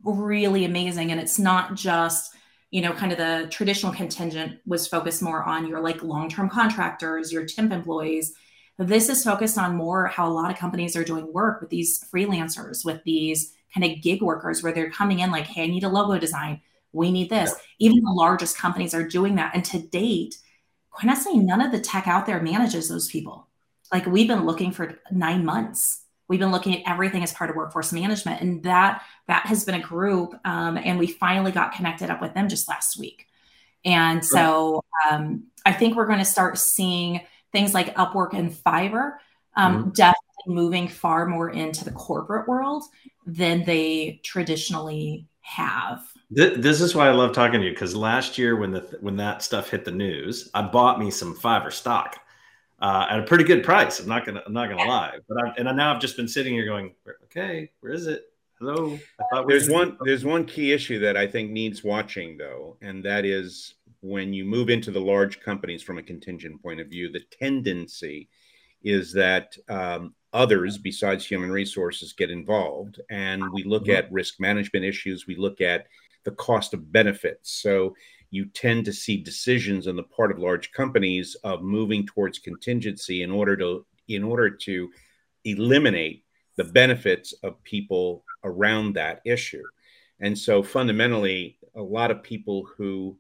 really 0.05 0.65
amazing. 0.65 1.11
And 1.11 1.19
it's 1.19 1.37
not 1.37 1.75
just, 1.75 2.33
you 2.71 2.81
know, 2.81 2.93
kind 2.93 3.11
of 3.11 3.19
the 3.19 3.49
traditional 3.51 3.93
contingent 3.93 4.61
was 4.67 4.87
focused 4.87 5.21
more 5.21 5.43
on 5.43 5.67
your 5.67 5.81
like 5.81 6.05
long 6.05 6.29
term 6.29 6.49
contractors, 6.49 7.33
your 7.33 7.45
temp 7.45 7.73
employees. 7.73 8.33
This 8.79 9.09
is 9.09 9.25
focused 9.25 9.59
on 9.59 9.75
more 9.75 10.07
how 10.07 10.29
a 10.29 10.33
lot 10.33 10.53
of 10.53 10.59
companies 10.59 10.95
are 10.95 11.03
doing 11.03 11.33
work 11.33 11.61
with 11.61 11.71
these 11.71 12.05
freelancers, 12.15 12.85
with 12.85 13.03
these 13.03 13.53
kind 13.75 13.85
of 13.85 14.01
gig 14.01 14.23
workers 14.23 14.63
where 14.63 14.73
they're 14.73 14.93
coming 14.93 15.19
in 15.19 15.33
like, 15.33 15.47
hey, 15.47 15.65
I 15.65 15.67
need 15.67 15.83
a 15.83 15.89
logo 15.89 16.21
design. 16.21 16.61
We 16.93 17.11
need 17.11 17.31
this. 17.31 17.53
Even 17.81 18.05
the 18.05 18.13
largest 18.13 18.57
companies 18.57 18.95
are 18.95 19.09
doing 19.09 19.35
that. 19.35 19.57
And 19.57 19.65
to 19.65 19.81
date, 19.81 20.37
honestly, 21.03 21.39
none 21.39 21.61
of 21.61 21.73
the 21.73 21.81
tech 21.81 22.07
out 22.07 22.27
there 22.27 22.41
manages 22.41 22.89
those 22.89 23.09
people. 23.09 23.49
like 23.93 24.07
we've 24.07 24.29
been 24.29 24.47
looking 24.47 24.73
for 24.73 24.99
nine 25.11 25.45
months 25.45 26.05
we've 26.29 26.41
been 26.41 26.53
looking 26.53 26.77
at 26.77 26.91
everything 26.91 27.23
as 27.23 27.33
part 27.33 27.51
of 27.51 27.57
workforce 27.57 27.93
management 27.93 28.41
and 28.41 28.63
that 28.63 29.03
that 29.27 29.47
has 29.47 29.65
been 29.65 29.75
a 29.75 29.81
group 29.81 30.35
um, 30.45 30.77
and 30.77 30.99
we 30.99 31.07
finally 31.07 31.53
got 31.53 31.73
connected 31.73 32.11
up 32.11 32.21
with 32.21 32.35
them 32.35 32.49
just 32.49 32.69
last 32.69 32.99
week 32.99 33.27
and 33.85 34.25
so 34.25 34.83
um, 35.11 35.45
i 35.67 35.73
think 35.73 35.97
we're 35.97 36.07
going 36.07 36.19
to 36.19 36.25
start 36.25 36.59
seeing 36.59 37.21
things 37.53 37.75
like 37.75 37.95
upwork 37.97 38.33
and 38.33 38.53
fiverr 38.53 39.17
um, 39.57 39.77
mm-hmm. 39.77 39.91
definitely 39.91 40.21
moving 40.47 40.89
far 40.89 41.27
more 41.27 41.51
into 41.51 41.85
the 41.85 41.93
corporate 41.93 42.49
world 42.49 42.85
than 43.27 43.65
they 43.65 44.21
traditionally 44.23 45.27
have 45.41 46.03
this 46.31 46.81
is 46.81 46.95
why 46.95 47.07
i 47.07 47.13
love 47.13 47.33
talking 47.33 47.61
to 47.61 47.67
you 47.67 47.73
because 47.73 47.95
last 47.95 48.39
year 48.39 48.57
when 48.57 48.71
the 48.71 48.81
when 49.01 49.17
that 49.17 49.43
stuff 49.43 49.71
hit 49.71 49.85
the 49.85 49.91
news 49.91 50.51
i 50.55 50.63
bought 50.63 50.99
me 50.99 51.11
some 51.11 51.35
fiverr 51.37 51.73
stock 51.73 52.19
uh, 52.85 53.07
at 53.09 53.19
a 53.19 53.23
pretty 53.23 53.45
good 53.45 53.65
price. 53.65 53.99
I'm 53.99 54.09
not 54.09 54.27
gonna 54.27 54.43
I'm 54.45 54.53
not 54.53 54.69
gonna 54.69 54.83
yeah. 54.83 54.89
lie, 54.89 55.19
but 55.27 55.39
I'm, 55.43 55.67
and 55.67 55.77
now 55.77 55.95
I've 55.95 56.01
just 56.01 56.19
been 56.19 56.29
sitting 56.29 56.53
here 56.53 56.67
going, 56.67 56.95
okay, 57.25 57.71
where 57.81 57.93
is 57.93 58.07
it? 58.07 58.31
Hello. 58.61 58.99
there's 59.49 59.69
one 59.69 59.97
there's 60.05 60.25
one 60.25 60.45
key 60.45 60.73
issue 60.73 60.99
that 61.01 61.17
I 61.17 61.27
think 61.27 61.51
needs 61.51 61.83
watching 61.83 62.37
though, 62.37 62.77
and 62.83 63.03
that 63.05 63.25
is 63.25 63.75
when 64.01 64.35
you 64.35 64.45
move 64.45 64.69
into 64.69 64.91
the 64.91 65.01
large 65.01 65.41
companies 65.41 65.83
from 65.83 65.97
a 65.97 66.03
contingent 66.03 66.63
point 66.63 66.79
of 66.79 66.89
view, 66.89 67.11
the 67.11 67.23
tendency 67.39 68.29
is 68.83 69.15
that 69.15 69.57
um, 69.71 70.15
others 70.35 70.77
besides 70.77 71.25
human 71.25 71.51
resources 71.51 72.13
get 72.13 72.31
involved, 72.31 73.01
and 73.09 73.43
we 73.53 73.65
look 73.65 73.85
mm-hmm. 73.85 73.97
at 73.97 74.13
risk 74.13 74.41
management 74.41 74.85
issues. 74.85 75.27
We 75.27 75.37
look 75.37 75.63
at 75.63 75.87
the 76.25 76.33
cost 76.33 76.75
of 76.75 76.93
benefits. 76.93 77.53
So 77.53 77.95
you 78.31 78.47
tend 78.47 78.85
to 78.87 78.93
see 78.93 79.17
decisions 79.17 79.87
on 79.87 79.97
the 79.97 80.03
part 80.03 80.33
of 80.33 80.39
large 80.39 80.73
companies 80.73 81.37
of 81.45 81.63
moving 81.63 82.07
towards 82.07 82.39
contingency 82.39 83.23
in 83.23 83.31
order 83.31 83.57
to 83.57 83.87
in 84.09 84.25
order 84.25 84.51
to 84.51 84.91
eliminate 85.45 86.25
the 86.57 86.65
benefits 86.65 87.33
of 87.43 87.63
people 87.63 88.25
around 88.45 88.95
that 88.95 89.21
issue. 89.25 89.63
And 90.21 90.39
so 90.39 90.63
fundamentally, 90.63 91.59
a 91.75 91.83
lot 91.83 92.11
of 92.11 92.23
people 92.23 92.67
who 92.77 93.17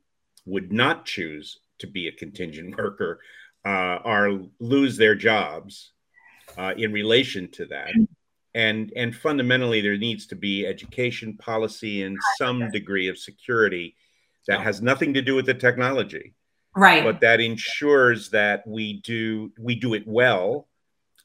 would 0.46 0.72
not 0.72 1.04
choose 1.06 1.60
to 1.78 1.86
be 1.86 2.08
a 2.08 2.12
contingent 2.12 2.76
worker 2.78 3.20
uh, 3.64 3.98
are 4.04 4.30
lose 4.60 4.96
their 4.96 5.14
jobs 5.14 5.92
uh, 6.58 6.74
in 6.76 6.92
relation 6.92 7.50
to 7.52 7.66
that. 7.66 7.90
And, 8.54 8.92
and 8.94 9.14
fundamentally, 9.14 9.80
there 9.80 9.96
needs 9.96 10.26
to 10.28 10.36
be 10.36 10.66
education 10.66 11.36
policy 11.36 12.02
and 12.02 12.16
some 12.38 12.70
degree 12.70 13.08
of 13.08 13.18
security 13.18 13.96
that 14.46 14.60
has 14.60 14.80
nothing 14.80 15.14
to 15.14 15.22
do 15.22 15.34
with 15.34 15.46
the 15.46 15.54
technology. 15.54 16.34
Right. 16.76 17.02
But 17.02 17.20
that 17.20 17.40
ensures 17.40 18.30
that 18.30 18.66
we 18.66 19.00
do 19.02 19.52
we 19.58 19.74
do 19.74 19.94
it 19.94 20.02
well 20.06 20.68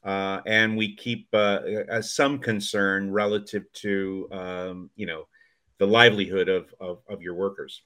uh, 0.04 0.40
and 0.46 0.76
we 0.76 0.96
keep 0.96 1.28
uh, 1.32 1.60
uh, 1.90 2.02
some 2.02 2.38
concern 2.38 3.10
relative 3.10 3.70
to 3.74 4.28
um, 4.32 4.90
you 4.96 5.06
know 5.06 5.26
the 5.78 5.86
livelihood 5.86 6.48
of, 6.48 6.74
of, 6.80 6.98
of 7.08 7.22
your 7.22 7.34
workers. 7.34 7.82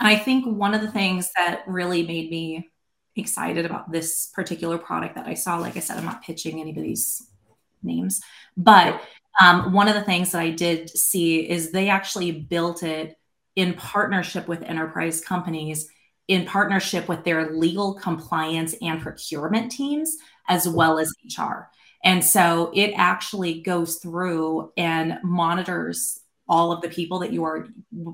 And 0.00 0.08
i 0.08 0.16
think 0.16 0.46
one 0.46 0.74
of 0.74 0.80
the 0.80 0.90
things 0.90 1.30
that 1.36 1.62
really 1.66 2.06
made 2.06 2.30
me 2.30 2.70
excited 3.16 3.66
about 3.66 3.90
this 3.90 4.30
particular 4.32 4.78
product 4.78 5.16
that 5.16 5.26
i 5.26 5.34
saw 5.34 5.58
like 5.58 5.76
i 5.76 5.80
said 5.80 5.98
i'm 5.98 6.04
not 6.04 6.22
pitching 6.22 6.60
anybody's 6.60 7.28
names 7.82 8.20
but 8.56 9.02
um, 9.40 9.72
one 9.72 9.88
of 9.88 9.94
the 9.94 10.02
things 10.02 10.32
that 10.32 10.40
i 10.40 10.50
did 10.50 10.90
see 10.90 11.48
is 11.48 11.70
they 11.70 11.88
actually 11.88 12.32
built 12.32 12.82
it 12.82 13.18
in 13.58 13.74
partnership 13.74 14.46
with 14.46 14.62
enterprise 14.62 15.20
companies, 15.20 15.88
in 16.28 16.46
partnership 16.46 17.08
with 17.08 17.24
their 17.24 17.50
legal 17.50 17.94
compliance 17.94 18.72
and 18.80 19.02
procurement 19.02 19.72
teams, 19.72 20.16
as 20.48 20.68
well 20.68 20.96
as 20.96 21.12
HR. 21.24 21.68
And 22.04 22.24
so 22.24 22.70
it 22.72 22.92
actually 22.96 23.60
goes 23.62 23.96
through 23.96 24.72
and 24.76 25.18
monitors 25.24 26.20
all 26.48 26.70
of 26.70 26.82
the 26.82 26.88
people 26.88 27.18
that 27.18 27.32
you 27.32 27.42
are 27.42 27.66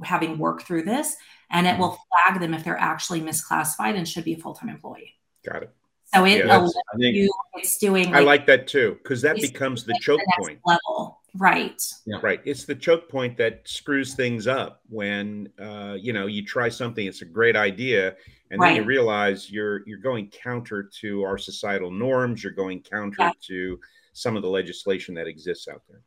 having 0.03 0.39
work 0.39 0.63
through 0.63 0.85
this, 0.85 1.15
and 1.51 1.67
it 1.67 1.79
will 1.79 1.99
flag 2.25 2.41
them 2.41 2.55
if 2.55 2.65
they're 2.65 2.79
actually 2.79 3.21
misclassified 3.21 3.99
and 3.99 4.09
should 4.09 4.25
be 4.25 4.33
a 4.33 4.39
full 4.39 4.55
time 4.55 4.71
employee. 4.71 5.13
Got 5.45 5.65
it. 5.65 5.75
So 6.15 6.25
it 6.25 6.47
yeah, 6.47 6.69
you, 6.97 7.33
it's 7.55 7.79
doing. 7.79 8.07
Like, 8.07 8.15
I 8.15 8.21
like 8.21 8.47
that 8.47 8.69
too 8.69 8.99
because 9.03 9.21
that 9.23 9.37
becomes 9.37 9.85
the 9.85 9.99
choke 10.01 10.21
the 10.21 10.33
point 10.39 10.61
level, 10.65 11.21
right? 11.37 11.81
Yeah. 12.07 12.19
Right. 12.23 12.41
It's 12.45 12.65
the 12.65 12.75
choke 12.75 13.09
point 13.09 13.37
that 13.39 13.63
screws 13.65 14.15
things 14.15 14.47
up 14.47 14.83
when 14.89 15.49
uh, 15.61 15.97
you 15.99 16.13
know 16.13 16.27
you 16.27 16.45
try 16.45 16.69
something. 16.69 17.05
It's 17.05 17.23
a 17.23 17.27
great 17.27 17.57
idea, 17.57 18.15
and 18.51 18.61
right. 18.61 18.71
then 18.71 18.77
you 18.77 18.85
realize 18.85 19.51
you're 19.51 19.87
you're 19.89 19.99
going 19.99 20.29
counter 20.29 20.85
to 21.01 21.25
our 21.25 21.37
societal 21.37 21.91
norms. 21.91 22.45
You're 22.45 22.53
going 22.53 22.83
counter 22.83 23.17
yeah. 23.19 23.31
to 23.49 23.81
some 24.13 24.37
of 24.37 24.43
the 24.43 24.49
legislation 24.49 25.15
that 25.17 25.27
exists 25.27 25.67
out 25.67 25.83
there. 25.89 26.03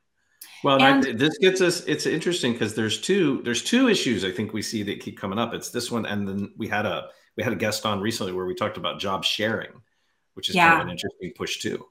Well, 0.64 0.82
and, 0.82 1.06
I, 1.06 1.12
this 1.12 1.38
gets 1.40 1.60
us. 1.60 1.82
It's 1.82 2.06
interesting 2.06 2.54
because 2.54 2.76
there's 2.76 3.02
two 3.02 3.42
there's 3.44 3.64
two 3.64 3.90
issues 3.90 4.24
I 4.24 4.32
think 4.32 4.54
we 4.54 4.62
see 4.62 4.84
that 4.84 5.02
keep 5.02 5.20
coming 5.20 5.38
up. 5.38 5.54
It's 5.54 5.70
this 5.70 5.92
one, 5.92 6.06
and 6.06 6.26
then 6.26 6.54
we 6.56 6.70
had 6.70 6.86
a 6.86 7.10
we 7.36 7.44
had 7.44 7.52
a 7.52 7.58
guest 7.58 7.86
on 7.86 8.00
recently 8.00 8.32
where 8.32 8.46
we 8.46 8.56
talked 8.56 8.78
about 8.78 9.02
job 9.02 9.26
sharing 9.26 9.72
which 10.38 10.50
is 10.50 10.56
yeah. 10.56 10.70
kind 10.70 10.82
of 10.82 10.88
an 10.88 10.92
interesting 10.92 11.34
push 11.36 11.60
too. 11.60 11.86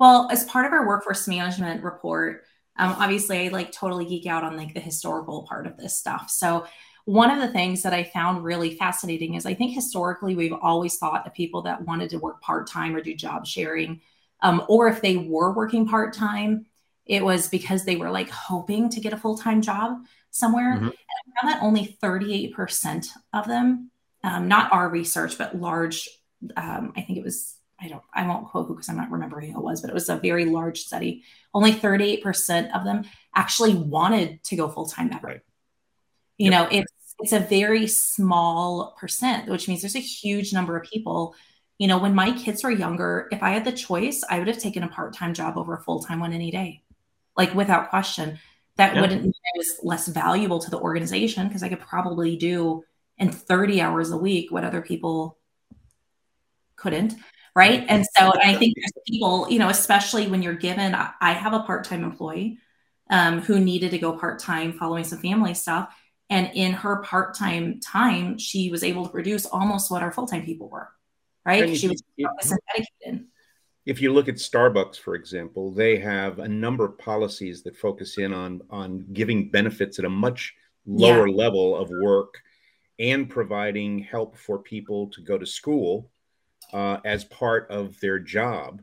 Well, 0.00 0.28
as 0.32 0.44
part 0.44 0.66
of 0.66 0.72
our 0.72 0.88
workforce 0.88 1.28
management 1.28 1.84
report, 1.84 2.42
um, 2.76 2.96
obviously 2.98 3.46
I 3.46 3.48
like 3.48 3.70
totally 3.70 4.06
geek 4.06 4.26
out 4.26 4.42
on 4.42 4.56
like 4.56 4.74
the 4.74 4.80
historical 4.80 5.44
part 5.44 5.66
of 5.66 5.76
this 5.76 5.96
stuff. 5.96 6.30
So 6.30 6.66
one 7.04 7.30
of 7.30 7.38
the 7.38 7.52
things 7.52 7.82
that 7.82 7.92
I 7.92 8.02
found 8.02 8.42
really 8.42 8.74
fascinating 8.74 9.34
is 9.34 9.46
I 9.46 9.54
think 9.54 9.74
historically 9.74 10.34
we've 10.34 10.52
always 10.52 10.96
thought 10.96 11.26
of 11.26 11.34
people 11.34 11.62
that 11.62 11.82
wanted 11.82 12.10
to 12.10 12.18
work 12.18 12.40
part 12.40 12.66
time 12.66 12.96
or 12.96 13.00
do 13.00 13.14
job 13.14 13.46
sharing, 13.46 14.00
um, 14.40 14.64
or 14.68 14.88
if 14.88 15.02
they 15.02 15.16
were 15.16 15.52
working 15.52 15.86
part 15.86 16.14
time, 16.14 16.66
it 17.06 17.22
was 17.22 17.48
because 17.48 17.84
they 17.84 17.96
were 17.96 18.10
like 18.10 18.30
hoping 18.30 18.88
to 18.88 19.00
get 19.00 19.12
a 19.12 19.18
full 19.18 19.36
time 19.36 19.60
job 19.60 19.98
somewhere. 20.30 20.74
Mm-hmm. 20.74 20.86
And 20.86 20.94
I 20.94 21.40
found 21.40 21.54
that 21.54 21.62
only 21.62 21.98
38% 22.02 23.08
of 23.32 23.46
them, 23.46 23.90
um, 24.22 24.48
not 24.48 24.72
our 24.72 24.88
research, 24.88 25.36
but 25.36 25.54
large 25.54 26.08
um, 26.56 26.92
I 26.96 27.02
think 27.02 27.18
it 27.18 27.24
was, 27.24 27.56
I 27.80 27.88
don't, 27.88 28.02
I 28.12 28.26
won't 28.26 28.48
quote 28.48 28.66
who 28.66 28.74
because 28.74 28.88
I'm 28.88 28.96
not 28.96 29.10
remembering 29.10 29.52
who 29.52 29.58
it 29.58 29.64
was, 29.64 29.80
but 29.80 29.90
it 29.90 29.94
was 29.94 30.08
a 30.08 30.16
very 30.16 30.44
large 30.44 30.80
study. 30.80 31.24
Only 31.52 31.72
38% 31.72 32.74
of 32.74 32.84
them 32.84 33.04
actually 33.34 33.74
wanted 33.74 34.42
to 34.44 34.56
go 34.56 34.68
full 34.68 34.86
time 34.86 35.10
ever. 35.12 35.26
Right. 35.26 35.40
You 36.38 36.50
yep. 36.50 36.70
know, 36.70 36.78
it's, 36.78 36.92
it's 37.20 37.32
a 37.32 37.40
very 37.40 37.86
small 37.86 38.96
percent, 38.98 39.48
which 39.48 39.68
means 39.68 39.82
there's 39.82 39.96
a 39.96 40.00
huge 40.00 40.52
number 40.52 40.76
of 40.76 40.88
people. 40.88 41.34
You 41.78 41.88
know, 41.88 41.98
when 41.98 42.14
my 42.14 42.32
kids 42.32 42.62
were 42.62 42.70
younger, 42.70 43.28
if 43.30 43.42
I 43.42 43.50
had 43.50 43.64
the 43.64 43.72
choice, 43.72 44.22
I 44.28 44.38
would 44.38 44.48
have 44.48 44.58
taken 44.58 44.82
a 44.82 44.88
part 44.88 45.14
time 45.14 45.34
job 45.34 45.56
over 45.56 45.74
a 45.74 45.80
full 45.80 46.00
time 46.00 46.20
one 46.20 46.32
any 46.32 46.50
day, 46.50 46.82
like 47.36 47.54
without 47.54 47.90
question. 47.90 48.38
That 48.76 48.94
yep. 48.94 49.02
wouldn't 49.02 49.22
mean 49.22 49.32
it 49.32 49.58
was 49.58 49.78
less 49.84 50.08
valuable 50.08 50.58
to 50.58 50.70
the 50.70 50.80
organization 50.80 51.46
because 51.46 51.62
I 51.62 51.68
could 51.68 51.80
probably 51.80 52.36
do 52.36 52.82
in 53.18 53.30
30 53.30 53.80
hours 53.80 54.10
a 54.10 54.16
week 54.16 54.50
what 54.50 54.64
other 54.64 54.82
people 54.82 55.38
couldn't 56.84 57.14
right? 57.56 57.84
And 57.88 58.04
so 58.16 58.32
i 58.42 58.54
think 58.54 58.74
there's 58.76 58.92
people 59.08 59.46
you 59.48 59.58
know 59.58 59.68
especially 59.68 60.26
when 60.26 60.42
you're 60.42 60.62
given 60.68 60.94
i 60.94 61.32
have 61.32 61.54
a 61.54 61.60
part-time 61.60 62.04
employee 62.04 62.58
um, 63.10 63.40
who 63.40 63.60
needed 63.60 63.90
to 63.92 63.98
go 63.98 64.12
part-time 64.12 64.72
following 64.72 65.04
some 65.04 65.18
family 65.18 65.52
stuff. 65.54 65.94
And 66.30 66.50
in 66.54 66.72
her 66.72 67.02
part-time 67.02 67.80
time 67.80 68.38
she 68.38 68.70
was 68.70 68.82
able 68.82 69.04
to 69.04 69.10
produce 69.10 69.46
almost 69.46 69.90
what 69.90 70.02
our 70.02 70.12
full-time 70.12 70.44
people 70.44 70.68
were 70.68 70.88
right? 71.44 71.76
She 71.76 71.88
was 71.88 72.02
dedicated 72.18 73.26
if 73.86 74.00
you 74.00 74.12
look 74.12 74.28
at 74.28 74.36
starbucks 74.36 74.98
for 74.98 75.14
example 75.14 75.70
they 75.70 75.98
have 75.98 76.38
a 76.38 76.48
number 76.48 76.84
of 76.84 76.98
policies 76.98 77.62
that 77.62 77.76
focus 77.76 78.18
in 78.18 78.32
on 78.32 78.62
on 78.70 79.06
giving 79.12 79.50
benefits 79.50 79.98
at 79.98 80.04
a 80.04 80.10
much 80.10 80.54
lower 80.86 81.28
yeah. 81.28 81.34
level 81.44 81.76
of 81.76 81.90
work 82.02 82.34
and 82.98 83.28
providing 83.28 83.98
help 83.98 84.36
for 84.36 84.58
people 84.58 85.08
to 85.08 85.20
go 85.20 85.36
to 85.36 85.46
school 85.46 86.10
uh, 86.74 86.98
as 87.04 87.24
part 87.24 87.70
of 87.70 87.98
their 88.00 88.18
job. 88.18 88.82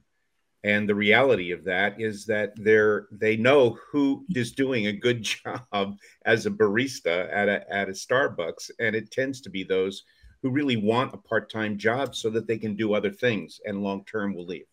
And 0.64 0.88
the 0.88 0.96
reality 0.96 1.52
of 1.52 1.66
that 1.66 2.00
is 2.00 2.26
that 2.28 2.54
they're 2.56 3.08
they 3.12 3.36
know 3.36 3.78
who 3.92 4.26
is 4.30 4.52
doing 4.52 4.88
a 4.88 4.94
good 4.94 5.22
job 5.24 5.98
as 6.26 6.46
a 6.46 6.52
barista 6.52 7.32
at 7.32 7.50
a 7.50 7.72
at 7.72 7.90
a 7.90 7.92
Starbucks, 7.92 8.72
and 8.80 8.96
it 8.96 9.12
tends 9.12 9.42
to 9.42 9.50
be 9.50 9.64
those 9.64 10.04
who 10.42 10.50
really 10.50 10.78
want 10.78 11.14
a 11.14 11.18
part-time 11.18 11.78
job 11.78 12.16
so 12.16 12.30
that 12.32 12.48
they 12.48 12.58
can 12.58 12.76
do 12.76 12.94
other 12.94 13.12
things 13.12 13.60
and 13.66 13.84
long 13.84 14.04
term 14.06 14.34
will 14.34 14.46
leave. 14.46 14.66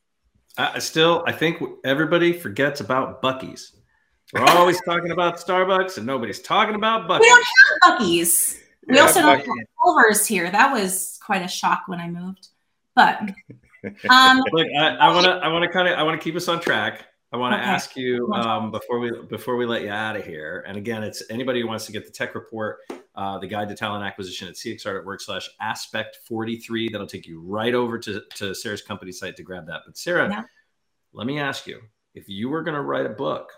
I 0.57 0.79
still, 0.79 1.23
I 1.27 1.33
think 1.33 1.62
everybody 1.85 2.33
forgets 2.33 2.81
about 2.81 3.23
Buc-ee's. 3.23 3.77
We're 4.33 4.45
always 4.45 4.81
talking 4.85 5.12
about 5.12 5.37
Starbucks, 5.37 5.99
and 5.99 6.07
nobody's 6.07 6.41
talking 6.41 6.75
about 6.75 7.09
Buc-ee's. 7.09 7.21
We 7.21 7.29
don't 7.29 7.47
have 7.83 8.01
Buc-ee's. 8.01 8.61
We 8.89 8.97
yeah, 8.97 9.03
also 9.03 9.21
don't 9.21 9.39
have 9.39 9.57
Culver's 9.83 10.27
here. 10.27 10.51
That 10.51 10.73
was 10.73 11.19
quite 11.23 11.43
a 11.43 11.49
shock 11.49 11.83
when 11.87 12.01
I 12.01 12.09
moved. 12.09 12.49
But 12.99 13.20
um, 14.11 14.42
Look, 14.53 14.66
I 14.76 15.14
want 15.14 15.24
to 15.24 15.32
I 15.32 15.46
want 15.49 15.62
to 15.62 15.70
kind 15.70 15.86
of 15.86 15.96
I 15.96 16.03
want 16.03 16.20
to 16.20 16.24
keep 16.24 16.34
us 16.34 16.49
on 16.49 16.61
track. 16.61 17.07
I 17.32 17.36
want 17.36 17.53
to 17.55 17.61
okay. 17.61 17.70
ask 17.70 17.94
you 17.94 18.28
um, 18.32 18.72
before 18.72 18.99
we 18.99 19.12
before 19.30 19.57
we 19.57 19.66
let 19.66 19.82
you 19.82 19.90
out 19.90 20.16
of 20.16 20.26
here. 20.26 20.64
And 20.66 20.76
again, 20.76 21.05
it's 21.05 21.22
anybody 21.30 21.61
who 21.61 21.68
wants 21.68 21.86
to 21.86 21.92
get 21.92 22.05
the 22.05 22.11
tech 22.11 22.34
report. 22.34 22.78
uh, 23.18 23.36
the 23.38 23.46
guide 23.46 23.68
to 23.68 23.74
talent 23.74 24.05
acquisition 24.05 24.46
at 24.46 24.55
cxr.work 24.55 25.20
slash 25.20 25.51
aspect 25.61 26.18
43. 26.24 26.88
That'll 26.90 27.07
take 27.07 27.26
you 27.26 27.40
right 27.40 27.74
over 27.74 27.99
to, 27.99 28.22
to 28.36 28.55
Sarah's 28.55 28.80
company 28.80 29.11
site 29.11 29.36
to 29.36 29.42
grab 29.42 29.66
that. 29.66 29.82
But 29.84 29.99
Sarah, 29.99 30.28
yeah. 30.30 30.44
let 31.12 31.26
me 31.26 31.40
ask 31.40 31.66
you, 31.66 31.80
if 32.14 32.28
you 32.28 32.49
were 32.49 32.62
going 32.62 32.76
to 32.76 32.82
write 32.82 33.07
a 33.07 33.11
book 33.11 33.51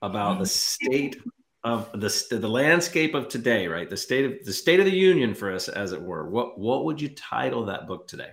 about 0.00 0.38
the 0.38 0.46
state 0.46 1.16
of 1.64 1.90
the, 1.92 2.26
the 2.30 2.48
landscape 2.48 3.14
of 3.14 3.28
today, 3.28 3.66
right? 3.66 3.88
The 3.88 3.96
state 3.96 4.24
of 4.26 4.44
the 4.44 4.52
state 4.52 4.80
of 4.80 4.86
the 4.86 4.92
union 4.92 5.34
for 5.34 5.50
us, 5.50 5.68
as 5.68 5.92
it 5.92 6.02
were, 6.02 6.28
what, 6.28 6.58
what 6.58 6.84
would 6.84 7.00
you 7.00 7.08
title 7.08 7.64
that 7.66 7.86
book 7.86 8.06
today? 8.06 8.30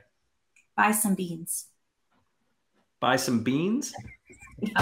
Buy 0.75 0.91
some 0.91 1.15
beans. 1.15 1.67
Buy 2.99 3.15
some 3.15 3.41
beans? 3.41 3.93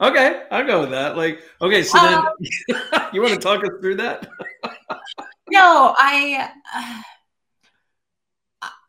okay, 0.00 0.42
I'll 0.50 0.66
go 0.66 0.80
with 0.80 0.90
that. 0.90 1.16
Like, 1.16 1.42
okay, 1.62 1.84
so 1.84 1.98
then 2.00 2.14
um, 2.14 2.26
you 3.12 3.22
want 3.22 3.34
to 3.34 3.40
talk 3.40 3.62
us 3.62 3.70
through 3.80 3.96
that? 3.96 4.28
no, 5.50 5.94
I. 5.96 6.50
Uh, 6.74 7.02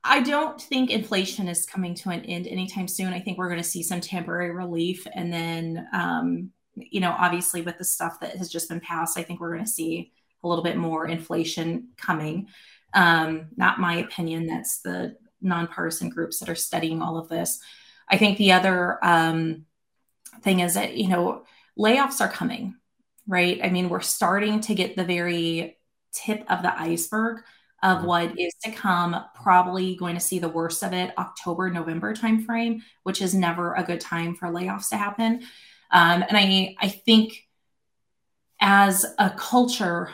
I 0.02 0.22
don't 0.22 0.60
think 0.60 0.90
inflation 0.90 1.48
is 1.48 1.66
coming 1.66 1.94
to 1.96 2.10
an 2.10 2.22
end 2.22 2.48
anytime 2.48 2.88
soon. 2.88 3.14
I 3.14 3.20
think 3.20 3.38
we're 3.38 3.50
going 3.50 3.62
to 3.62 3.68
see 3.68 3.84
some 3.84 4.02
temporary 4.02 4.50
relief, 4.50 5.06
and 5.14 5.32
then, 5.32 5.88
um, 5.94 6.52
you 6.90 7.00
know, 7.00 7.16
obviously 7.18 7.62
with 7.62 7.78
the 7.78 7.84
stuff 7.84 8.20
that 8.20 8.36
has 8.36 8.50
just 8.50 8.70
been 8.70 8.80
passed, 8.80 9.18
I 9.18 9.24
think 9.24 9.40
we're 9.40 9.54
going 9.54 9.66
to 9.66 9.72
see 9.72 10.12
a 10.44 10.48
little 10.48 10.64
bit 10.64 10.78
more 10.78 11.08
inflation 11.08 11.90
coming. 11.98 12.48
Um, 12.94 13.48
not 13.56 13.80
my 13.80 13.98
opinion. 13.98 14.48
That's 14.48 14.80
the 14.80 15.18
nonpartisan 15.42 16.10
groups 16.10 16.40
that 16.40 16.50
are 16.50 16.56
studying 16.56 17.02
all 17.02 17.18
of 17.18 17.30
this. 17.30 17.60
I 18.08 18.18
think 18.18 18.38
the 18.38 18.54
other 18.54 19.04
um, 19.04 19.66
thing 20.42 20.62
is 20.62 20.74
that, 20.74 20.98
you 20.98 21.08
know, 21.08 21.44
layoffs 21.78 22.22
are 22.22 22.30
coming, 22.30 22.76
right? 23.28 23.60
I 23.64 23.70
mean, 23.70 23.90
we're 23.90 24.02
starting 24.02 24.62
to 24.62 24.76
get 24.76 24.96
the 24.96 25.04
very 25.04 25.78
tip 26.12 26.44
of 26.50 26.64
the 26.64 26.80
iceberg 26.80 27.44
of 27.82 28.00
mm-hmm. 28.00 28.08
what 28.08 28.40
is 28.40 28.54
to 28.64 28.72
come 28.72 29.16
probably 29.36 29.96
going 29.96 30.16
to 30.16 30.22
see 30.22 30.40
the 30.40 30.50
worst 30.50 30.84
of 30.84 30.94
it 30.94 31.14
october 31.18 31.70
november 31.70 32.14
timeframe 32.14 32.82
which 33.04 33.22
is 33.22 33.34
never 33.34 33.74
a 33.76 33.84
good 33.84 34.02
time 34.02 34.36
for 34.36 34.48
layoffs 34.48 34.90
to 34.90 34.98
happen 34.98 35.42
um, 35.92 36.24
and 36.28 36.38
i 36.38 36.76
i 36.80 36.88
think 36.88 37.48
as 38.62 39.06
a 39.18 39.30
culture 39.30 40.10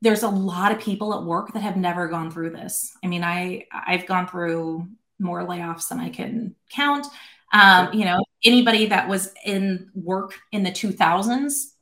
there's 0.00 0.22
a 0.22 0.28
lot 0.28 0.72
of 0.72 0.78
people 0.78 1.14
at 1.14 1.24
work 1.24 1.52
that 1.52 1.60
have 1.60 1.76
never 1.76 2.08
gone 2.08 2.30
through 2.30 2.50
this. 2.50 2.96
I 3.02 3.08
mean, 3.08 3.24
I 3.24 3.66
I've 3.72 4.06
gone 4.06 4.28
through 4.28 4.86
more 5.18 5.44
layoffs 5.46 5.88
than 5.88 5.98
I 5.98 6.10
can 6.10 6.54
count. 6.70 7.06
Um, 7.52 7.92
you 7.92 8.04
know, 8.04 8.24
anybody 8.44 8.86
that 8.86 9.08
was 9.08 9.32
in 9.44 9.90
work 9.94 10.34
in 10.52 10.62
the 10.62 10.70
2000s, 10.70 11.72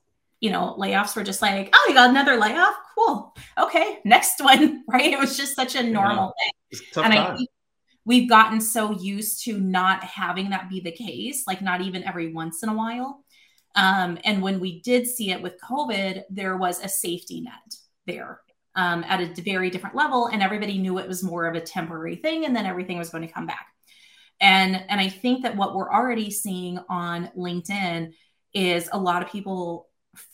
you 0.41 0.51
know, 0.51 0.77
layoffs 0.79 1.17
were 1.17 1.25
just 1.25 1.43
like, 1.43 1.71
oh, 1.75 1.87
you 1.89 1.95
got 1.95 2.09
another 2.09 2.37
layoff? 2.37 2.75
Cool. 2.97 3.35
Okay, 3.59 3.99
next 4.05 4.41
one, 4.43 4.85
right? 4.89 5.13
It 5.13 5.19
was 5.19 5.37
just 5.37 5.55
such 5.55 5.75
a 5.75 5.83
normal 5.83 6.33
yeah. 6.71 6.79
thing. 6.79 7.05
And 7.05 7.13
time. 7.13 7.33
I 7.33 7.37
think 7.37 7.51
we've 8.07 8.29
gotten 8.29 8.61
so 8.61 8.93
used 8.93 9.45
to 9.45 9.59
not 9.59 10.03
having 10.03 10.49
that 10.51 10.71
be 10.71 10.81
the 10.81 10.93
case, 10.93 11.45
like 11.47 11.61
not 11.61 11.83
even 11.83 12.05
every 12.05 12.33
once 12.33 12.63
in 12.63 12.71
a 12.71 12.75
while. 12.75 13.23
Um, 13.75 14.19
and 14.25 14.41
when 14.41 14.59
we 14.59 14.81
did 14.81 15.07
see 15.07 15.33
it 15.33 15.43
with 15.43 15.61
COVID, 15.61 16.23
there 16.31 16.57
was 16.57 16.83
a 16.83 16.89
safety 16.89 17.43
net 17.43 17.75
there 18.07 18.41
um, 18.77 19.05
at 19.09 19.21
a 19.21 19.43
very 19.43 19.71
different 19.71 19.97
level 19.97 20.27
and 20.27 20.43
everybody 20.43 20.79
knew 20.79 20.99
it 20.99 21.09
was 21.09 21.25
more 21.25 21.47
of 21.47 21.55
a 21.55 21.61
temporary 21.61 22.17
thing 22.17 22.45
and 22.45 22.55
then 22.55 22.67
everything 22.67 22.99
was 22.99 23.11
going 23.11 23.27
to 23.27 23.33
come 23.33 23.47
back 23.47 23.67
and 24.41 24.77
and 24.89 25.01
i 25.01 25.09
think 25.09 25.43
that 25.43 25.57
what 25.57 25.75
we're 25.75 25.91
already 25.91 26.31
seeing 26.31 26.79
on 26.89 27.31
linkedin 27.37 28.13
is 28.53 28.89
a 28.93 28.99
lot 28.99 29.23
of 29.23 29.31
people 29.31 29.89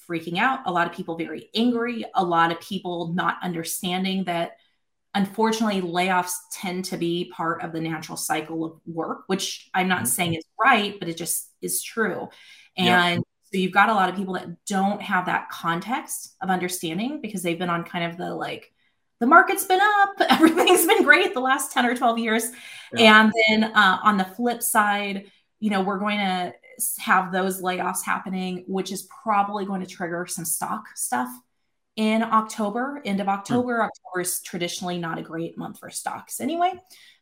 freaking 0.09 0.39
out 0.39 0.61
a 0.67 0.73
lot 0.73 0.89
of 0.89 0.93
people 0.93 1.17
very 1.17 1.49
angry 1.55 2.05
a 2.17 2.25
lot 2.25 2.51
of 2.51 2.61
people 2.61 3.13
not 3.15 3.37
understanding 3.43 4.25
that 4.25 4.53
unfortunately 5.15 5.83
layoffs 5.83 6.35
tend 6.53 6.85
to 6.85 6.97
be 6.97 7.31
part 7.35 7.63
of 7.63 7.73
the 7.73 7.81
natural 7.81 8.17
cycle 8.17 8.65
of 8.65 8.81
work 8.87 9.25
which 9.27 9.69
i'm 9.75 9.89
not 9.89 9.99
mm-hmm. 9.99 10.07
saying 10.07 10.35
is 10.35 10.45
right 10.63 10.99
but 10.99 11.09
it 11.09 11.17
just 11.17 11.51
is 11.61 11.83
true 11.83 12.29
and 12.77 13.23
so 13.53 13.59
you've 13.59 13.73
got 13.73 13.91
a 13.91 13.95
lot 13.95 14.09
of 14.09 14.17
people 14.17 14.35
that 14.35 14.65
don't 14.65 15.03
have 15.03 15.27
that 15.27 15.51
context 15.51 16.37
of 16.41 16.49
understanding 16.49 17.21
because 17.21 17.43
they've 17.43 17.59
been 17.59 17.69
on 17.69 17.85
kind 17.85 18.11
of 18.11 18.17
the 18.17 18.35
like, 18.35 18.73
the 19.21 19.27
market's 19.27 19.65
been 19.65 19.81
up, 19.81 20.11
everything's 20.31 20.87
been 20.87 21.03
great 21.03 21.35
the 21.35 21.41
last 21.41 21.71
10 21.73 21.85
or 21.85 21.95
12 21.95 22.19
years. 22.19 22.45
Yeah. 22.95 23.21
And 23.21 23.33
then 23.49 23.73
uh, 23.77 23.99
on 24.03 24.17
the 24.17 24.25
flip 24.25 24.63
side, 24.63 25.31
you 25.61 25.69
know, 25.69 25.83
we're 25.83 25.99
going 25.99 26.19
to 26.19 26.55
have 26.99 27.31
those 27.31 27.61
layoffs 27.61 28.03
happening, 28.03 28.65
which 28.67 28.91
is 28.91 29.07
probably 29.23 29.67
going 29.67 29.83
to 29.83 29.87
trigger 29.87 30.27
some 30.27 30.47
stock 30.47 30.87
stuff 30.97 31.29
in 31.97 32.23
October, 32.23 33.03
end 33.05 33.21
of 33.21 33.29
October. 33.29 33.77
Hmm. 33.77 33.87
October 33.87 34.21
is 34.21 34.41
traditionally 34.41 34.99
not 34.99 35.19
a 35.19 35.23
great 35.23 35.59
month 35.59 35.79
for 35.79 35.91
stocks 35.91 36.41
anyway. 36.41 36.73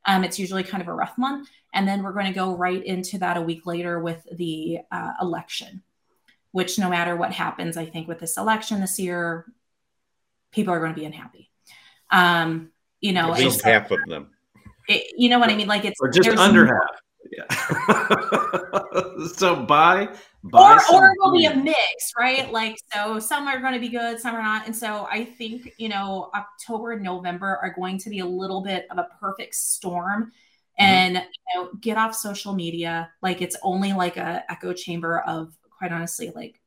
Um, 0.07 0.25
it's 0.25 0.39
usually 0.39 0.63
kind 0.63 0.83
of 0.83 0.89
a 0.89 0.95
rough 0.95 1.19
month. 1.19 1.49
And 1.75 1.87
then 1.87 2.03
we're 2.03 2.13
going 2.13 2.27
to 2.27 2.33
go 2.33 2.57
right 2.57 2.85
into 2.85 3.19
that 3.19 3.37
a 3.37 3.43
week 3.43 3.67
later 3.67 4.01
with 4.01 4.27
the 4.37 4.79
uh, 4.91 5.13
election 5.21 5.83
which 6.53 6.79
no 6.79 6.89
matter 6.91 7.17
what 7.17 7.33
happens, 7.33 7.77
I 7.77 7.87
think 7.87 8.09
with 8.09 8.19
this 8.19 8.37
election 8.37 8.81
this 8.81 8.99
year, 8.99 9.47
people 10.53 10.75
are 10.75 10.81
going 10.81 10.95
to 10.95 10.99
be 10.99 11.07
unhappy. 11.07 11.51
Um, 12.11 12.71
you 13.01 13.13
know, 13.13 13.33
at 13.33 13.39
least 13.41 13.63
half 13.63 13.91
of 13.91 13.99
them. 14.09 14.31
It, 14.89 15.13
you 15.17 15.29
know 15.29 15.39
what 15.39 15.51
I 15.51 15.57
mean? 15.57 15.69
Like 15.69 15.85
it's 15.85 16.01
or 16.01 16.09
just 16.11 16.29
under 16.29 16.67
half. 16.67 17.01
Yeah. 17.31 17.47
so 19.37 19.65
buy, 19.65 20.09
buy 20.45 20.79
or 20.93 20.97
or 20.97 21.11
it 21.13 21.17
will 21.19 21.33
be 21.33 21.47
a 21.47 21.55
mix, 21.55 22.13
right? 22.19 22.51
Like 22.51 22.79
so, 22.93 23.19
some 23.19 23.47
are 23.47 23.61
going 23.61 23.75
to 23.75 23.81
be 23.81 23.89
good, 23.89 24.19
some 24.19 24.35
are 24.35 24.43
not, 24.43 24.67
and 24.67 24.75
so 24.75 25.07
I 25.11 25.25
think 25.25 25.75
you 25.79 25.89
know 25.89 26.31
October 26.35 26.93
and 26.93 27.03
November 27.03 27.59
are 27.63 27.75
going 27.77 27.99
to 27.99 28.11
be 28.11 28.21
a 28.21 28.27
little 28.27 28.63
bit 28.63 28.87
of 28.91 28.99
a 28.99 29.09
perfect 29.21 29.55
storm. 29.55 30.33
Mm-hmm. 30.81 30.85
And 30.85 31.15
you 31.17 31.63
know, 31.63 31.71
get 31.81 31.99
off 31.99 32.15
social 32.15 32.55
media. 32.55 33.11
Like 33.23 33.43
it's 33.43 33.57
only 33.63 33.93
like 33.93 34.17
a 34.17 34.45
echo 34.51 34.73
chamber 34.73 35.21
of 35.21 35.53
quite 35.81 35.93
honestly 35.93 36.31
like 36.35 36.61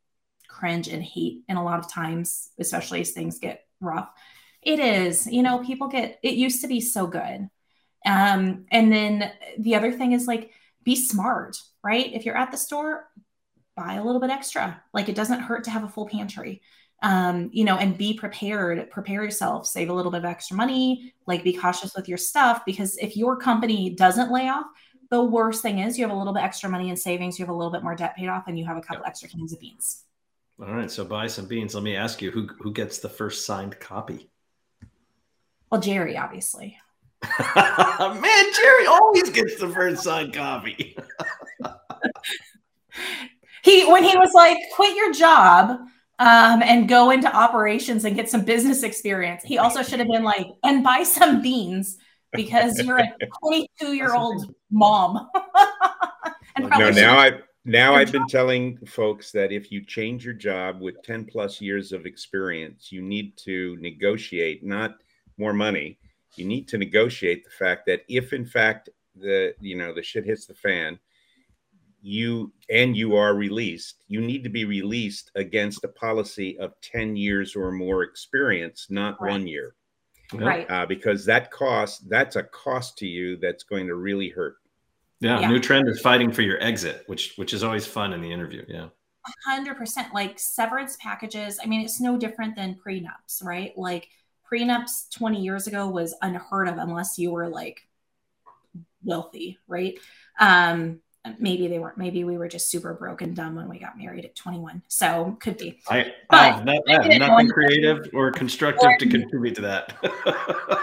cringe 0.47 0.87
and 0.87 1.03
hate 1.03 1.43
and 1.47 1.57
a 1.57 1.61
lot 1.61 1.79
of 1.79 1.91
times 1.91 2.49
especially 2.59 3.01
as 3.01 3.11
things 3.11 3.39
get 3.39 3.65
rough 3.79 4.09
it 4.61 4.79
is 4.79 5.27
you 5.27 5.41
know 5.41 5.59
people 5.59 5.87
get 5.87 6.19
it 6.23 6.35
used 6.35 6.61
to 6.61 6.67
be 6.67 6.79
so 6.79 7.07
good 7.07 7.49
um 8.05 8.65
and 8.71 8.91
then 8.91 9.31
the 9.57 9.75
other 9.75 9.91
thing 9.91 10.11
is 10.11 10.27
like 10.27 10.51
be 10.83 10.95
smart 10.95 11.57
right 11.83 12.13
if 12.13 12.25
you're 12.25 12.37
at 12.37 12.51
the 12.51 12.57
store 12.57 13.05
buy 13.75 13.95
a 13.95 14.03
little 14.03 14.21
bit 14.21 14.29
extra 14.29 14.81
like 14.93 15.09
it 15.09 15.15
doesn't 15.15 15.39
hurt 15.39 15.63
to 15.63 15.71
have 15.71 15.83
a 15.83 15.89
full 15.89 16.07
pantry 16.07 16.61
um, 17.03 17.49
you 17.51 17.65
know, 17.65 17.75
and 17.75 17.97
be 17.97 18.13
prepared, 18.13 18.89
prepare 18.89 19.23
yourself, 19.25 19.67
save 19.67 19.89
a 19.89 19.93
little 19.93 20.11
bit 20.11 20.19
of 20.19 20.25
extra 20.25 20.55
money, 20.55 21.13
like 21.27 21.43
be 21.43 21.51
cautious 21.51 21.93
with 21.95 22.07
your 22.07 22.17
stuff 22.17 22.63
because 22.65 22.97
if 22.97 23.17
your 23.17 23.35
company 23.35 23.89
doesn't 23.89 24.31
lay 24.31 24.47
off, 24.47 24.65
the 25.09 25.21
worst 25.21 25.61
thing 25.61 25.79
is 25.79 25.97
you 25.97 26.05
have 26.05 26.15
a 26.15 26.17
little 26.17 26.33
bit 26.33 26.43
extra 26.43 26.69
money 26.69 26.89
in 26.89 26.95
savings, 26.95 27.37
you 27.37 27.43
have 27.43 27.53
a 27.53 27.55
little 27.55 27.73
bit 27.73 27.83
more 27.83 27.93
debt 27.93 28.15
paid 28.15 28.29
off, 28.29 28.45
and 28.47 28.57
you 28.57 28.65
have 28.65 28.77
a 28.77 28.81
couple 28.81 29.05
extra 29.05 29.27
cans 29.27 29.51
of 29.51 29.59
beans. 29.59 30.05
All 30.59 30.73
right, 30.73 30.89
so 30.89 31.03
buy 31.03 31.27
some 31.27 31.45
beans. 31.45 31.75
Let 31.75 31.83
me 31.83 31.95
ask 31.95 32.21
you, 32.21 32.31
who 32.31 32.47
who 32.61 32.71
gets 32.71 32.99
the 32.99 33.09
first 33.09 33.45
signed 33.45 33.79
copy? 33.79 34.29
Well, 35.69 35.81
Jerry, 35.81 36.17
obviously. 36.17 36.77
Man, 37.55 38.45
Jerry 38.55 38.85
always 38.87 39.29
gets 39.29 39.59
the 39.59 39.69
first 39.69 40.03
signed 40.03 40.33
copy. 40.33 40.95
he 43.63 43.89
when 43.91 44.03
he 44.03 44.15
was 44.17 44.31
like, 44.33 44.57
quit 44.75 44.95
your 44.95 45.13
job 45.13 45.79
um, 46.19 46.61
and 46.61 46.87
go 46.87 47.09
into 47.09 47.33
operations 47.33 48.05
and 48.05 48.15
get 48.15 48.29
some 48.29 48.45
business 48.45 48.83
experience. 48.83 49.43
He 49.43 49.57
also 49.57 49.81
should 49.81 49.99
have 49.99 50.07
been 50.07 50.23
like, 50.23 50.47
and 50.63 50.83
buy 50.83 51.03
some 51.03 51.41
beans 51.41 51.97
because 52.33 52.79
you're 52.83 52.99
a 52.99 53.11
22 53.41 53.93
year 53.93 54.13
old 54.13 54.53
mom. 54.69 55.29
and 56.55 56.69
no, 56.69 56.91
now 56.91 57.17
I 57.17 57.39
now 57.65 57.95
I've 57.95 58.11
been 58.11 58.27
telling 58.27 58.77
folks 58.85 59.31
that 59.31 59.51
if 59.53 59.71
you 59.71 59.83
change 59.85 60.25
your 60.25 60.33
job 60.33 60.81
with 60.81 61.01
10 61.03 61.25
plus 61.25 61.61
years 61.61 61.93
of 61.93 62.05
experience, 62.05 62.91
you 62.91 63.01
need 63.01 63.37
to 63.37 63.77
negotiate 63.79 64.63
not 64.63 64.97
more 65.37 65.53
money. 65.53 65.97
You 66.35 66.45
need 66.45 66.67
to 66.69 66.77
negotiate 66.77 67.45
the 67.45 67.51
fact 67.51 67.85
that 67.85 68.01
if 68.09 68.33
in 68.33 68.45
fact 68.45 68.89
the 69.15 69.55
you 69.61 69.77
know 69.77 69.93
the 69.93 70.03
shit 70.03 70.25
hits 70.25 70.45
the 70.45 70.53
fan, 70.53 70.99
you 72.03 72.51
and 72.69 72.95
you 72.95 73.15
are 73.15 73.33
released, 73.33 74.03
you 74.07 74.21
need 74.21 74.43
to 74.43 74.49
be 74.49 74.65
released 74.65 75.31
against 75.35 75.83
a 75.83 75.87
policy 75.87 76.59
of 76.59 76.73
10 76.81 77.15
years 77.15 77.55
or 77.55 77.71
more 77.71 78.03
experience, 78.03 78.87
not 78.89 79.19
right. 79.21 79.31
one 79.31 79.47
year 79.47 79.73
right? 80.33 80.69
Uh, 80.69 80.85
because 80.85 81.25
that 81.25 81.51
cost 81.51 82.09
that's 82.09 82.35
a 82.35 82.43
cost 82.43 82.97
to 82.99 83.07
you 83.07 83.37
that's 83.37 83.63
going 83.63 83.87
to 83.87 83.95
really 83.95 84.29
hurt. 84.29 84.57
Yeah, 85.19 85.39
yeah, 85.39 85.47
new 85.47 85.59
trend 85.59 85.87
is 85.87 86.01
fighting 86.01 86.31
for 86.31 86.41
your 86.41 86.61
exit, 86.61 87.03
which 87.07 87.33
which 87.37 87.53
is 87.53 87.63
always 87.63 87.85
fun 87.85 88.13
in 88.13 88.21
the 88.21 88.31
interview. 88.31 88.65
Yeah. 88.67 88.87
100% 89.49 90.11
like 90.13 90.37
severance 90.37 90.97
packages. 90.97 91.57
I 91.63 91.65
mean, 91.65 91.79
it's 91.79 92.01
no 92.01 92.17
different 92.17 92.57
than 92.57 92.75
prenups, 92.75 93.41
right? 93.41 93.71
Like 93.77 94.09
prenups 94.51 95.09
20 95.15 95.41
years 95.41 95.65
ago 95.65 95.87
was 95.87 96.13
unheard 96.21 96.67
of 96.67 96.77
unless 96.77 97.17
you 97.17 97.31
were 97.31 97.47
like 97.47 97.87
wealthy, 99.01 99.59
right? 99.65 99.97
Um, 100.41 100.99
maybe 101.39 101.67
they 101.67 101.79
weren't. 101.79 101.97
Maybe 101.97 102.23
we 102.23 102.37
were 102.37 102.47
just 102.47 102.69
super 102.69 102.93
broke 102.93 103.21
and 103.21 103.35
dumb 103.35 103.55
when 103.55 103.69
we 103.69 103.79
got 103.79 103.97
married 103.97 104.25
at 104.25 104.35
21. 104.35 104.83
So 104.87 105.37
could 105.39 105.57
be. 105.57 105.79
I, 105.89 106.13
I 106.29 106.47
have, 106.51 106.65
not, 106.65 106.77
I 106.87 106.93
have 106.93 107.19
nothing 107.19 107.49
creative 107.49 108.09
or 108.13 108.31
constructive 108.31 108.91
to 108.99 109.09
contribute 109.09 109.55
to 109.55 109.61
that. 109.61 109.93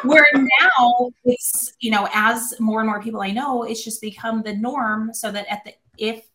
where 0.05 0.27
now 0.35 1.11
it's 1.25 1.73
you 1.81 1.91
know 1.91 2.09
as 2.13 2.55
more 2.59 2.81
and 2.81 2.89
more 2.89 3.03
people 3.03 3.21
I 3.21 3.31
know, 3.31 3.65
it's 3.65 3.85
just 3.85 4.01
become 4.01 4.43
the 4.43 4.55
norm. 4.55 5.13
So 5.13 5.31
that 5.31 5.47
at 5.51 5.65
the 5.65 5.75
if 5.99 6.27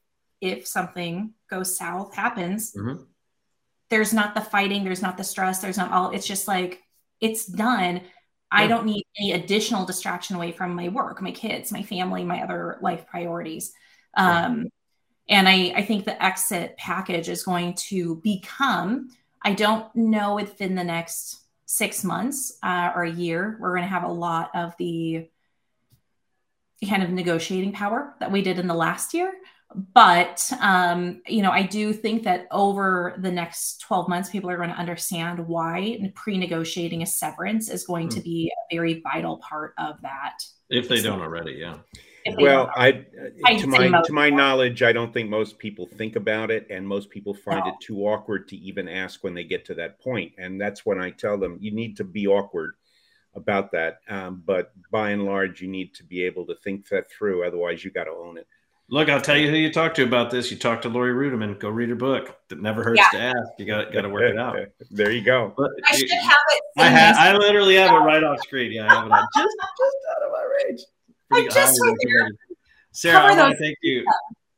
if 0.41 0.67
something 0.67 1.33
goes 1.49 1.75
south 1.75 2.13
happens, 2.13 2.73
mm-hmm. 2.73 3.01
there's 3.89 4.13
not 4.13 4.35
the 4.35 4.41
fighting, 4.41 4.83
there's 4.83 5.01
not 5.01 5.17
the 5.17 5.23
stress, 5.23 5.59
there's 5.59 5.77
not 5.77 5.91
all. 5.91 6.11
It's 6.11 6.27
just 6.27 6.47
like 6.47 6.81
it's 7.21 7.45
done. 7.45 8.01
I 8.51 8.67
don't 8.67 8.85
need 8.85 9.03
any 9.19 9.33
additional 9.33 9.85
distraction 9.85 10.37
away 10.37 10.53
from 10.53 10.75
my 10.75 10.87
work, 10.87 11.21
my 11.21 11.31
kids, 11.31 11.73
my 11.73 11.81
family, 11.83 12.23
my 12.23 12.41
other 12.41 12.77
life 12.81 13.05
priorities. 13.07 13.73
Um, 14.15 14.69
and 15.27 15.49
I, 15.49 15.73
I 15.75 15.81
think 15.83 16.05
the 16.05 16.23
exit 16.23 16.77
package 16.77 17.29
is 17.29 17.43
going 17.43 17.75
to 17.89 18.15
become, 18.23 19.09
I 19.41 19.53
don't 19.53 19.93
know 19.95 20.35
within 20.35 20.75
the 20.75 20.83
next 20.83 21.41
six 21.65 22.03
months 22.03 22.57
uh, 22.61 22.91
or 22.95 23.03
a 23.03 23.11
year, 23.11 23.57
we're 23.59 23.71
going 23.71 23.83
to 23.83 23.89
have 23.89 24.03
a 24.03 24.11
lot 24.11 24.51
of 24.53 24.73
the 24.77 25.27
kind 26.87 27.01
of 27.01 27.09
negotiating 27.09 27.71
power 27.71 28.13
that 28.19 28.31
we 28.31 28.43
did 28.43 28.59
in 28.59 28.67
the 28.67 28.75
last 28.75 29.13
year. 29.13 29.33
But, 29.93 30.47
um, 30.61 31.21
you 31.27 31.41
know, 31.41 31.49
I 31.49 31.63
do 31.63 31.91
think 31.91 32.23
that 32.23 32.47
over 32.51 33.15
the 33.17 33.31
next 33.31 33.79
12 33.79 34.07
months, 34.07 34.29
people 34.29 34.49
are 34.49 34.57
going 34.57 34.69
to 34.69 34.75
understand 34.75 35.39
why 35.47 36.11
pre 36.13 36.37
negotiating 36.37 37.01
a 37.01 37.05
severance 37.05 37.69
is 37.69 37.83
going 37.83 38.07
mm. 38.07 38.11
to 38.11 38.19
hmm. 38.19 38.23
be 38.23 38.53
a 38.53 38.75
very 38.75 39.01
vital 39.01 39.37
part 39.37 39.73
of 39.79 39.99
that. 40.03 40.37
If 40.69 40.87
they 40.87 41.01
don't 41.01 41.21
already, 41.21 41.53
yeah 41.53 41.77
well 42.39 42.71
i 42.75 42.91
to 43.57 43.67
my 43.67 44.01
to 44.01 44.11
my 44.11 44.29
knowledge 44.29 44.81
i 44.81 44.91
don't 44.91 45.13
think 45.13 45.29
most 45.29 45.59
people 45.59 45.85
think 45.85 46.15
about 46.15 46.49
it 46.49 46.65
and 46.69 46.87
most 46.87 47.09
people 47.09 47.33
find 47.33 47.63
no. 47.65 47.71
it 47.71 47.75
too 47.79 48.07
awkward 48.07 48.47
to 48.47 48.55
even 48.57 48.87
ask 48.87 49.23
when 49.23 49.33
they 49.33 49.43
get 49.43 49.63
to 49.65 49.73
that 49.75 49.99
point 49.99 50.31
and 50.37 50.59
that's 50.59 50.85
when 50.85 50.99
i 50.99 51.09
tell 51.09 51.37
them 51.37 51.57
you 51.61 51.71
need 51.71 51.95
to 51.95 52.03
be 52.03 52.27
awkward 52.27 52.73
about 53.35 53.71
that 53.71 53.99
um, 54.09 54.41
but 54.45 54.71
by 54.91 55.11
and 55.11 55.25
large 55.25 55.61
you 55.61 55.67
need 55.67 55.93
to 55.93 56.03
be 56.03 56.23
able 56.23 56.45
to 56.45 56.55
think 56.63 56.87
that 56.89 57.11
through 57.11 57.45
otherwise 57.45 57.83
you 57.83 57.91
got 57.91 58.05
to 58.05 58.11
own 58.11 58.37
it. 58.37 58.47
Look 58.87 59.09
i'll 59.09 59.21
tell 59.21 59.35
you 59.35 59.49
who 59.49 59.55
you 59.55 59.73
talk 59.73 59.95
to 59.95 60.03
about 60.03 60.29
this. 60.29 60.51
You 60.51 60.57
talk 60.57 60.83
to 60.83 60.89
Laurie 60.89 61.13
Ruettimann. 61.13 61.59
Go 61.59 61.69
read 61.69 61.89
her 61.89 61.95
book. 61.95 62.37
That 62.49 62.61
never 62.61 62.83
hurts 62.83 63.01
yeah. 63.11 63.19
to 63.19 63.25
ask. 63.25 63.49
You 63.57 63.65
got 63.65 63.91
got 63.91 64.01
to 64.01 64.09
work 64.09 64.31
it 64.31 64.37
out. 64.37 64.57
There 64.91 65.11
you 65.11 65.23
go. 65.23 65.53
But 65.57 65.71
i 65.85 65.95
should 65.95 66.09
have 66.11 66.37
it 66.49 66.63
I, 66.77 66.89
ha- 66.89 67.15
I 67.17 67.35
literally 67.35 67.75
have 67.75 67.91
it 67.91 68.05
right 68.05 68.23
off 68.23 68.39
screen. 68.41 68.71
Yeah 68.71 68.85
i 68.85 68.95
have 68.95 69.05
it 69.07 69.11
just 69.37 69.57
just 69.57 69.97
out 70.15 70.23
of 70.23 70.31
my 70.31 70.47
range 70.63 70.81
I 71.31 71.47
just 71.47 71.79
Sarah, 72.91 73.19
I 73.19 73.37
want 73.37 73.51
to 73.51 73.57
thank 73.57 73.77
you. 73.81 74.05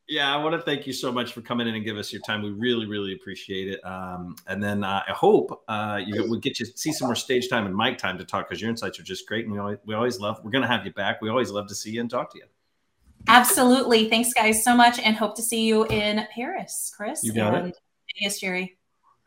Yeah, 0.10 0.34
I 0.34 0.42
want 0.42 0.56
to 0.56 0.62
thank 0.62 0.88
you 0.88 0.94
so 0.94 1.12
much 1.12 1.34
for 1.34 1.42
coming 1.42 1.68
in 1.68 1.76
and 1.76 1.84
give 1.84 1.98
us 1.98 2.14
your 2.14 2.22
time. 2.22 2.42
We 2.42 2.52
really, 2.52 2.86
really 2.86 3.14
appreciate 3.14 3.68
it. 3.68 3.86
Um, 3.86 4.38
and 4.48 4.64
then 4.64 4.84
uh, 4.84 5.04
I 5.06 5.12
hope 5.12 5.64
uh, 5.68 6.00
you 6.06 6.30
will 6.30 6.40
get 6.40 6.60
you 6.60 6.66
see 6.66 6.94
some 6.94 7.08
more 7.08 7.16
stage 7.16 7.50
time 7.50 7.66
and 7.66 7.76
mic 7.76 7.98
time 7.98 8.18
to 8.20 8.24
talk 8.24 8.48
because 8.48 8.62
your 8.62 8.70
insights 8.70 9.00
are 9.00 9.04
just 9.04 9.28
great, 9.28 9.46
and 9.46 9.54
we 9.54 9.60
always 9.60 9.78
we 9.86 9.96
always 9.96 10.20
love. 10.20 10.40
We're 10.44 10.52
going 10.52 10.62
to 10.62 10.68
have 10.68 10.86
you 10.86 10.94
back. 10.94 11.22
We 11.22 11.30
always 11.30 11.52
love 11.52 11.68
to 11.68 11.76
see 11.76 11.92
you 11.92 12.02
and 12.02 12.10
talk 12.10 12.32
to 12.32 12.38
you. 12.38 12.46
Absolutely. 13.28 14.08
Thanks, 14.08 14.32
guys, 14.34 14.64
so 14.64 14.76
much, 14.76 14.98
and 15.00 15.16
hope 15.16 15.36
to 15.36 15.42
see 15.42 15.66
you 15.66 15.86
in 15.88 16.26
Paris, 16.34 16.94
Chris. 16.96 17.22
You 17.24 17.34
got 17.34 17.56
and 17.56 17.70
it. 17.70 17.78
Yes, 18.18 18.40
Jerry. 18.40 18.78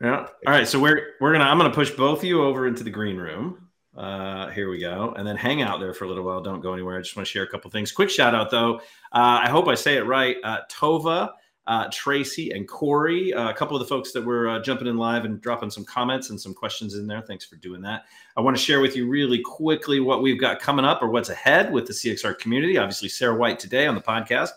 Yeah. 0.01 0.27
All 0.47 0.53
right. 0.53 0.67
So 0.67 0.79
we're 0.79 1.13
we're 1.19 1.31
gonna 1.31 1.45
I'm 1.45 1.57
gonna 1.57 1.69
push 1.69 1.91
both 1.91 2.19
of 2.19 2.23
you 2.23 2.43
over 2.43 2.65
into 2.65 2.83
the 2.83 2.89
green 2.89 3.17
room. 3.17 3.67
Uh, 3.95 4.49
here 4.49 4.69
we 4.69 4.79
go. 4.79 5.13
And 5.17 5.27
then 5.27 5.35
hang 5.35 5.61
out 5.61 5.79
there 5.79 5.93
for 5.93 6.05
a 6.05 6.07
little 6.07 6.23
while. 6.23 6.41
Don't 6.41 6.61
go 6.61 6.73
anywhere. 6.73 6.97
I 6.97 7.01
just 7.01 7.15
want 7.15 7.27
to 7.27 7.31
share 7.31 7.43
a 7.43 7.47
couple 7.47 7.69
things. 7.71 7.91
Quick 7.91 8.09
shout 8.09 8.33
out, 8.33 8.49
though. 8.49 8.77
Uh, 9.11 9.41
I 9.43 9.49
hope 9.49 9.67
I 9.67 9.75
say 9.75 9.97
it 9.97 10.05
right. 10.05 10.37
Uh, 10.43 10.59
Tova, 10.71 11.31
uh, 11.67 11.87
Tracy, 11.91 12.51
and 12.51 12.67
Corey, 12.67 13.33
uh, 13.33 13.49
a 13.49 13.53
couple 13.53 13.75
of 13.75 13.81
the 13.81 13.87
folks 13.87 14.13
that 14.13 14.23
were 14.23 14.47
uh, 14.47 14.61
jumping 14.61 14.87
in 14.87 14.97
live 14.97 15.25
and 15.25 15.41
dropping 15.41 15.69
some 15.69 15.83
comments 15.83 16.29
and 16.29 16.39
some 16.39 16.53
questions 16.53 16.95
in 16.95 17.05
there. 17.05 17.21
Thanks 17.21 17.45
for 17.45 17.57
doing 17.57 17.81
that. 17.81 18.05
I 18.37 18.41
want 18.41 18.55
to 18.55 18.63
share 18.63 18.79
with 18.79 18.95
you 18.95 19.09
really 19.09 19.39
quickly 19.39 19.99
what 19.99 20.21
we've 20.21 20.39
got 20.39 20.59
coming 20.59 20.85
up 20.85 21.01
or 21.01 21.09
what's 21.09 21.29
ahead 21.29 21.71
with 21.71 21.85
the 21.85 21.93
CXR 21.93 22.39
community. 22.39 22.77
Obviously, 22.77 23.09
Sarah 23.09 23.35
White 23.35 23.59
today 23.59 23.87
on 23.87 23.95
the 23.95 24.01
podcast. 24.01 24.51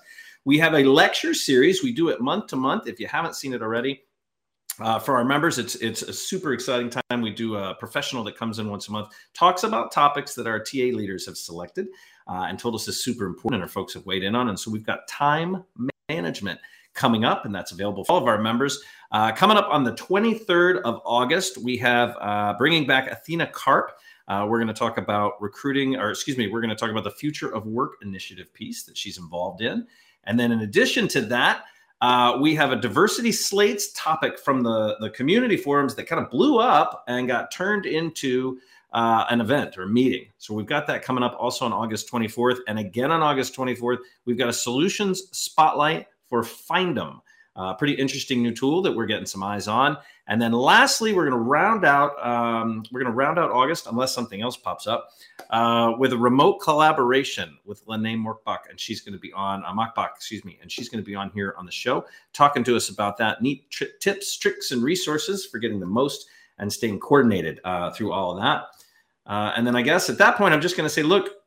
We 0.44 0.58
have 0.58 0.74
a 0.74 0.84
lecture 0.84 1.34
series. 1.34 1.82
We 1.82 1.92
do 1.92 2.08
it 2.08 2.20
month 2.20 2.48
to 2.48 2.56
month. 2.56 2.86
If 2.86 3.00
you 3.00 3.08
haven't 3.08 3.34
seen 3.34 3.52
it 3.52 3.62
already, 3.62 4.04
uh, 4.80 4.98
for 4.98 5.16
our 5.16 5.24
members, 5.24 5.58
it's 5.58 5.76
it's 5.76 6.02
a 6.02 6.12
super 6.12 6.52
exciting 6.52 6.90
time. 6.90 7.20
We 7.22 7.30
do 7.30 7.56
a 7.56 7.74
professional 7.74 8.24
that 8.24 8.36
comes 8.36 8.58
in 8.58 8.68
once 8.68 8.88
a 8.88 8.92
month, 8.92 9.08
talks 9.32 9.62
about 9.62 9.92
topics 9.92 10.34
that 10.34 10.46
our 10.46 10.58
TA 10.58 10.92
leaders 10.92 11.26
have 11.26 11.36
selected 11.36 11.88
uh, 12.26 12.46
and 12.48 12.58
told 12.58 12.74
us 12.74 12.88
is 12.88 13.02
super 13.02 13.26
important, 13.26 13.54
and 13.54 13.62
our 13.62 13.68
folks 13.68 13.94
have 13.94 14.06
weighed 14.06 14.24
in 14.24 14.34
on. 14.34 14.48
And 14.48 14.58
so 14.58 14.70
we've 14.70 14.84
got 14.84 15.06
time 15.06 15.64
management 16.08 16.58
coming 16.94 17.24
up, 17.24 17.44
and 17.44 17.54
that's 17.54 17.72
available 17.72 18.04
for 18.04 18.12
all 18.12 18.18
of 18.18 18.26
our 18.26 18.38
members. 18.38 18.82
Uh, 19.12 19.32
coming 19.32 19.56
up 19.56 19.68
on 19.70 19.84
the 19.84 19.92
23rd 19.92 20.80
of 20.82 21.00
August, 21.04 21.58
we 21.58 21.76
have 21.76 22.16
uh, 22.20 22.54
bringing 22.56 22.86
back 22.86 23.10
Athena 23.10 23.48
Karp. 23.48 23.98
Uh, 24.26 24.46
we're 24.48 24.58
going 24.58 24.68
to 24.68 24.74
talk 24.74 24.96
about 24.96 25.40
recruiting, 25.40 25.96
or 25.96 26.10
excuse 26.10 26.38
me, 26.38 26.48
we're 26.48 26.60
going 26.60 26.70
to 26.70 26.76
talk 26.76 26.90
about 26.90 27.04
the 27.04 27.10
future 27.10 27.54
of 27.54 27.66
work 27.66 27.96
initiative 28.02 28.52
piece 28.54 28.84
that 28.84 28.96
she's 28.96 29.18
involved 29.18 29.60
in. 29.60 29.86
And 30.24 30.40
then 30.40 30.52
in 30.52 30.60
addition 30.60 31.06
to 31.08 31.20
that, 31.22 31.64
uh, 32.04 32.36
we 32.38 32.54
have 32.54 32.70
a 32.70 32.76
diversity 32.76 33.32
slates 33.32 33.90
topic 33.92 34.38
from 34.38 34.62
the, 34.62 34.94
the 35.00 35.08
community 35.08 35.56
forums 35.56 35.94
that 35.94 36.04
kind 36.04 36.22
of 36.22 36.30
blew 36.30 36.58
up 36.58 37.02
and 37.08 37.26
got 37.26 37.50
turned 37.50 37.86
into 37.86 38.58
uh, 38.92 39.24
an 39.30 39.40
event 39.40 39.78
or 39.78 39.86
meeting. 39.86 40.26
So 40.36 40.52
we've 40.52 40.66
got 40.66 40.86
that 40.88 41.02
coming 41.02 41.24
up 41.24 41.34
also 41.40 41.64
on 41.64 41.72
August 41.72 42.12
24th. 42.12 42.58
And 42.68 42.78
again 42.78 43.10
on 43.10 43.22
August 43.22 43.56
24th, 43.56 44.00
we've 44.26 44.36
got 44.36 44.50
a 44.50 44.52
solutions 44.52 45.28
spotlight 45.32 46.08
for 46.28 46.42
Findem. 46.42 47.20
Uh, 47.56 47.72
pretty 47.72 47.94
interesting 47.94 48.42
new 48.42 48.52
tool 48.52 48.82
that 48.82 48.90
we're 48.90 49.06
getting 49.06 49.26
some 49.26 49.42
eyes 49.42 49.68
on. 49.68 49.96
And 50.26 50.42
then 50.42 50.50
lastly, 50.52 51.12
we're 51.12 51.28
going 51.28 51.38
to 51.38 51.44
round 51.44 51.84
out 51.84 52.12
um, 52.24 52.82
we're 52.90 53.00
going 53.00 53.12
to 53.12 53.16
round 53.16 53.38
out 53.38 53.50
August 53.52 53.86
unless 53.86 54.12
something 54.12 54.42
else 54.42 54.56
pops 54.56 54.86
up 54.86 55.10
uh, 55.50 55.92
with 55.98 56.12
a 56.12 56.18
remote 56.18 56.58
collaboration 56.58 57.56
with 57.64 57.82
Lene 57.86 58.18
Morkbach, 58.18 58.70
and 58.70 58.80
she's 58.80 59.00
going 59.00 59.12
to 59.12 59.20
be 59.20 59.32
on 59.32 59.64
uh, 59.64 59.72
Mockbach, 59.72 60.16
excuse 60.16 60.44
me, 60.44 60.58
and 60.62 60.72
she's 60.72 60.88
going 60.88 61.02
to 61.02 61.06
be 61.06 61.14
on 61.14 61.30
here 61.30 61.54
on 61.56 61.64
the 61.64 61.72
show 61.72 62.04
talking 62.32 62.64
to 62.64 62.74
us 62.74 62.88
about 62.88 63.16
that 63.18 63.40
neat 63.40 63.70
tips, 64.00 64.36
tricks, 64.36 64.72
and 64.72 64.82
resources 64.82 65.46
for 65.46 65.58
getting 65.58 65.78
the 65.78 65.86
most 65.86 66.26
and 66.58 66.72
staying 66.72 66.98
coordinated 66.98 67.60
uh, 67.64 67.90
through 67.92 68.12
all 68.12 68.32
of 68.32 68.42
that. 68.42 68.66
Uh, 69.26 69.52
and 69.56 69.66
then 69.66 69.76
I 69.76 69.82
guess 69.82 70.10
at 70.10 70.18
that 70.18 70.36
point, 70.36 70.54
I'm 70.54 70.60
just 70.60 70.76
going 70.76 70.88
to 70.88 70.92
say, 70.92 71.02
look, 71.02 71.43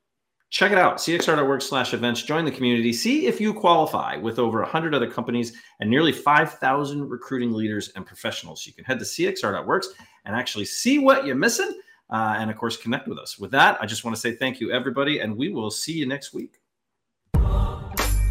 check 0.50 0.72
it 0.72 0.78
out 0.78 0.98
cxr.org 0.98 1.62
slash 1.62 1.94
events. 1.94 2.24
Join 2.24 2.46
the 2.46 2.52
community. 2.52 2.94
See 2.94 3.28
if 3.28 3.42
you 3.42 3.54
qualify 3.54 4.18
with 4.18 4.40
over 4.40 4.62
100 4.62 4.94
other 4.94 5.10
companies 5.10 5.54
and 5.80 5.90
nearly 5.90 6.12
5000 6.12 7.10
recruiting 7.10 7.52
leaders 7.52 7.92
and 7.96 8.06
professionals. 8.06 8.66
You 8.66 8.74
can 8.74 8.86
head 8.86 9.00
to 9.00 9.06
cxr.works 9.06 9.90
and 10.26 10.36
actually 10.36 10.66
see 10.66 11.00
what 11.00 11.26
you're 11.26 11.36
missing 11.36 11.80
uh, 12.10 12.36
and 12.38 12.50
of 12.50 12.58
course 12.58 12.78
connect 12.78 13.08
with 13.08 13.20
us. 13.20 13.38
With 13.38 13.52
that 13.52 13.78
i 13.82 13.86
just 13.86 14.04
want 14.04 14.16
to 14.16 14.22
say 14.22 14.34
thank 14.34 14.60
you 14.60 14.72
everybody 14.72 15.20
and 15.20 15.36
we 15.36 15.50
will 15.50 15.72
see 15.72 15.94
you 15.94 16.06
next 16.06 16.34
week 16.34 16.60